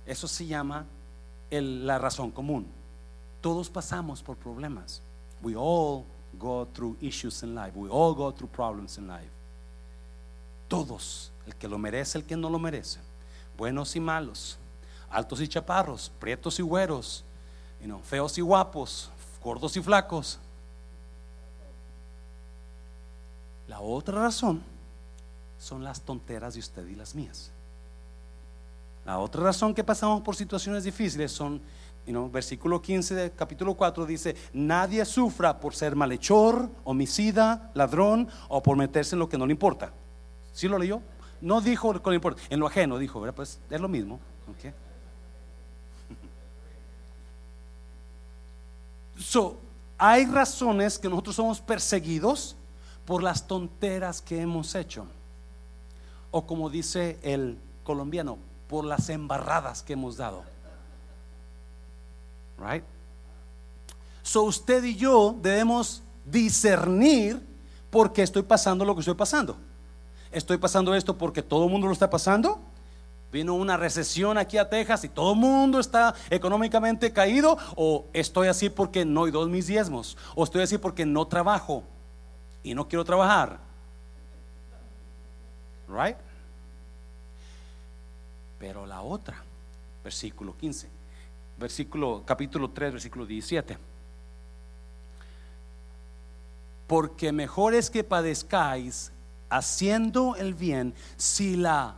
eso 0.05 0.29
se 0.29 0.47
llama 0.47 0.85
la 1.51 1.99
razón 1.99 2.31
común. 2.31 2.67
Todos 3.41 3.71
pasamos 3.71 4.23
por 4.23 4.37
problemas. 4.37 5.01
We 5.43 5.55
all 5.57 6.05
go 6.39 6.67
through 6.67 6.97
issues 7.01 7.43
in 7.43 7.55
life. 7.55 7.73
We 7.75 7.89
all 7.89 8.15
go 8.15 8.31
through 8.31 8.51
problems 8.51 8.99
in 8.99 9.07
life. 9.07 9.31
Todos, 10.69 11.33
el 11.47 11.55
que 11.57 11.69
lo 11.69 11.79
merece, 11.79 12.19
el 12.19 12.25
que 12.25 12.37
no 12.37 12.49
lo 12.49 12.59
merece, 12.59 13.01
buenos 13.57 13.97
y 13.97 14.01
malos, 14.01 14.57
altos 15.11 15.41
y 15.41 15.49
chaparros, 15.49 16.13
prietos 16.21 16.61
y 16.61 16.63
güeros, 16.63 17.25
feos 18.05 18.39
y 18.39 18.41
guapos, 18.41 19.11
gordos 19.43 19.77
y 19.77 19.83
flacos. 19.83 20.39
La 23.67 23.81
otra 23.81 24.23
razón 24.23 24.63
son 25.59 25.83
las 25.83 26.01
tonteras 26.01 26.55
de 26.55 26.61
usted 26.61 26.87
y 26.87 26.95
las 26.95 27.15
mías. 27.15 27.51
La 29.05 29.19
otra 29.19 29.43
razón 29.43 29.75
que 29.75 29.83
pasamos 29.83 30.21
por 30.23 30.37
situaciones 30.37 30.85
difíciles 30.85 31.33
son 31.33 31.61
versículo 32.31 32.81
15 32.83 33.15
del 33.15 33.33
capítulo 33.33 33.75
4 33.75 34.07
dice, 34.07 34.37
nadie 34.53 35.05
sufra 35.05 35.61
por 35.61 35.75
ser 35.75 35.97
malhechor, 35.97 36.71
homicida, 36.85 37.71
ladrón 37.75 38.29
o 38.49 38.63
por 38.63 38.77
meterse 38.77 39.15
en 39.15 39.21
lo 39.21 39.29
que 39.29 39.39
no 39.39 39.47
le 39.47 39.53
importa. 39.53 39.93
¿Sí 40.53 40.69
lo 40.69 40.79
leyó? 40.79 41.01
No 41.41 41.61
dijo 41.61 41.93
lo 41.93 42.03
que 42.03 42.11
le 42.11 42.17
importa, 42.17 42.43
en 42.51 42.61
lo 42.61 42.67
ajeno 42.67 42.99
dijo, 42.99 43.25
pues 43.33 43.61
es 43.71 43.81
lo 43.81 43.89
mismo. 43.89 44.19
So, 49.19 49.59
hay 49.99 50.25
razones 50.25 50.99
que 50.99 51.11
nosotros 51.11 51.37
somos 51.37 51.61
perseguidos 51.61 52.57
por 53.05 53.23
las 53.23 53.47
tonteras 53.47 54.23
que 54.23 54.41
hemos 54.41 54.75
hecho. 54.75 55.07
O 56.31 56.47
como 56.47 56.71
dice 56.71 57.19
el 57.23 57.59
colombiano, 57.85 58.39
por 58.67 58.85
las 58.85 59.11
embarradas 59.11 59.83
que 59.83 59.93
hemos 59.95 60.17
dado. 60.17 60.43
Right? 62.61 62.85
So 64.23 64.43
usted 64.43 64.85
y 64.85 64.95
yo 64.97 65.35
debemos 65.41 66.03
discernir 66.25 67.45
por 67.91 68.13
qué 68.13 68.23
estoy 68.23 68.43
pasando 68.43 68.85
lo 68.85 68.95
que 68.95 69.01
estoy 69.01 69.15
pasando. 69.15 69.57
Estoy 70.31 70.59
pasando 70.59 70.95
esto 70.95 71.17
porque 71.19 71.43
todo 71.43 71.65
el 71.65 71.71
mundo 71.71 71.87
lo 71.87 71.93
está 71.93 72.09
pasando. 72.09 72.61
Vino 73.33 73.55
una 73.55 73.77
recesión 73.77 74.39
aquí 74.39 74.59
a 74.59 74.69
Texas 74.69 75.05
y 75.05 75.09
todo 75.09 75.33
el 75.33 75.39
mundo 75.39 75.79
está 75.81 76.15
económicamente 76.31 77.13
caído. 77.13 77.57
O 77.77 78.07
estoy 78.13 78.49
así 78.49 78.69
porque 78.71 79.05
no 79.05 79.27
doy 79.27 79.51
mis 79.51 79.67
diezmos. 79.67 80.17
O 80.35 80.45
estoy 80.45 80.63
así 80.63 80.79
porque 80.79 81.07
no 81.07 81.27
trabajo 81.27 81.83
y 82.63 82.75
no 82.75 82.87
quiero 82.87 83.05
trabajar. 83.05 83.59
Right? 85.89 86.17
Pero 88.59 88.87
la 88.87 89.01
otra, 89.01 89.43
versículo 90.05 90.57
15, 90.57 90.89
versículo 91.61 92.23
capítulo 92.25 92.71
3, 92.71 92.93
versículo 92.93 93.27
17. 93.27 93.77
Porque 96.87 97.31
mejor 97.31 97.75
es 97.75 97.91
que 97.91 98.03
padezcáis 98.03 99.13
haciendo 99.49 100.35
el 100.37 100.55
bien 100.55 100.95
si 101.17 101.55
la 101.55 101.97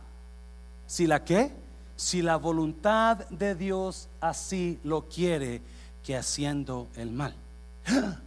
si 0.85 1.07
la 1.07 1.23
qué? 1.23 1.51
Si 1.95 2.21
la 2.21 2.35
voluntad 2.35 3.27
de 3.29 3.55
Dios 3.55 4.09
así 4.19 4.79
lo 4.83 5.07
quiere 5.07 5.61
que 6.03 6.15
haciendo 6.15 6.89
el 6.95 7.11
mal. 7.11 7.33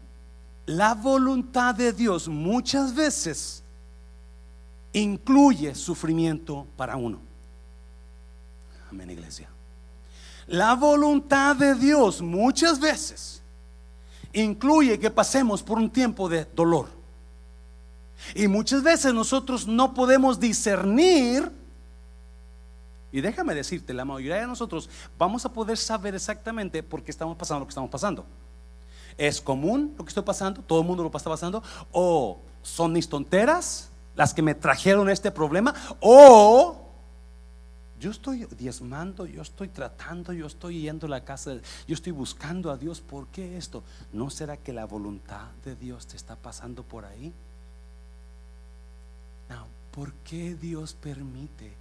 La 0.67 0.95
voluntad 0.95 1.77
de 1.77 1.93
Dios 1.93 2.27
muchas 2.27 2.93
veces 2.93 3.63
incluye 4.93 5.77
sufrimiento 5.77 6.67
para 6.77 6.97
uno. 6.97 7.21
Amén, 8.91 9.09
iglesia. 9.11 9.49
La 10.47 10.75
voluntad 10.75 11.57
de 11.57 11.75
Dios 11.75 12.23
muchas 12.23 12.79
veces 12.79 13.43
incluye 14.33 14.99
que 14.99 15.11
pasemos 15.11 15.63
por 15.63 15.79
un 15.79 15.91
tiempo 15.91 16.29
de 16.29 16.45
dolor. 16.45 16.89
Y 18.35 18.49
muchas 18.49 18.83
veces 18.83 19.13
nosotros 19.13 19.67
no 19.67 19.93
podemos 19.93 20.39
discernir. 20.39 21.51
Y 23.13 23.21
déjame 23.21 23.55
decirte, 23.55 23.95
la 23.95 24.05
mayoría 24.05 24.37
de 24.37 24.47
nosotros 24.47 24.89
vamos 25.19 25.45
a 25.45 25.53
poder 25.53 25.77
saber 25.79 26.15
exactamente 26.15 26.83
por 26.83 27.03
qué 27.03 27.11
estamos 27.11 27.37
pasando 27.37 27.61
lo 27.61 27.67
que 27.67 27.71
estamos 27.71 27.91
pasando. 27.91 28.25
¿Es 29.17 29.41
común 29.41 29.95
lo 29.97 30.05
que 30.05 30.11
estoy 30.11 30.25
pasando? 30.25 30.61
¿Todo 30.63 30.81
el 30.81 30.87
mundo 30.87 31.03
lo 31.03 31.09
está 31.09 31.31
pasando? 31.31 31.63
¿O 31.91 32.39
son 32.63 32.93
mis 32.93 33.09
tonteras 33.09 33.91
las 34.15 34.35
que 34.35 34.43
me 34.43 34.55
trajeron 34.55 35.09
este 35.09 35.31
problema? 35.31 35.75
¿O 36.01 36.86
yo 37.99 38.11
estoy 38.11 38.47
diezmando, 38.59 39.27
yo 39.27 39.43
estoy 39.43 39.69
tratando, 39.69 40.33
yo 40.33 40.47
estoy 40.47 40.83
yendo 40.83 41.07
a 41.07 41.11
la 41.11 41.25
casa, 41.25 41.55
yo 41.87 41.95
estoy 41.95 42.13
buscando 42.13 42.71
a 42.71 42.77
Dios. 42.77 43.01
¿Por 43.01 43.29
qué 43.29 43.57
esto? 43.57 43.83
¿No 44.13 44.29
será 44.31 44.57
que 44.57 44.73
la 44.73 44.85
voluntad 44.85 45.49
de 45.65 45.77
Dios 45.77 46.07
te 46.07 46.17
está 46.17 46.37
pasando 46.37 46.83
por 46.83 47.05
ahí? 47.05 47.33
¿por 49.97 50.13
qué 50.13 50.55
Dios 50.55 50.93
permite 50.93 51.73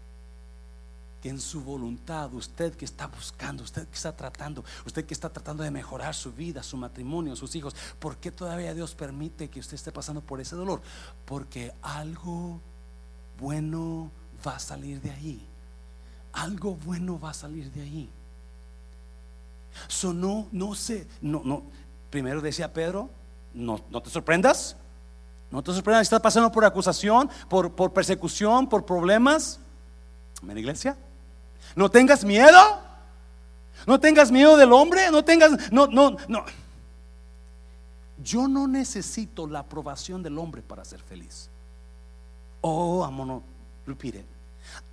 que 1.21 1.27
en 1.27 1.41
su 1.41 1.61
voluntad, 1.61 2.33
usted 2.33 2.73
que 2.73 2.85
está 2.85 3.07
buscando, 3.07 3.61
usted 3.61 3.85
que 3.89 3.95
está 3.95 4.15
tratando, 4.15 4.63
usted 4.85 5.05
que 5.05 5.13
está 5.13 5.27
tratando 5.27 5.63
de 5.63 5.69
mejorar 5.69 6.15
su 6.15 6.31
vida, 6.31 6.63
su 6.63 6.77
matrimonio, 6.77 7.35
sus 7.35 7.53
hijos, 7.55 7.75
¿por 7.99 8.15
qué 8.15 8.31
todavía 8.31 8.73
Dios 8.73 8.95
permite 8.95 9.49
que 9.49 9.59
usted 9.59 9.73
esté 9.73 9.91
pasando 9.91 10.21
por 10.21 10.39
ese 10.39 10.55
dolor? 10.55 10.81
Porque 11.25 11.73
algo 11.81 12.61
bueno 13.37 14.09
va 14.47 14.55
a 14.55 14.59
salir 14.59 15.01
de 15.01 15.11
ahí 15.11 15.45
algo 16.35 16.75
bueno 16.75 17.19
va 17.19 17.31
a 17.31 17.33
salir 17.33 17.71
de 17.71 17.81
ahí. 17.81 18.09
So, 19.87 20.13
no, 20.13 20.47
no 20.51 20.75
sé, 20.75 21.07
no, 21.21 21.41
no. 21.43 21.63
Primero 22.09 22.41
decía 22.41 22.71
Pedro, 22.71 23.09
no, 23.53 23.81
no 23.89 24.01
te 24.01 24.09
sorprendas. 24.09 24.75
No 25.51 25.63
te 25.63 25.71
sorprendas, 25.73 26.03
estás 26.03 26.21
pasando 26.21 26.51
por 26.51 26.65
acusación, 26.65 27.29
por, 27.49 27.71
por 27.71 27.93
persecución, 27.93 28.67
por 28.67 28.85
problemas. 28.85 29.59
Amén, 30.41 30.57
iglesia. 30.57 30.97
No 31.75 31.89
tengas 31.89 32.23
miedo. 32.23 32.59
No 33.87 33.99
tengas 33.99 34.31
miedo 34.31 34.57
del 34.57 34.73
hombre. 34.73 35.09
No 35.11 35.23
tengas, 35.23 35.71
no, 35.71 35.87
no, 35.87 36.17
no. 36.27 36.45
Yo 38.21 38.47
no 38.47 38.67
necesito 38.67 39.47
la 39.47 39.59
aprobación 39.59 40.23
del 40.23 40.37
hombre 40.37 40.61
para 40.61 40.83
ser 40.83 41.01
feliz. 41.01 41.49
Oh, 42.61 43.03
I'm 43.03 43.41
repeat 43.85 44.15
it. 44.15 44.34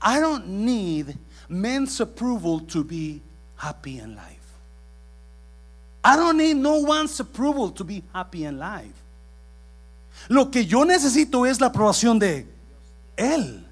I 0.00 0.20
don't 0.20 0.46
need 0.46 1.16
men's 1.48 2.00
approval 2.00 2.60
to 2.60 2.84
be 2.84 3.20
happy 3.56 3.98
in 3.98 4.14
life. 4.14 4.38
I 6.04 6.16
don't 6.16 6.36
need 6.36 6.56
no 6.56 6.78
one's 6.78 7.20
approval 7.20 7.70
to 7.70 7.84
be 7.84 8.02
happy 8.12 8.44
in 8.44 8.58
life. 8.58 9.02
Lo 10.28 10.50
que 10.50 10.64
yo 10.64 10.84
necesito 10.84 11.46
es 11.46 11.60
la 11.60 11.68
aprobación 11.68 12.18
de 12.18 12.46
Él. 13.16 13.64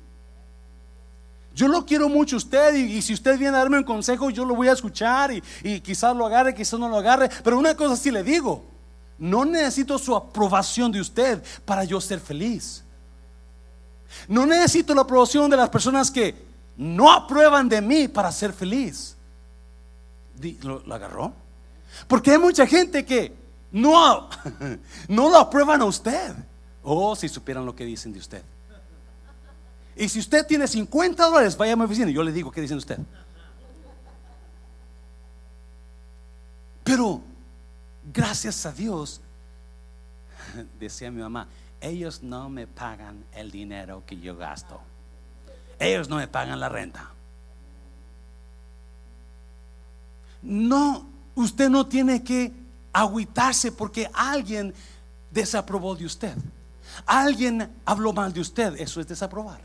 Yo 1.55 1.69
lo 1.69 1.85
quiero 1.85 2.09
mucho 2.09 2.37
a 2.37 2.39
usted 2.39 2.75
y, 2.75 3.03
si 3.03 3.13
usted 3.13 3.37
viene 3.39 3.57
a 3.57 3.61
darme 3.61 3.79
un 3.79 3.85
consejo, 3.85 4.31
yo 4.31 4.45
lo 4.45 4.55
voy 4.55 4.69
a 4.69 4.73
escuchar 4.73 5.33
y, 5.33 5.43
y 5.63 5.81
quizás 5.81 6.17
lo 6.17 6.25
agarre, 6.25 6.55
quizás 6.55 6.79
no 6.79 6.89
lo 6.89 6.97
agarre. 6.97 7.29
Pero 7.43 7.59
una 7.59 7.75
cosa 7.75 7.97
sí 7.97 8.11
le 8.11 8.23
digo, 8.23 8.65
no 9.19 9.45
necesito 9.45 9.99
su 9.99 10.15
aprobación 10.15 10.91
de 10.91 11.01
usted 11.01 11.43
para 11.65 11.85
yo 11.85 12.01
ser 12.01 12.21
feliz. 12.21 12.83
No 14.29 14.47
necesito 14.47 14.95
la 14.95 15.03
aprobación 15.03 15.51
de 15.51 15.57
las 15.57 15.69
personas 15.69 16.11
que 16.11 16.35
no 16.77 17.11
aprueban 17.13 17.69
de 17.69 17.81
mí 17.81 18.09
para 18.09 18.33
ser 18.33 18.53
feliz. 18.53 19.17
¿Lo, 20.63 20.83
agarró? 20.93 21.33
Porque 22.09 22.31
hay 22.31 22.39
mucha 22.39 22.67
gente 22.67 23.05
que 23.05 23.35
no, 23.73 24.29
no 25.09 25.29
lo 25.29 25.37
aprueban 25.37 25.81
a 25.83 25.85
usted. 25.85 26.35
Oh, 26.83 27.15
si 27.15 27.29
supieran 27.29 27.67
lo 27.67 27.77
que 27.77 27.85
dicen 27.85 28.13
de 28.13 28.19
usted. 28.19 28.43
Y 29.97 30.09
si 30.09 30.19
usted 30.19 30.47
tiene 30.47 30.67
50 30.67 31.23
dólares, 31.27 31.57
vaya 31.57 31.75
a 31.75 31.77
mi 31.77 31.85
oficina 31.85 32.11
y 32.11 32.15
yo 32.15 32.23
le 32.23 32.33
digo 32.33 32.51
qué 32.51 32.61
dicen 32.61 32.79
usted. 32.79 32.99
Pero, 36.83 37.21
gracias 38.13 38.65
a 38.65 38.73
Dios, 38.73 39.21
decía 40.81 41.11
mi 41.11 41.21
mamá, 41.21 41.47
ellos 41.81 42.23
no 42.23 42.49
me 42.49 42.67
pagan 42.67 43.25
el 43.33 43.51
dinero 43.51 44.03
que 44.07 44.19
yo 44.19 44.37
gasto. 44.37 44.81
Ellos 45.79 46.09
no 46.09 46.17
me 46.17 46.29
pagan 46.29 46.61
la 46.61 46.69
renta. 46.69 47.11
No, 50.43 51.07
usted 51.35 51.71
no 51.71 51.87
tiene 51.87 52.23
que 52.23 52.53
agüitarse 52.93 53.73
porque 53.73 54.11
alguien 54.13 54.75
desaprobó 55.31 55.95
de 55.95 56.05
usted. 56.05 56.37
Alguien 57.07 57.73
habló 57.85 58.13
mal 58.13 58.33
de 58.33 58.41
usted. 58.41 58.79
Eso 58.79 59.01
es 59.01 59.09
desaprobar. 59.09 59.61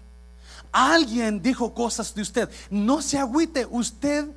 Alguien 0.72 1.42
dijo 1.42 1.74
cosas 1.74 2.14
de 2.14 2.22
usted. 2.22 2.50
No 2.70 3.02
se 3.02 3.18
agüite. 3.18 3.66
Usted 3.70 4.28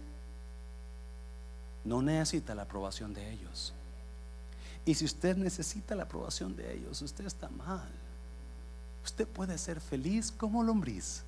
no 1.85 2.03
necesita 2.03 2.55
la 2.55 2.62
aprobación 2.62 3.14
de 3.14 3.33
ellos. 3.33 3.72
Y 4.89 4.95
si 4.95 5.05
usted 5.05 5.36
necesita 5.36 5.95
la 5.95 6.05
aprobación 6.05 6.57
de 6.57 6.72
ellos, 6.72 7.03
usted 7.03 7.26
está 7.26 7.51
mal. 7.51 7.91
Usted 9.05 9.28
puede 9.28 9.59
ser 9.59 9.82
feliz 9.82 10.32
como 10.32 10.62
lombriz. 10.62 11.24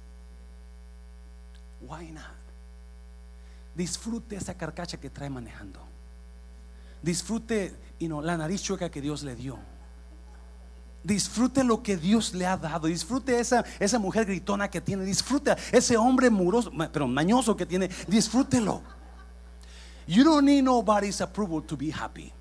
Why 1.83 2.11
not? 2.11 2.25
Disfrute 3.75 4.37
esa 4.37 4.55
carcacha 4.55 4.99
que 4.99 5.11
trae 5.11 5.29
manejando. 5.29 5.79
Disfrute 7.03 7.77
y 7.99 8.09
no, 8.09 8.23
la 8.23 8.39
nariz 8.39 8.63
chueca 8.63 8.91
que 8.91 9.03
Dios 9.03 9.23
le 9.23 9.37
dio. 9.37 9.59
Disfrute 11.05 11.63
lo 11.63 11.83
que 11.83 11.99
Dios 11.99 12.33
le 12.33 12.47
ha 12.47 12.57
dado. 12.57 12.87
Disfrute 12.87 13.39
esa, 13.39 13.63
esa 13.79 13.99
mujer 13.99 14.25
gritona 14.25 14.71
que 14.71 14.81
tiene. 14.81 15.05
Disfrute 15.05 15.55
ese 15.71 15.99
hombre 15.99 16.31
muroso, 16.31 16.73
pero 16.91 17.07
mañoso 17.07 17.55
que 17.55 17.67
tiene. 17.67 17.91
Disfrútelo. 18.09 18.81
You 20.07 20.25
don't 20.25 20.47
need 20.47 20.63
nobody's 20.63 21.21
approval 21.21 21.63
to 21.65 21.77
be 21.77 21.91
happy. 21.91 22.33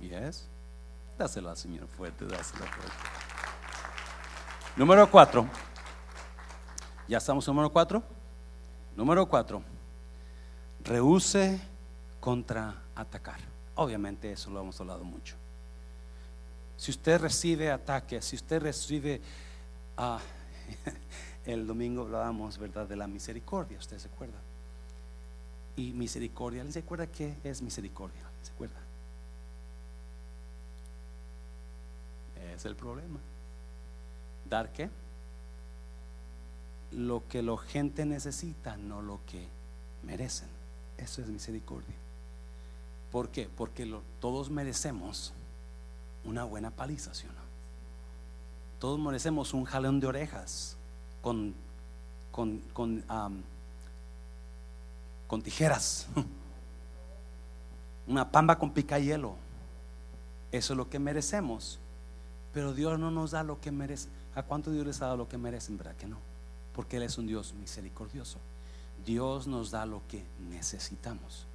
Yes. 0.00 0.48
Dáselo 1.18 1.50
al 1.50 1.56
Señor 1.56 1.88
fuerte, 1.88 2.24
dáselo 2.24 2.64
fuerte. 2.66 2.92
Número 4.76 5.10
cuatro. 5.10 5.48
Ya 7.08 7.18
estamos 7.18 7.46
en 7.48 7.54
número 7.54 7.72
cuatro. 7.72 8.02
Número 8.96 9.26
cuatro. 9.26 9.62
Rehúse 10.84 11.60
contra 12.20 12.74
atacar. 12.94 13.40
Obviamente 13.74 14.30
eso 14.30 14.50
lo 14.50 14.60
hemos 14.60 14.80
hablado 14.80 15.04
mucho. 15.04 15.34
Si 16.76 16.92
usted 16.92 17.20
recibe 17.20 17.70
ataques, 17.72 18.24
si 18.24 18.36
usted 18.36 18.62
recibe, 18.62 19.20
ah, 19.96 20.20
el 21.44 21.66
domingo 21.66 22.02
hablábamos, 22.02 22.56
¿verdad?, 22.58 22.86
de 22.86 22.94
la 22.94 23.08
misericordia, 23.08 23.78
usted 23.78 23.98
se 23.98 24.06
acuerda. 24.08 24.38
y 25.76 25.92
misericordia. 25.92 26.62
¿Les 26.64 26.74
recuerda 26.74 27.06
qué 27.06 27.36
es 27.44 27.62
misericordia? 27.62 28.22
¿Se 28.42 28.52
acuerda? 28.52 28.87
Es 32.54 32.64
el 32.64 32.76
problema. 32.76 33.20
¿Dar 34.48 34.72
qué? 34.72 34.90
Lo 36.92 37.26
que 37.28 37.42
la 37.42 37.56
gente 37.58 38.06
necesita, 38.06 38.76
no 38.76 39.02
lo 39.02 39.20
que 39.26 39.46
merecen. 40.02 40.48
Eso 40.96 41.22
es 41.22 41.28
misericordia. 41.28 41.94
¿Por 43.12 43.28
qué? 43.30 43.48
Porque 43.54 43.90
todos 44.20 44.50
merecemos 44.50 45.32
una 46.24 46.44
buena 46.44 46.70
paliza, 46.70 47.14
¿sí 47.14 47.26
o 47.26 47.32
no? 47.32 47.48
Todos 48.78 48.98
merecemos 48.98 49.54
un 49.54 49.64
jalón 49.64 49.98
de 50.00 50.06
orejas 50.06 50.76
con, 51.22 51.54
con, 52.30 52.60
con, 52.72 53.04
con 55.26 55.42
tijeras, 55.42 56.06
una 58.06 58.30
pamba 58.30 58.58
con 58.58 58.72
pica 58.72 58.98
hielo. 58.98 59.36
Eso 60.52 60.72
es 60.72 60.76
lo 60.76 60.88
que 60.88 60.98
merecemos. 60.98 61.78
Pero 62.52 62.72
Dios 62.72 62.98
no 62.98 63.10
nos 63.10 63.32
da 63.32 63.42
lo 63.42 63.60
que 63.60 63.70
merece. 63.70 64.08
¿A 64.34 64.42
cuánto 64.42 64.70
Dios 64.70 64.86
les 64.86 65.02
ha 65.02 65.06
dado 65.06 65.16
lo 65.16 65.28
que 65.28 65.38
merecen? 65.38 65.76
¿Verdad 65.76 65.96
que 65.96 66.06
no? 66.06 66.18
Porque 66.74 66.96
Él 66.96 67.02
es 67.02 67.18
un 67.18 67.26
Dios 67.26 67.54
misericordioso. 67.54 68.38
Dios 69.04 69.46
nos 69.46 69.70
da 69.70 69.86
lo 69.86 70.02
que 70.08 70.24
necesitamos. 70.48 71.46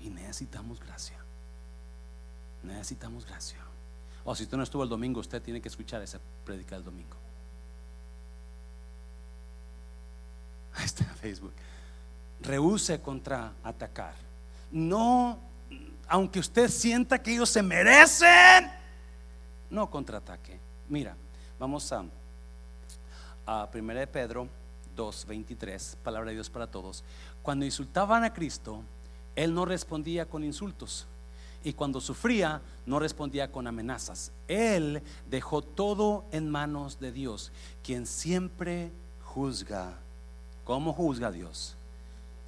Y 0.00 0.10
necesitamos 0.10 0.80
gracia. 0.80 1.18
Necesitamos 2.62 3.26
gracia. 3.26 3.58
O 4.24 4.34
si 4.34 4.44
usted 4.44 4.56
no 4.56 4.62
estuvo 4.62 4.82
el 4.82 4.88
domingo, 4.88 5.20
usted 5.20 5.42
tiene 5.42 5.60
que 5.60 5.68
escuchar 5.68 6.02
esa 6.02 6.20
predica 6.44 6.76
del 6.76 6.84
domingo. 6.84 7.16
Ahí 10.74 10.84
está 10.84 11.04
Facebook. 11.04 11.52
Rehúse 12.40 13.00
contra 13.00 13.52
atacar. 13.62 14.14
No, 14.70 15.38
aunque 16.08 16.40
usted 16.40 16.68
sienta 16.68 17.22
que 17.22 17.34
ellos 17.34 17.50
se 17.50 17.62
merecen, 17.62 18.70
no 19.72 19.90
contraataque. 19.90 20.60
Mira, 20.88 21.16
vamos 21.58 21.90
a, 21.92 22.04
a 23.46 23.68
1 23.74 23.94
de 23.94 24.06
Pedro 24.06 24.46
2:23, 24.94 25.96
palabra 25.96 26.28
de 26.28 26.34
Dios 26.34 26.50
para 26.50 26.66
todos. 26.66 27.02
Cuando 27.42 27.64
insultaban 27.64 28.22
a 28.22 28.32
Cristo, 28.32 28.82
Él 29.34 29.54
no 29.54 29.64
respondía 29.64 30.26
con 30.26 30.44
insultos. 30.44 31.06
Y 31.64 31.72
cuando 31.72 32.00
sufría, 32.00 32.60
no 32.86 32.98
respondía 32.98 33.50
con 33.50 33.66
amenazas. 33.66 34.32
Él 34.46 35.02
dejó 35.30 35.62
todo 35.62 36.24
en 36.32 36.50
manos 36.50 37.00
de 37.00 37.12
Dios, 37.12 37.50
quien 37.82 38.06
siempre 38.06 38.90
juzga. 39.24 39.94
¿Cómo 40.64 40.92
juzga 40.92 41.30
Dios? 41.30 41.76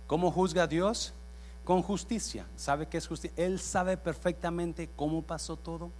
¿Cómo 0.08 0.30
juzga 0.30 0.66
Dios? 0.66 1.14
Con 1.64 1.80
justicia. 1.80 2.44
¿Sabe 2.56 2.86
qué 2.86 2.98
es 2.98 3.06
justicia? 3.06 3.34
Él 3.42 3.60
sabe 3.60 3.96
perfectamente 3.96 4.90
cómo 4.94 5.22
pasó 5.22 5.56
todo, 5.56 5.90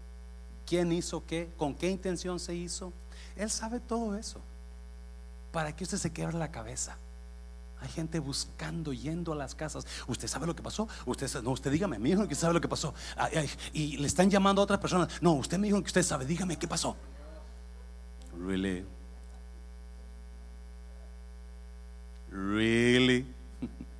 quién 0.66 0.92
hizo 0.92 1.24
qué, 1.26 1.52
con 1.56 1.74
qué 1.74 1.90
intención 1.90 2.38
se 2.40 2.54
hizo. 2.54 2.92
Él 3.36 3.50
sabe 3.50 3.80
todo 3.80 4.16
eso 4.16 4.40
para 5.52 5.74
que 5.74 5.84
usted 5.84 5.98
se 5.98 6.12
quiebre 6.12 6.36
la 6.36 6.50
cabeza. 6.50 6.96
Hay 7.80 7.88
gente 7.88 8.18
buscando, 8.18 8.92
yendo 8.92 9.32
a 9.32 9.36
las 9.36 9.54
casas. 9.54 9.86
¿Usted 10.06 10.26
sabe 10.26 10.46
lo 10.46 10.56
que 10.56 10.62
pasó? 10.62 10.88
Usted 11.04 11.42
no, 11.42 11.50
usted 11.50 11.70
dígame, 11.70 11.98
me 11.98 12.08
dijo 12.08 12.26
que 12.26 12.34
sabe 12.34 12.54
lo 12.54 12.60
que 12.60 12.68
pasó. 12.68 12.94
y 13.72 13.98
le 13.98 14.06
están 14.06 14.30
llamando 14.30 14.62
a 14.62 14.64
otra 14.64 14.80
persona. 14.80 15.06
No, 15.20 15.32
usted 15.34 15.58
me 15.58 15.66
dijo 15.66 15.80
que 15.80 15.86
usted 15.86 16.02
sabe, 16.02 16.24
dígame 16.24 16.56
qué 16.56 16.66
pasó. 16.66 16.96
Really? 18.38 18.84
Really? 22.30 23.26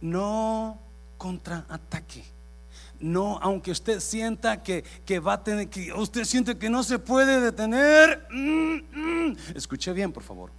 No 0.00 0.78
contraataque. 1.16 2.33
No, 3.04 3.38
aunque 3.42 3.70
usted 3.70 4.00
sienta 4.00 4.62
que, 4.62 4.82
va 5.20 5.34
a 5.34 5.44
tener, 5.44 5.68
que 5.68 5.92
usted 5.92 6.24
siente 6.24 6.56
que 6.56 6.70
no 6.70 6.82
se 6.82 6.98
puede 6.98 7.38
detener. 7.38 8.26
Mm, 8.30 8.76
mm. 8.92 9.36
Escuche 9.54 9.92
bien, 9.92 10.10
por 10.10 10.22
favor. 10.22 10.50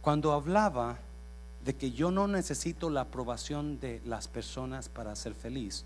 Cuando 0.00 0.32
hablaba 0.32 0.96
de 1.66 1.76
que 1.76 1.92
yo 1.92 2.10
no 2.10 2.26
necesito 2.26 2.88
la 2.88 3.02
aprobación 3.02 3.78
de 3.78 4.00
las 4.06 4.26
personas 4.26 4.88
para 4.88 5.14
ser 5.14 5.34
feliz, 5.34 5.84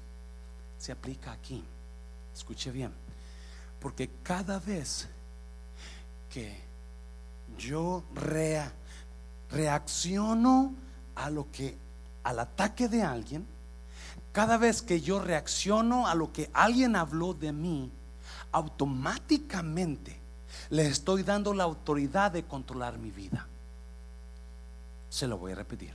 se 0.78 0.92
aplica 0.92 1.32
aquí. 1.32 1.64
Escuche 2.32 2.70
bien. 2.70 2.92
Porque 3.80 4.10
cada 4.22 4.60
vez 4.60 5.08
que 6.32 6.56
yo 7.58 8.04
reacciono 9.50 10.72
a 11.16 11.30
lo 11.30 11.50
que 11.50 11.89
al 12.22 12.38
ataque 12.38 12.88
de 12.88 13.02
alguien, 13.02 13.46
cada 14.32 14.56
vez 14.58 14.82
que 14.82 15.00
yo 15.00 15.20
reacciono 15.20 16.06
a 16.06 16.14
lo 16.14 16.32
que 16.32 16.50
alguien 16.52 16.96
habló 16.96 17.34
de 17.34 17.52
mí, 17.52 17.90
automáticamente 18.52 20.18
le 20.70 20.86
estoy 20.86 21.22
dando 21.22 21.52
la 21.54 21.64
autoridad 21.64 22.30
de 22.30 22.44
controlar 22.44 22.98
mi 22.98 23.10
vida. 23.10 23.46
Se 25.08 25.26
lo 25.26 25.38
voy 25.38 25.52
a 25.52 25.56
repetir. 25.56 25.92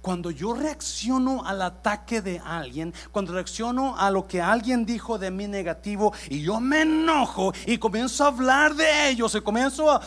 Cuando 0.00 0.32
yo 0.32 0.52
reacciono 0.52 1.44
al 1.44 1.62
ataque 1.62 2.20
de 2.20 2.40
alguien, 2.40 2.92
cuando 3.12 3.32
reacciono 3.32 3.96
a 3.96 4.10
lo 4.10 4.26
que 4.26 4.40
alguien 4.40 4.84
dijo 4.84 5.16
de 5.16 5.30
mí 5.30 5.46
negativo 5.46 6.12
y 6.28 6.42
yo 6.42 6.58
me 6.58 6.82
enojo 6.82 7.52
y 7.66 7.78
comienzo 7.78 8.24
a 8.24 8.28
hablar 8.28 8.74
de 8.74 9.10
ellos 9.10 9.34
y 9.34 9.40
comienzo 9.40 9.90
a... 9.90 10.00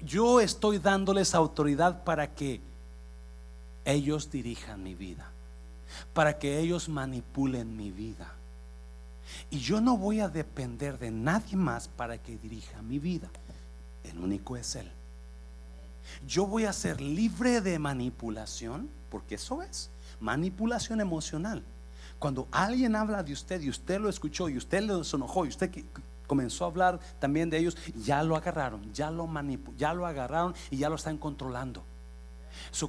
Yo 0.00 0.40
estoy 0.40 0.78
dándoles 0.78 1.34
autoridad 1.34 2.04
para 2.04 2.34
que 2.34 2.60
ellos 3.86 4.30
dirijan 4.30 4.82
mi 4.82 4.94
vida, 4.94 5.30
para 6.12 6.38
que 6.38 6.58
ellos 6.58 6.88
manipulen 6.88 7.76
mi 7.76 7.90
vida. 7.90 8.34
Y 9.50 9.60
yo 9.60 9.80
no 9.80 9.96
voy 9.96 10.20
a 10.20 10.28
depender 10.28 10.98
de 10.98 11.10
nadie 11.10 11.56
más 11.56 11.88
para 11.88 12.18
que 12.18 12.36
dirija 12.36 12.82
mi 12.82 12.98
vida. 12.98 13.28
El 14.04 14.18
único 14.18 14.56
es 14.56 14.76
Él. 14.76 14.90
Yo 16.26 16.46
voy 16.46 16.64
a 16.64 16.72
ser 16.72 17.00
libre 17.00 17.60
de 17.60 17.78
manipulación, 17.78 18.90
porque 19.10 19.36
eso 19.36 19.62
es 19.62 19.90
manipulación 20.20 21.00
emocional. 21.00 21.62
Cuando 22.18 22.48
alguien 22.50 22.96
habla 22.96 23.22
de 23.22 23.32
usted 23.32 23.60
y 23.60 23.70
usted 23.70 24.00
lo 24.00 24.08
escuchó 24.08 24.48
y 24.48 24.56
usted 24.56 24.82
lo 24.82 25.02
enojó 25.02 25.44
y 25.44 25.48
usted 25.48 25.70
comenzó 26.26 26.64
a 26.64 26.68
hablar 26.68 27.00
también 27.20 27.50
de 27.50 27.58
ellos, 27.58 27.76
ya 27.94 28.22
lo 28.22 28.36
agarraron, 28.36 28.92
ya 28.92 29.10
lo 29.10 29.28
ya 29.76 29.94
lo 29.94 30.06
agarraron 30.06 30.54
y 30.70 30.78
ya 30.78 30.88
lo 30.88 30.96
están 30.96 31.18
controlando 31.18 31.84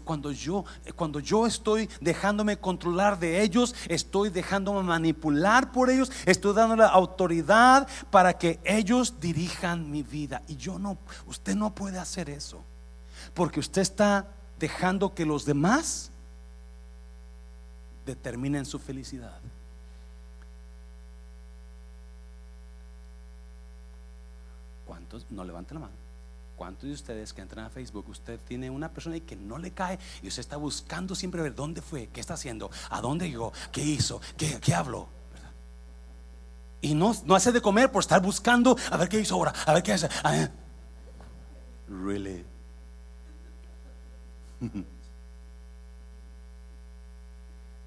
cuando 0.04 0.32
yo 0.32 0.66
cuando 0.96 1.20
yo 1.20 1.48
estoy 1.48 1.90
dejándome 2.02 2.58
controlar 2.58 3.20
de 3.20 3.42
ellos, 3.42 3.76
estoy 3.88 4.30
dejándome 4.30 4.84
manipular 4.84 5.72
por 5.72 5.90
ellos, 5.90 6.12
estoy 6.26 6.54
dándole 6.54 6.84
autoridad 6.84 7.88
para 8.10 8.38
que 8.38 8.60
ellos 8.64 9.20
dirijan 9.20 9.90
mi 9.90 10.04
vida 10.04 10.42
y 10.48 10.56
yo 10.56 10.80
no 10.80 10.98
usted 11.26 11.56
no 11.56 11.74
puede 11.74 12.00
hacer 12.00 12.30
eso. 12.30 12.62
Porque 13.34 13.60
usted 13.60 13.82
está 13.82 14.28
dejando 14.60 15.14
que 15.14 15.26
los 15.26 15.46
demás 15.46 16.12
determinen 18.06 18.66
su 18.66 18.80
felicidad. 18.80 19.40
¿Cuántos? 24.86 25.26
No 25.30 25.44
levante 25.44 25.74
la 25.74 25.82
mano. 25.82 26.07
¿Cuántos 26.58 26.90
de 26.90 26.96
ustedes 26.96 27.34
que 27.34 27.42
entran 27.42 27.66
a 27.66 27.70
Facebook, 27.70 28.10
usted 28.10 28.40
tiene 28.48 28.72
una 28.72 28.90
persona 28.90 29.16
y 29.16 29.22
que 29.22 29.36
no 29.36 29.60
le 29.60 29.72
cae 29.72 30.00
y 30.24 30.28
usted 30.28 30.40
está 30.40 30.58
buscando 30.58 31.14
siempre 31.14 31.44
ver 31.44 31.54
dónde 31.54 31.84
fue, 31.84 32.08
qué 32.08 32.20
está 32.20 32.34
haciendo, 32.34 32.72
a 32.90 33.00
dónde 33.00 33.30
llegó, 33.30 33.54
qué 33.72 33.84
hizo, 33.84 34.20
qué, 34.36 34.60
qué 34.60 34.74
habló? 34.74 35.08
Y 36.82 36.96
no, 36.96 37.16
no 37.26 37.36
hace 37.36 37.52
de 37.52 37.62
comer 37.62 37.92
por 37.92 38.02
estar 38.02 38.20
buscando 38.24 38.76
a 38.90 38.98
ver 38.98 39.08
qué 39.08 39.20
hizo 39.20 39.36
ahora, 39.36 39.54
a 39.68 39.74
ver 39.76 39.84
qué 39.84 39.94
hace. 39.94 40.10
Really? 41.88 42.44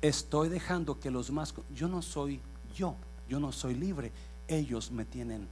Estoy 0.01 0.49
dejando 0.49 1.01
que 1.01 1.11
los 1.11 1.33
más... 1.33 1.53
Yo 1.75 1.89
no 1.89 2.03
soy 2.03 2.41
yo, 2.77 2.95
yo 3.29 3.41
no 3.41 3.51
soy 3.51 3.75
libre. 3.75 4.13
Ellos 4.47 4.93
me 4.93 5.05
tienen 5.05 5.49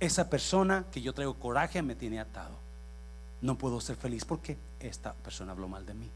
esa 0.00 0.30
persona 0.30 0.86
que 0.90 1.02
yo 1.02 1.12
traigo 1.12 1.34
coraje 1.34 1.82
me 1.82 1.94
tiene 1.94 2.18
atado. 2.18 2.56
No 3.42 3.56
puedo 3.56 3.80
ser 3.80 3.96
feliz 3.96 4.24
porque 4.24 4.56
esta 4.80 5.12
persona 5.12 5.52
habló 5.52 5.68
mal 5.68 5.84
de 5.86 5.94
mí. 5.94 6.10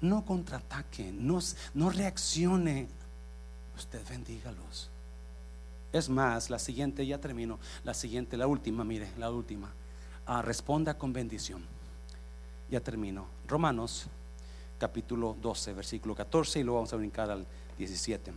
No 0.00 0.24
contraataque, 0.24 1.12
no, 1.12 1.40
no 1.74 1.90
reaccione. 1.90 2.88
Usted 3.76 4.00
bendígalos. 4.08 4.90
Es 5.92 6.08
más, 6.08 6.50
la 6.50 6.58
siguiente, 6.58 7.06
ya 7.06 7.18
termino. 7.18 7.58
La 7.82 7.94
siguiente, 7.94 8.36
la 8.36 8.46
última, 8.46 8.84
mire, 8.84 9.10
la 9.18 9.30
última. 9.30 9.70
Ah, 10.26 10.42
responda 10.42 10.96
con 10.96 11.12
bendición. 11.12 11.64
Ya 12.70 12.80
termino. 12.80 13.26
Romanos 13.46 14.06
capítulo 14.78 15.36
12, 15.40 15.72
versículo 15.72 16.14
14 16.14 16.60
y 16.60 16.62
luego 16.62 16.76
vamos 16.76 16.92
a 16.92 16.96
brincar 16.96 17.30
al 17.30 17.44
17. 17.76 18.32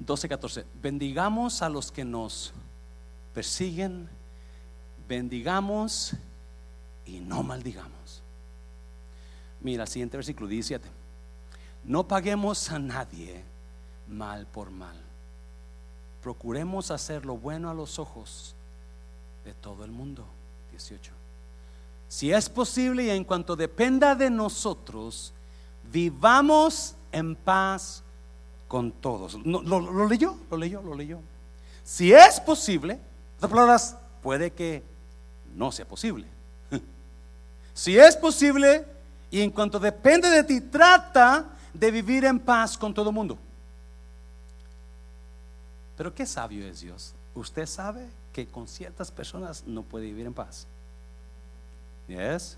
12, 0.00 0.28
14. 0.28 0.66
Bendigamos 0.82 1.62
a 1.62 1.68
los 1.68 1.92
que 1.92 2.04
nos 2.04 2.52
persiguen 3.32 4.08
bendigamos 5.10 6.12
y 7.04 7.18
no 7.18 7.42
maldigamos. 7.42 8.22
Mira, 9.60 9.84
siguiente 9.84 10.16
versículo 10.16 10.46
17. 10.46 10.88
No 11.82 12.06
paguemos 12.06 12.70
a 12.70 12.78
nadie 12.78 13.42
mal 14.06 14.46
por 14.46 14.70
mal. 14.70 14.96
Procuremos 16.22 16.92
hacer 16.92 17.26
lo 17.26 17.36
bueno 17.36 17.68
a 17.68 17.74
los 17.74 17.98
ojos 17.98 18.54
de 19.44 19.52
todo 19.52 19.84
el 19.84 19.90
mundo. 19.90 20.24
18. 20.70 21.10
Si 22.06 22.32
es 22.32 22.48
posible 22.48 23.04
y 23.04 23.10
en 23.10 23.24
cuanto 23.24 23.56
dependa 23.56 24.14
de 24.14 24.30
nosotros, 24.30 25.32
vivamos 25.90 26.94
en 27.10 27.34
paz 27.34 28.04
con 28.70 28.92
todos. 28.92 29.34
lo, 29.44 30.06
leyó, 30.06 30.38
lo 30.48 30.56
leyó, 30.56 30.80
lo 30.80 30.94
leyó. 30.94 31.20
Si 31.82 32.12
es 32.12 32.38
posible, 32.38 33.00
otras 33.36 33.50
palabras, 33.50 33.96
puede 34.22 34.52
que 34.52 34.84
no 35.56 35.72
sea 35.72 35.84
posible. 35.84 36.28
Si 37.74 37.98
es 37.98 38.16
posible 38.16 38.84
y 39.30 39.40
en 39.40 39.50
cuanto 39.50 39.80
depende 39.80 40.28
de 40.28 40.44
ti, 40.44 40.60
trata 40.60 41.46
de 41.74 41.90
vivir 41.90 42.24
en 42.24 42.38
paz 42.38 42.78
con 42.78 42.94
todo 42.94 43.08
el 43.08 43.14
mundo. 43.14 43.38
Pero 45.96 46.14
qué 46.14 46.24
sabio 46.24 46.64
es 46.64 46.80
Dios. 46.80 47.12
Usted 47.34 47.66
sabe 47.66 48.06
que 48.32 48.46
con 48.46 48.68
ciertas 48.68 49.10
personas 49.10 49.64
no 49.66 49.82
puede 49.82 50.06
vivir 50.06 50.26
en 50.26 50.34
paz. 50.34 50.68
Yes. 52.06 52.56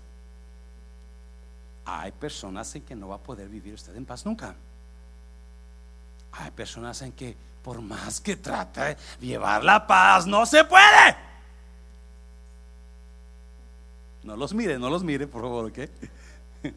Hay 1.85 2.11
personas 2.11 2.75
en 2.75 2.83
que 2.83 2.95
no 2.95 3.07
va 3.07 3.15
a 3.15 3.23
poder 3.23 3.49
vivir 3.49 3.73
usted 3.73 3.95
en 3.95 4.05
paz 4.05 4.23
nunca. 4.25 4.55
Hay 6.33 6.51
personas 6.51 7.01
en 7.01 7.11
que 7.13 7.35
por 7.63 7.81
más 7.81 8.19
que 8.19 8.35
trate 8.35 8.97
de 9.19 9.25
llevar 9.25 9.63
la 9.63 9.87
paz, 9.87 10.27
no 10.27 10.45
se 10.45 10.63
puede. 10.65 11.15
No 14.23 14.35
los 14.35 14.53
mire, 14.53 14.77
no 14.77 14.89
los 14.89 15.03
mire, 15.03 15.27
por 15.27 15.41
favor, 15.41 15.65
¿ok? 15.65 15.79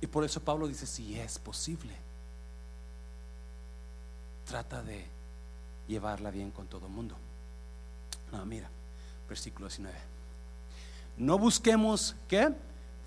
y 0.00 0.06
por 0.06 0.24
eso 0.24 0.40
Pablo 0.40 0.66
dice, 0.66 0.86
si 0.86 1.18
es 1.18 1.38
posible, 1.38 1.94
trata 4.46 4.82
de 4.82 5.06
llevarla 5.88 6.30
bien 6.30 6.50
con 6.50 6.66
todo 6.66 6.86
el 6.86 6.92
mundo. 6.92 7.16
No, 8.32 8.44
mira, 8.44 8.68
versículo 9.28 9.68
19. 9.68 9.96
No 11.18 11.38
busquemos, 11.38 12.16
¿qué? 12.28 12.52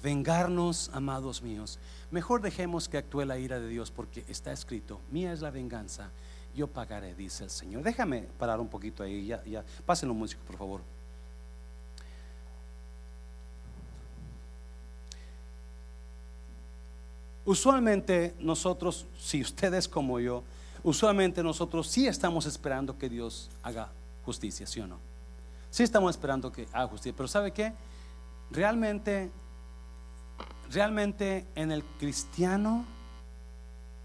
Vengarnos, 0.01 0.89
amados 0.93 1.41
míos. 1.41 1.79
Mejor 2.11 2.41
dejemos 2.41 2.89
que 2.89 2.97
actúe 2.97 3.25
la 3.25 3.37
ira 3.37 3.59
de 3.59 3.67
Dios 3.67 3.91
porque 3.91 4.25
está 4.27 4.51
escrito, 4.51 4.99
mía 5.11 5.31
es 5.31 5.41
la 5.41 5.51
venganza, 5.51 6.09
yo 6.55 6.67
pagaré, 6.67 7.13
dice 7.13 7.43
el 7.43 7.49
Señor. 7.49 7.83
Déjame 7.83 8.27
parar 8.37 8.59
un 8.59 8.67
poquito 8.67 9.03
ahí, 9.03 9.27
ya, 9.27 9.43
ya. 9.45 9.63
Pásenlo 9.85 10.13
músico, 10.13 10.41
por 10.43 10.57
favor. 10.57 10.81
Usualmente 17.45 18.35
nosotros, 18.39 19.07
si 19.17 19.41
ustedes 19.41 19.87
como 19.87 20.19
yo, 20.19 20.43
usualmente 20.83 21.41
nosotros 21.41 21.87
sí 21.87 22.07
estamos 22.07 22.45
esperando 22.45 22.97
que 22.97 23.09
Dios 23.09 23.49
haga 23.63 23.89
justicia, 24.23 24.67
¿sí 24.67 24.79
o 24.81 24.87
no? 24.87 24.99
Sí 25.71 25.83
estamos 25.83 26.11
esperando 26.11 26.51
que 26.51 26.67
haga 26.73 26.87
justicia, 26.87 27.13
pero 27.15 27.27
¿sabe 27.27 27.51
qué? 27.51 27.73
Realmente, 28.51 29.31
realmente 30.71 31.45
en 31.55 31.71
el 31.71 31.83
cristiano 31.99 32.85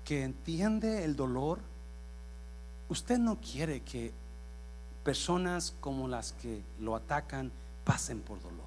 que 0.05 0.23
entiende 0.23 1.05
el 1.05 1.17
dolor, 1.17 1.59
usted 2.89 3.19
no 3.19 3.39
quiere 3.41 3.81
que 3.81 4.13
personas 5.03 5.75
como 5.81 6.09
las 6.09 6.33
que 6.33 6.63
lo 6.81 6.97
atacan 6.97 7.53
pasen 7.85 8.21
por 8.21 8.41
dolor. 8.43 8.65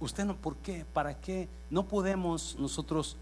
Usted 0.00 0.24
no, 0.24 0.36
¿por 0.36 0.56
qué? 0.56 0.84
¿Para 0.92 1.20
qué? 1.20 1.48
No 1.70 1.86
podemos 1.86 2.56
nosotros, 2.58 3.16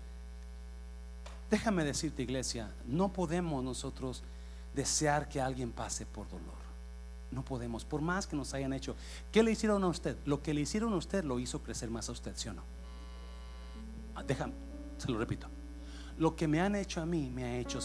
déjame 1.50 1.84
decirte 1.84 2.22
iglesia, 2.22 2.72
no 2.86 3.12
podemos 3.12 3.62
nosotros 3.62 4.22
desear 4.74 5.28
que 5.28 5.40
alguien 5.40 5.70
pase 5.70 6.04
por 6.06 6.28
dolor. 6.28 6.64
No 7.30 7.44
podemos, 7.44 7.84
por 7.84 8.00
más 8.00 8.26
que 8.26 8.36
nos 8.36 8.54
hayan 8.54 8.72
hecho. 8.72 8.94
¿Qué 9.32 9.42
le 9.42 9.52
hicieron 9.52 9.82
a 9.84 9.88
usted? 9.88 10.16
Lo 10.24 10.42
que 10.42 10.54
le 10.54 10.60
hicieron 10.60 10.92
a 10.92 10.96
usted 10.96 11.24
lo 11.24 11.38
hizo 11.38 11.62
crecer 11.62 11.90
más 11.90 12.08
a 12.08 12.12
usted, 12.12 12.32
¿sí 12.36 12.48
o 12.48 12.54
no? 12.54 12.62
Ah, 14.14 14.22
déjame, 14.22 14.54
se 14.98 15.10
lo 15.10 15.18
repito. 15.18 15.48
Lo 16.18 16.36
que 16.36 16.46
me 16.46 16.60
han 16.60 16.74
hecho 16.76 17.00
a 17.00 17.06
mí 17.06 17.30
me 17.30 17.44
ha 17.44 17.56
hecho 17.56 17.80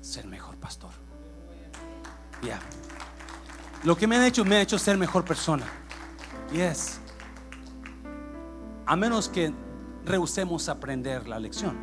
ser 0.00 0.26
mejor 0.26 0.56
pastor. 0.56 0.90
Ya. 2.42 2.58
Lo 3.84 3.96
que 3.96 4.06
me 4.06 4.16
han 4.16 4.24
hecho 4.24 4.44
me 4.44 4.56
ha 4.56 4.62
hecho 4.62 4.78
ser 4.78 4.98
mejor 4.98 5.24
persona. 5.24 5.66
Yes. 6.52 7.00
A 8.86 8.96
menos 8.96 9.28
que 9.28 9.52
rehusemos 10.04 10.68
aprender 10.68 11.28
la 11.28 11.38
lección. 11.38 11.76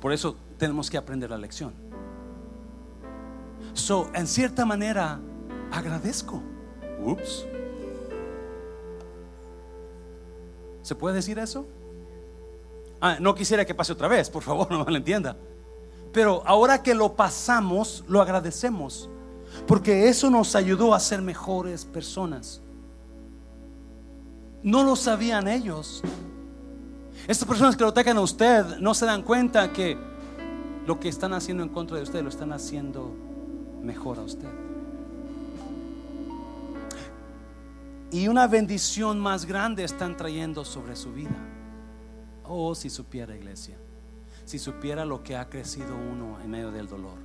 Por 0.00 0.12
eso 0.12 0.36
tenemos 0.58 0.90
que 0.90 0.98
aprender 0.98 1.30
la 1.30 1.38
lección. 1.38 1.74
So, 3.72 4.10
en 4.14 4.26
cierta 4.26 4.64
manera, 4.64 5.20
agradezco. 5.70 6.42
Ups. 7.02 7.46
¿Se 10.82 10.94
puede 10.94 11.16
decir 11.16 11.38
eso? 11.38 11.66
Ah, 13.00 13.16
no 13.20 13.34
quisiera 13.34 13.64
que 13.64 13.74
pase 13.74 13.92
otra 13.92 14.08
vez, 14.08 14.28
por 14.28 14.42
favor, 14.42 14.70
no 14.70 14.84
me 14.84 14.90
lo 14.90 14.96
entienda. 14.96 15.36
Pero 16.12 16.42
ahora 16.44 16.82
que 16.82 16.94
lo 16.94 17.14
pasamos, 17.14 18.04
lo 18.08 18.20
agradecemos. 18.20 19.08
Porque 19.66 20.08
eso 20.08 20.30
nos 20.30 20.54
ayudó 20.54 20.94
a 20.94 21.00
ser 21.00 21.22
mejores 21.22 21.84
personas. 21.84 22.60
No 24.62 24.82
lo 24.84 24.96
sabían 24.96 25.48
ellos. 25.48 26.02
Estas 27.26 27.46
personas 27.46 27.76
que 27.76 27.82
lo 27.82 27.90
atacan 27.90 28.16
a 28.16 28.20
usted 28.20 28.78
no 28.78 28.94
se 28.94 29.06
dan 29.06 29.22
cuenta 29.22 29.72
que 29.72 29.96
lo 30.86 30.98
que 30.98 31.08
están 31.08 31.32
haciendo 31.32 31.62
en 31.62 31.68
contra 31.68 31.96
de 31.96 32.02
usted 32.02 32.22
lo 32.22 32.28
están 32.28 32.52
haciendo 32.52 33.14
mejor 33.82 34.18
a 34.18 34.22
usted. 34.22 34.48
Y 38.12 38.28
una 38.28 38.46
bendición 38.46 39.20
más 39.20 39.44
grande 39.44 39.84
están 39.84 40.16
trayendo 40.16 40.64
sobre 40.64 40.96
su 40.96 41.12
vida. 41.12 41.36
Oh, 42.44 42.74
si 42.74 42.90
supiera 42.90 43.36
iglesia, 43.36 43.78
si 44.44 44.58
supiera 44.58 45.04
lo 45.04 45.22
que 45.22 45.36
ha 45.36 45.48
crecido 45.48 45.94
uno 45.94 46.40
en 46.42 46.50
medio 46.50 46.72
del 46.72 46.88
dolor, 46.88 47.18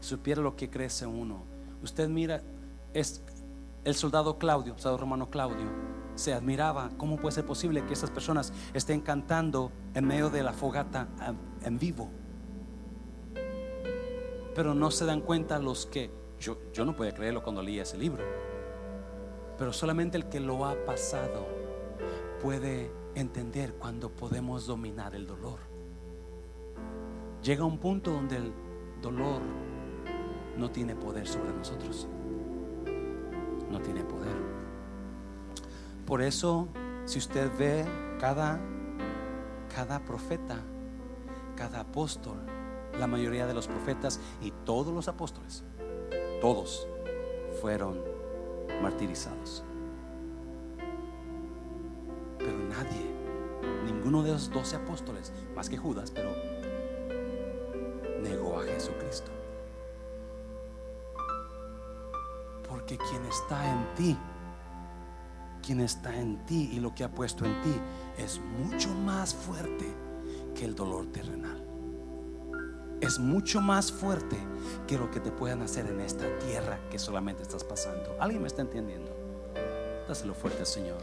si 0.00 0.08
supiera 0.08 0.42
lo 0.42 0.56
que 0.56 0.68
crece 0.68 1.06
uno. 1.06 1.44
Usted 1.82 2.08
mira, 2.08 2.42
es 2.92 3.22
el 3.84 3.94
soldado 3.94 4.38
Claudio, 4.38 4.74
el 4.74 4.80
soldado 4.80 4.98
romano 4.98 5.30
Claudio, 5.30 5.70
se 6.16 6.32
admiraba 6.32 6.90
cómo 6.96 7.18
puede 7.18 7.36
ser 7.36 7.46
posible 7.46 7.84
que 7.84 7.92
esas 7.92 8.10
personas 8.10 8.52
estén 8.74 9.00
cantando 9.00 9.70
en 9.94 10.06
medio 10.06 10.30
de 10.30 10.42
la 10.42 10.52
fogata 10.52 11.06
en 11.62 11.78
vivo 11.78 12.10
pero 14.56 14.74
no 14.74 14.90
se 14.90 15.04
dan 15.04 15.20
cuenta 15.20 15.58
los 15.58 15.84
que, 15.84 16.10
yo, 16.40 16.56
yo 16.72 16.86
no 16.86 16.96
podía 16.96 17.12
creerlo 17.12 17.42
cuando 17.42 17.60
leía 17.60 17.82
ese 17.82 17.98
libro, 17.98 18.24
pero 19.58 19.72
solamente 19.72 20.16
el 20.16 20.28
que 20.28 20.40
lo 20.40 20.64
ha 20.66 20.74
pasado 20.84 21.46
puede 22.42 22.90
entender 23.14 23.74
cuando 23.74 24.10
podemos 24.10 24.66
dominar 24.66 25.14
el 25.14 25.26
dolor. 25.26 25.58
Llega 27.42 27.64
un 27.64 27.78
punto 27.78 28.10
donde 28.10 28.36
el 28.36 28.52
dolor 29.00 29.40
no 30.56 30.70
tiene 30.70 30.94
poder 30.94 31.26
sobre 31.26 31.52
nosotros. 31.52 32.08
No 33.70 33.80
tiene 33.80 34.04
poder. 34.04 34.36
Por 36.06 36.22
eso, 36.22 36.68
si 37.04 37.18
usted 37.18 37.50
ve 37.58 37.84
cada, 38.20 38.60
cada 39.74 40.04
profeta, 40.04 40.60
cada 41.56 41.80
apóstol, 41.80 42.38
la 42.98 43.06
mayoría 43.06 43.46
de 43.46 43.54
los 43.54 43.66
profetas 43.66 44.20
y 44.40 44.52
todos 44.64 44.94
los 44.94 45.08
apóstoles, 45.08 45.64
todos 46.40 46.86
fueron 47.60 48.15
martirizados. 48.82 49.62
Pero 52.38 52.58
nadie, 52.68 53.10
ninguno 53.84 54.22
de 54.22 54.32
los 54.32 54.50
doce 54.50 54.76
apóstoles, 54.76 55.32
más 55.54 55.68
que 55.68 55.76
Judas, 55.76 56.10
pero 56.10 56.30
negó 58.22 58.60
a 58.60 58.64
Jesucristo. 58.64 59.30
Porque 62.68 62.98
quien 62.98 63.24
está 63.26 63.70
en 63.70 63.94
ti, 63.94 64.16
quien 65.62 65.80
está 65.80 66.14
en 66.14 66.44
ti 66.46 66.70
y 66.72 66.80
lo 66.80 66.94
que 66.94 67.04
ha 67.04 67.10
puesto 67.10 67.44
en 67.44 67.60
ti 67.62 67.74
es 68.18 68.40
mucho 68.40 68.88
más 68.90 69.34
fuerte 69.34 69.86
que 70.54 70.64
el 70.64 70.74
dolor 70.74 71.06
terrenal 71.06 71.55
es 73.06 73.18
mucho 73.18 73.60
más 73.60 73.92
fuerte 73.92 74.36
que 74.86 74.98
lo 74.98 75.10
que 75.10 75.20
te 75.20 75.30
puedan 75.30 75.62
hacer 75.62 75.86
en 75.86 76.00
esta 76.00 76.26
tierra 76.40 76.78
que 76.90 76.98
solamente 76.98 77.42
estás 77.42 77.64
pasando. 77.64 78.16
¿Alguien 78.18 78.42
me 78.42 78.48
está 78.48 78.62
entendiendo? 78.62 79.10
Dáselo 80.08 80.34
fuerte 80.34 80.64
Señor. 80.64 80.98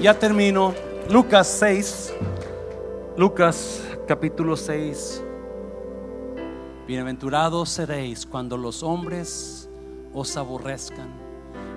Ya 0.00 0.18
termino. 0.18 0.74
Lucas 1.08 1.46
6. 1.58 2.14
Lucas 3.16 3.82
capítulo 4.06 4.56
6. 4.56 5.22
Bienaventurados 6.86 7.68
seréis 7.70 8.26
cuando 8.26 8.56
los 8.56 8.82
hombres 8.82 9.68
os 10.12 10.36
aborrezcan 10.36 11.08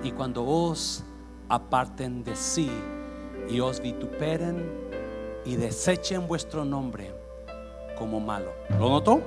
y 0.02 0.10
cuando 0.10 0.44
os 0.44 1.04
aparten 1.48 2.24
de 2.24 2.34
sí 2.34 2.70
y 3.48 3.60
os 3.60 3.80
vituperen 3.80 4.68
y 5.44 5.54
desechen 5.56 6.26
vuestro 6.26 6.64
nombre 6.64 7.23
como 7.98 8.20
malo. 8.20 8.52
¿Lo 8.78 8.88
notó? 8.88 9.22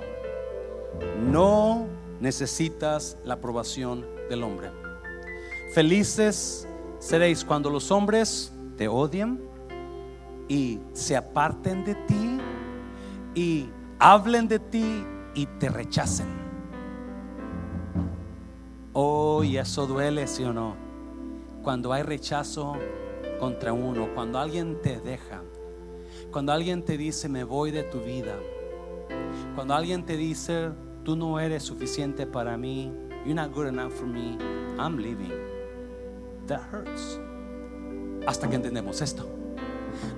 No 1.29 1.87
necesitas 2.19 3.17
la 3.23 3.35
aprobación 3.35 4.05
del 4.29 4.43
hombre. 4.43 4.71
Felices 5.73 6.67
seréis 6.99 7.43
cuando 7.43 7.69
los 7.69 7.91
hombres 7.91 8.51
te 8.77 8.87
odien 8.87 9.41
y 10.47 10.79
se 10.93 11.15
aparten 11.15 11.83
de 11.83 11.95
ti 11.95 12.39
y 13.35 13.69
hablen 13.99 14.47
de 14.47 14.59
ti 14.59 15.03
y 15.35 15.45
te 15.45 15.69
rechacen. 15.69 16.27
Oh, 18.93 19.43
y 19.43 19.57
eso 19.57 19.85
duele, 19.85 20.25
sí 20.25 20.43
o 20.43 20.53
no. 20.53 20.75
Cuando 21.61 21.93
hay 21.93 22.01
rechazo 22.01 22.75
contra 23.39 23.73
uno, 23.73 24.09
cuando 24.15 24.39
alguien 24.39 24.81
te 24.81 24.99
deja, 24.99 25.43
cuando 26.31 26.51
alguien 26.51 26.83
te 26.83 26.97
dice 26.97 27.29
me 27.29 27.43
voy 27.43 27.71
de 27.71 27.83
tu 27.83 27.99
vida, 27.99 28.35
cuando 29.57 29.73
alguien 29.73 30.05
te 30.05 30.15
dice 30.15 30.69
tú 31.03 31.15
no 31.15 31.39
eres 31.39 31.63
suficiente 31.63 32.27
para 32.27 32.57
mí, 32.57 32.93
you're 33.25 33.33
not 33.33 33.51
good 33.51 33.65
enough 33.65 33.91
for 33.91 34.05
me, 34.05 34.37
I'm 34.77 34.97
leaving. 34.97 35.33
That 36.45 36.61
hurts. 36.71 37.19
Hasta 38.27 38.47
que 38.47 38.55
entendemos 38.55 39.01
esto, 39.01 39.27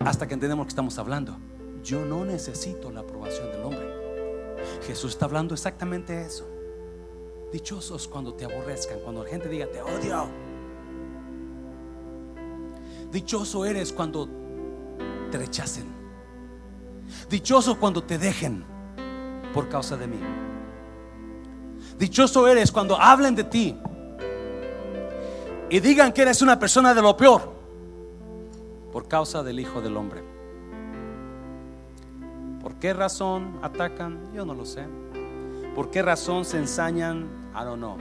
hasta 0.03 0.27
que 0.27 0.33
entendemos 0.33 0.65
que 0.65 0.71
estamos 0.71 0.99
hablando. 0.99 1.37
Yo 1.85 2.03
no 2.03 2.25
necesito 2.25 2.91
la 2.91 2.99
aprobación 2.99 3.49
del 3.53 3.63
hombre. 3.63 3.87
Jesús 4.85 5.11
está 5.11 5.23
hablando 5.23 5.53
exactamente 5.53 6.21
eso. 6.21 6.45
Dichosos 7.53 8.09
cuando 8.09 8.33
te 8.33 8.43
aborrezcan, 8.43 8.99
cuando 9.05 9.23
la 9.23 9.29
gente 9.29 9.47
diga 9.47 9.67
te 9.67 9.81
odio. 9.81 10.27
Dichoso 13.09 13.63
eres 13.63 13.93
cuando 13.93 14.27
te 15.31 15.37
rechacen. 15.37 15.85
Dichoso 17.29 17.79
cuando 17.79 18.03
te 18.03 18.17
dejen 18.17 18.78
por 19.53 19.69
causa 19.69 19.97
de 19.97 20.07
mí. 20.07 20.19
Dichoso 21.97 22.47
eres 22.47 22.71
cuando 22.71 22.99
hablen 22.99 23.35
de 23.35 23.43
ti 23.43 23.77
y 25.69 25.79
digan 25.79 26.11
que 26.11 26.21
eres 26.21 26.41
una 26.41 26.57
persona 26.57 26.93
de 26.93 27.01
lo 27.01 27.15
peor 27.15 27.51
por 28.91 29.07
causa 29.07 29.43
del 29.43 29.59
Hijo 29.59 29.81
del 29.81 29.97
Hombre. 29.97 30.23
¿Por 32.61 32.75
qué 32.75 32.93
razón 32.93 33.59
atacan? 33.61 34.33
Yo 34.33 34.45
no 34.45 34.53
lo 34.53 34.65
sé. 34.65 34.85
¿Por 35.75 35.91
qué 35.91 36.01
razón 36.01 36.45
se 36.45 36.57
ensañan? 36.57 37.29
I 37.53 37.63
don't 37.63 37.77
know. 37.77 37.97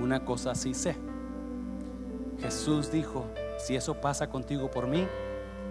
Una 0.00 0.24
cosa 0.24 0.54
sí 0.54 0.74
sé. 0.74 0.96
Jesús 2.40 2.90
dijo, 2.90 3.26
si 3.58 3.76
eso 3.76 3.94
pasa 4.00 4.28
contigo 4.28 4.70
por 4.70 4.86
mí, 4.86 5.06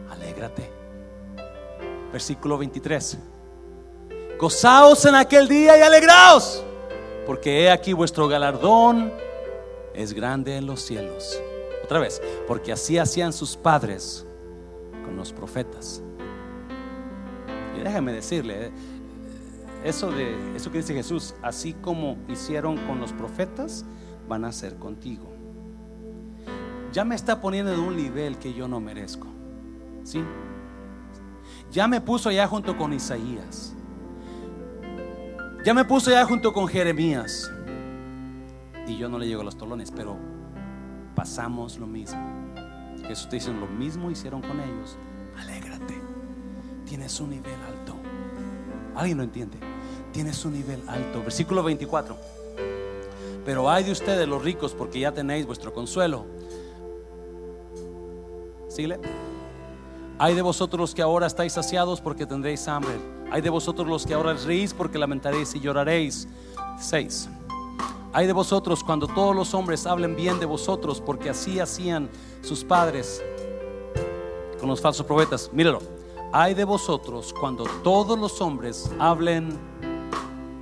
alégrate. 0.09 0.69
Versículo 2.11 2.57
23. 2.57 3.17
Gozaos 4.37 5.05
en 5.05 5.15
aquel 5.15 5.47
día 5.47 5.77
y 5.77 5.81
alegraos, 5.81 6.63
porque 7.25 7.63
he 7.63 7.71
aquí 7.71 7.93
vuestro 7.93 8.27
galardón 8.27 9.13
es 9.93 10.11
grande 10.13 10.57
en 10.57 10.65
los 10.65 10.81
cielos. 10.81 11.41
Otra 11.83 11.99
vez, 11.99 12.21
porque 12.47 12.71
así 12.71 12.97
hacían 12.97 13.31
sus 13.31 13.55
padres 13.55 14.25
con 15.05 15.15
los 15.15 15.31
profetas. 15.31 16.01
Y 17.77 17.81
déjame 17.81 18.11
decirle, 18.11 18.65
eh, 18.65 18.71
eso 19.85 20.11
de 20.11 20.35
eso 20.55 20.71
que 20.71 20.79
dice 20.79 20.93
Jesús, 20.93 21.33
así 21.41 21.73
como 21.73 22.17
hicieron 22.27 22.77
con 22.87 22.99
los 22.99 23.13
profetas, 23.13 23.85
van 24.27 24.43
a 24.43 24.49
hacer 24.49 24.75
contigo. 24.75 25.31
Ya 26.91 27.05
me 27.05 27.15
está 27.15 27.39
poniendo 27.39 27.73
en 27.73 27.79
un 27.79 27.95
nivel 27.95 28.37
que 28.37 28.53
yo 28.53 28.67
no 28.67 28.79
merezco. 28.79 29.27
¿Sí? 30.03 30.23
Ya 31.71 31.87
me 31.87 32.01
puso 32.01 32.29
allá 32.29 32.47
junto 32.47 32.77
con 32.77 32.91
Isaías. 32.93 33.74
Ya 35.65 35.73
me 35.73 35.83
puso 35.83 36.11
allá 36.11 36.23
junto 36.25 36.53
con 36.53 36.67
Jeremías. 36.67 37.51
Y 38.85 38.99
yo 38.99 39.09
no 39.09 39.17
le 39.17 39.25
llego 39.25 39.41
a 39.41 39.43
los 39.43 39.57
tolones, 39.57 39.89
pero 39.89 40.15
pasamos 41.15 41.79
lo 41.79 41.87
mismo. 41.87 42.21
Jesús 43.07 43.27
te 43.27 43.37
dice, 43.37 43.51
lo 43.51 43.65
mismo 43.65 44.11
hicieron 44.11 44.43
con 44.43 44.59
ellos. 44.59 44.95
Alégrate. 45.35 45.99
Tienes 46.85 47.19
un 47.19 47.31
nivel 47.31 47.55
alto. 47.67 47.95
¿Alguien 48.95 49.17
lo 49.17 49.23
entiende? 49.23 49.57
Tienes 50.13 50.45
un 50.45 50.53
nivel 50.53 50.87
alto. 50.87 51.21
Versículo 51.23 51.63
24. 51.63 52.15
Pero 53.43 53.67
hay 53.67 53.85
de 53.85 53.91
ustedes 53.91 54.27
los 54.27 54.43
ricos 54.43 54.75
porque 54.75 54.99
ya 54.99 55.13
tenéis 55.13 55.47
vuestro 55.47 55.73
consuelo. 55.73 56.27
¿Síle? 58.69 58.99
Hay 60.19 60.35
de 60.35 60.43
vosotros 60.43 60.79
los 60.79 60.93
que 60.93 61.01
ahora 61.01 61.25
estáis 61.25 61.53
saciados 61.53 62.01
porque 62.01 62.27
tendréis 62.27 62.67
hambre. 62.67 63.14
Hay 63.31 63.41
de 63.41 63.49
vosotros 63.49 63.87
los 63.87 64.05
que 64.05 64.13
ahora 64.13 64.33
reís 64.33 64.73
porque 64.73 64.97
lamentaréis 64.97 65.55
y 65.55 65.59
lloraréis. 65.59 66.27
6. 66.79 67.29
Hay 68.13 68.27
de 68.27 68.33
vosotros 68.33 68.83
cuando 68.83 69.07
todos 69.07 69.35
los 69.35 69.53
hombres 69.53 69.85
hablen 69.85 70.15
bien 70.15 70.39
de 70.39 70.45
vosotros, 70.45 71.01
porque 71.01 71.29
así 71.29 71.59
hacían 71.59 72.09
sus 72.41 72.63
padres 72.63 73.21
con 74.59 74.69
los 74.69 74.79
falsos 74.79 75.05
profetas. 75.05 75.49
Míralo. 75.51 75.79
Hay 76.31 76.53
de 76.53 76.63
vosotros 76.63 77.33
cuando 77.39 77.65
todos 77.83 78.17
los 78.17 78.39
hombres 78.41 78.89
hablen, 78.99 79.59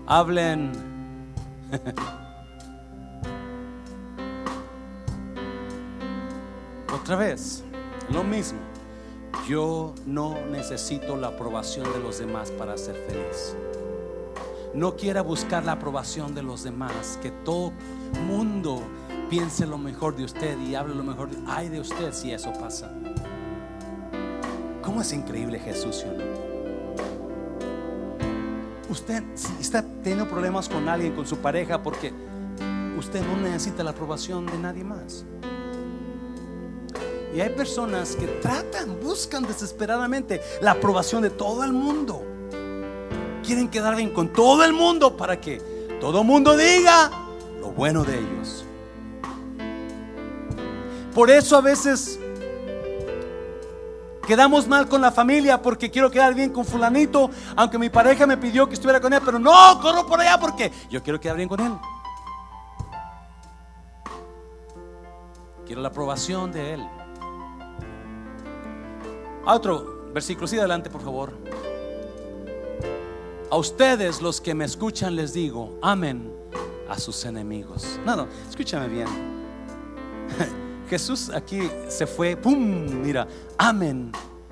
hablen. 0.07 0.71
Otra 6.93 7.15
vez, 7.15 7.63
lo 8.09 8.23
mismo. 8.23 8.72
Yo 9.47 9.93
no 10.05 10.35
necesito 10.45 11.17
la 11.17 11.27
aprobación 11.27 11.91
de 11.91 11.99
los 11.99 12.19
demás 12.19 12.51
para 12.51 12.77
ser 12.77 12.95
feliz 12.95 13.55
no 14.73 14.95
quiera 14.95 15.21
buscar 15.21 15.63
la 15.63 15.73
aprobación 15.73 16.33
de 16.33 16.41
los 16.41 16.63
demás, 16.63 17.19
que 17.21 17.31
todo 17.31 17.71
mundo 18.27 18.81
piense 19.29 19.65
lo 19.65 19.77
mejor 19.77 20.15
de 20.15 20.23
usted 20.23 20.59
y 20.59 20.75
hable 20.75 20.95
lo 20.95 21.03
mejor 21.03 21.29
de, 21.29 21.37
ay 21.47 21.69
de 21.69 21.79
usted 21.79 22.11
si 22.11 22.31
eso 22.31 22.51
pasa. 22.53 22.91
¿Cómo 24.81 25.01
es 25.01 25.13
increíble 25.13 25.59
Jesús? 25.59 26.05
Usted 28.89 29.23
si 29.35 29.53
está 29.59 29.83
teniendo 30.03 30.27
problemas 30.27 30.67
con 30.67 30.89
alguien, 30.89 31.15
con 31.15 31.25
su 31.25 31.37
pareja, 31.37 31.81
porque 31.81 32.11
usted 32.97 33.25
no 33.25 33.37
necesita 33.37 33.83
la 33.83 33.91
aprobación 33.91 34.45
de 34.45 34.57
nadie 34.57 34.83
más. 34.83 35.25
Y 37.33 37.41
hay 37.41 37.49
personas 37.49 38.15
que 38.15 38.27
tratan, 38.27 38.99
buscan 39.01 39.43
desesperadamente 39.43 40.41
la 40.61 40.71
aprobación 40.71 41.21
de 41.23 41.31
todo 41.31 41.63
el 41.63 41.73
mundo 41.73 42.33
quieren 43.43 43.69
quedar 43.69 43.95
bien 43.95 44.09
con 44.09 44.29
todo 44.29 44.63
el 44.63 44.73
mundo 44.73 45.15
para 45.15 45.39
que 45.39 45.59
todo 45.99 46.21
el 46.21 46.27
mundo 46.27 46.57
diga 46.57 47.11
lo 47.59 47.71
bueno 47.71 48.03
de 48.03 48.17
ellos. 48.17 48.65
Por 51.13 51.29
eso 51.29 51.57
a 51.57 51.61
veces 51.61 52.19
quedamos 54.25 54.67
mal 54.67 54.87
con 54.87 55.01
la 55.01 55.11
familia 55.11 55.61
porque 55.61 55.91
quiero 55.91 56.09
quedar 56.09 56.33
bien 56.33 56.51
con 56.51 56.65
fulanito, 56.65 57.29
aunque 57.55 57.77
mi 57.77 57.89
pareja 57.89 58.25
me 58.25 58.37
pidió 58.37 58.67
que 58.67 58.73
estuviera 58.73 58.99
con 58.99 59.13
él, 59.13 59.21
pero 59.23 59.37
no, 59.37 59.79
corro 59.79 60.07
por 60.07 60.19
allá 60.19 60.39
porque 60.39 60.71
yo 60.89 61.03
quiero 61.03 61.19
quedar 61.19 61.37
bien 61.37 61.49
con 61.49 61.59
él. 61.59 61.73
Quiero 65.65 65.81
la 65.81 65.89
aprobación 65.89 66.51
de 66.51 66.73
él. 66.73 67.02
Otro 69.45 70.11
versículo, 70.13 70.47
sí, 70.47 70.57
adelante, 70.57 70.89
por 70.89 71.01
favor. 71.01 71.31
A 73.49 73.57
ustedes 73.57 74.21
los 74.21 74.41
que 74.41 74.55
me 74.55 74.65
escuchan 74.65 75.15
les 75.15 75.33
digo, 75.33 75.77
amen 75.81 76.33
a 76.89 76.97
sus 76.99 77.25
enemigos. 77.25 77.99
No, 78.05 78.15
no, 78.15 78.27
escúchame 78.49 78.87
bien. 78.87 79.07
Jesús 80.89 81.29
aquí 81.29 81.69
se 81.87 82.05
fue, 82.05 82.35
¡pum! 82.35 82.55
Mira, 83.01 83.27
amen. 83.57 84.11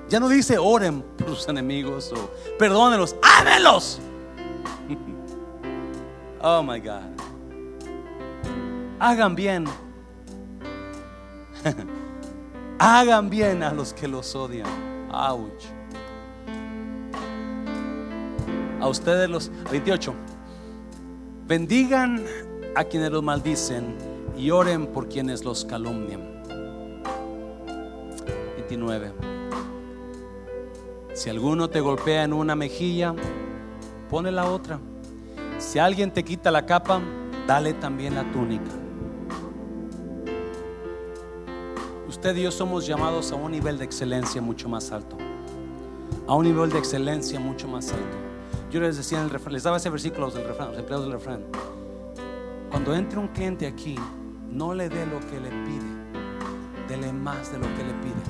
Ya 0.09 0.19
no 0.19 0.27
dice 0.27 0.57
oren 0.57 1.01
por 1.17 1.29
sus 1.29 1.47
enemigos 1.47 2.11
o 2.11 2.31
perdónenlos, 2.57 3.15
ámenlos. 3.21 3.99
Oh 6.43 6.63
my 6.63 6.79
God. 6.79 7.03
Hagan 8.99 9.35
bien. 9.35 9.65
Hagan 12.83 13.29
bien 13.29 13.61
a 13.61 13.71
los 13.71 13.93
que 13.93 14.07
los 14.07 14.35
odian. 14.35 14.67
Ouch 15.13 15.65
a 18.79 18.87
ustedes 18.87 19.29
los 19.29 19.51
28. 19.71 20.15
Bendigan 21.45 22.25
a 22.75 22.83
quienes 22.83 23.11
los 23.11 23.21
maldicen 23.21 23.95
y 24.35 24.49
oren 24.49 24.87
por 24.87 25.07
quienes 25.07 25.45
los 25.45 25.63
calumnian. 25.63 26.41
29. 28.55 29.13
Si 31.13 31.29
alguno 31.29 31.69
te 31.69 31.81
golpea 31.81 32.23
en 32.23 32.33
una 32.33 32.55
mejilla, 32.55 33.13
pone 34.09 34.31
la 34.31 34.45
otra. 34.45 34.79
Si 35.59 35.77
alguien 35.77 36.09
te 36.09 36.23
quita 36.23 36.49
la 36.49 36.65
capa, 36.65 36.99
dale 37.45 37.75
también 37.75 38.15
la 38.15 38.23
túnica. 38.31 38.80
Usted 42.21 42.35
y 42.35 42.43
yo 42.43 42.51
somos 42.51 42.85
llamados 42.85 43.31
a 43.31 43.35
un 43.35 43.51
nivel 43.51 43.79
de 43.79 43.83
excelencia 43.83 44.43
mucho 44.43 44.69
más 44.69 44.91
alto. 44.91 45.17
A 46.27 46.35
un 46.35 46.45
nivel 46.45 46.69
de 46.69 46.77
excelencia 46.77 47.39
mucho 47.39 47.67
más 47.67 47.91
alto. 47.91 48.15
Yo 48.69 48.79
les 48.79 48.97
decía, 48.97 49.27
les 49.49 49.63
daba 49.63 49.77
ese 49.77 49.89
versículo 49.89 50.29
del 50.29 50.45
refrán, 50.45 50.67
los 50.67 50.77
empleados 50.77 51.05
del 51.05 51.13
refrán. 51.13 51.41
Cuando 52.69 52.93
entre 52.93 53.17
un 53.17 53.27
cliente 53.29 53.65
aquí, 53.65 53.95
no 54.51 54.71
le 54.75 54.87
dé 54.87 55.03
lo 55.07 55.19
que 55.19 55.39
le 55.39 55.49
pide, 55.49 56.87
dele 56.87 57.11
más 57.11 57.51
de 57.51 57.57
lo 57.57 57.65
que 57.65 57.83
le 57.83 57.93
pide. 58.03 58.23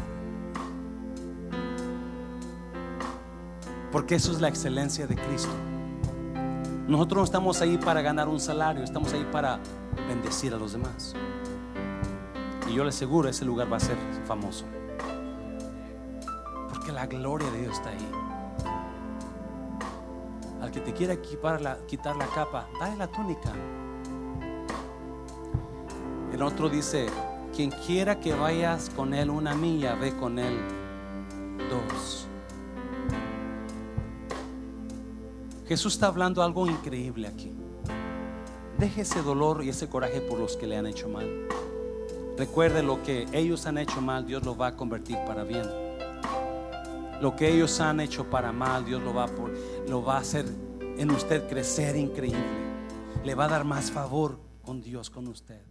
Porque 3.92 4.16
eso 4.16 4.32
es 4.32 4.40
la 4.40 4.48
excelencia 4.48 5.06
de 5.06 5.16
Cristo. 5.16 5.52
Nosotros 6.88 7.18
no 7.18 7.26
estamos 7.26 7.62
ahí 7.62 7.78
para 7.78 8.02
ganar 8.02 8.30
un 8.30 8.40
salario, 8.40 8.86
estamos 8.86 9.12
ahí 9.12 9.28
para 9.30 9.60
bendecir 10.08 10.54
a 10.54 10.58
los 10.58 10.72
demás. 10.72 11.14
Y 12.72 12.76
yo 12.76 12.84
le 12.86 12.90
aseguro, 12.90 13.28
ese 13.28 13.44
lugar 13.44 13.70
va 13.70 13.76
a 13.76 13.82
ser 13.82 13.98
famoso. 14.26 14.64
Porque 16.70 16.94
la 16.94 17.06
gloria 17.06 17.52
de 17.52 17.64
Dios 17.64 17.74
está 17.74 17.90
ahí. 17.90 18.12
Al 20.62 20.72
que 20.72 20.80
te 20.80 20.94
quiera 20.94 21.16
la, 21.60 21.78
quitar 21.86 22.16
la 22.16 22.28
capa, 22.28 22.70
dale 22.80 22.96
la 22.96 23.08
túnica. 23.08 23.52
El 26.32 26.42
otro 26.42 26.70
dice, 26.70 27.08
quien 27.54 27.72
quiera 27.72 28.22
que 28.22 28.34
vayas 28.34 28.90
con 28.90 29.14
él 29.14 29.30
una 29.30 29.54
milla, 29.54 29.96
ve 29.96 30.16
con 30.16 30.40
él 30.40 30.58
dos. 31.70 32.26
Jesús 35.68 35.96
está 35.96 36.08
hablando 36.08 36.42
algo 36.42 36.68
increíble 36.68 37.28
aquí. 37.28 37.54
Deje 38.78 39.02
ese 39.02 39.22
dolor 39.22 39.62
y 39.62 39.70
ese 39.70 39.90
coraje 39.90 40.22
por 40.22 40.40
los 40.40 40.56
que 40.56 40.68
le 40.68 40.78
han 40.78 40.88
hecho 40.88 41.10
mal. 41.10 41.28
Recuerde 42.38 42.82
lo 42.82 43.04
que 43.04 43.28
ellos 43.34 43.66
han 43.66 43.78
hecho 43.78 44.02
mal, 44.02 44.26
Dios 44.26 44.44
lo 44.44 44.56
va 44.56 44.68
a 44.68 44.76
convertir 44.76 45.18
para 45.28 45.44
bien. 45.44 45.64
Lo 47.22 47.36
que 47.36 47.54
ellos 47.54 47.80
han 47.80 48.00
hecho 48.00 48.30
para 48.30 48.52
mal, 48.52 48.86
Dios 48.86 49.02
lo 49.02 49.14
va, 49.14 49.28
lo 49.88 50.04
va 50.04 50.18
a 50.18 50.20
hacer 50.20 50.46
en 50.98 51.12
usted 51.12 51.48
crecer 51.48 51.96
increíble. 51.96 52.40
Le 53.24 53.36
va 53.36 53.46
a 53.46 53.50
dar 53.50 53.64
más 53.64 53.92
favor 53.92 54.40
con 54.64 54.82
Dios, 54.82 55.10
con 55.10 55.28
usted. 55.28 55.71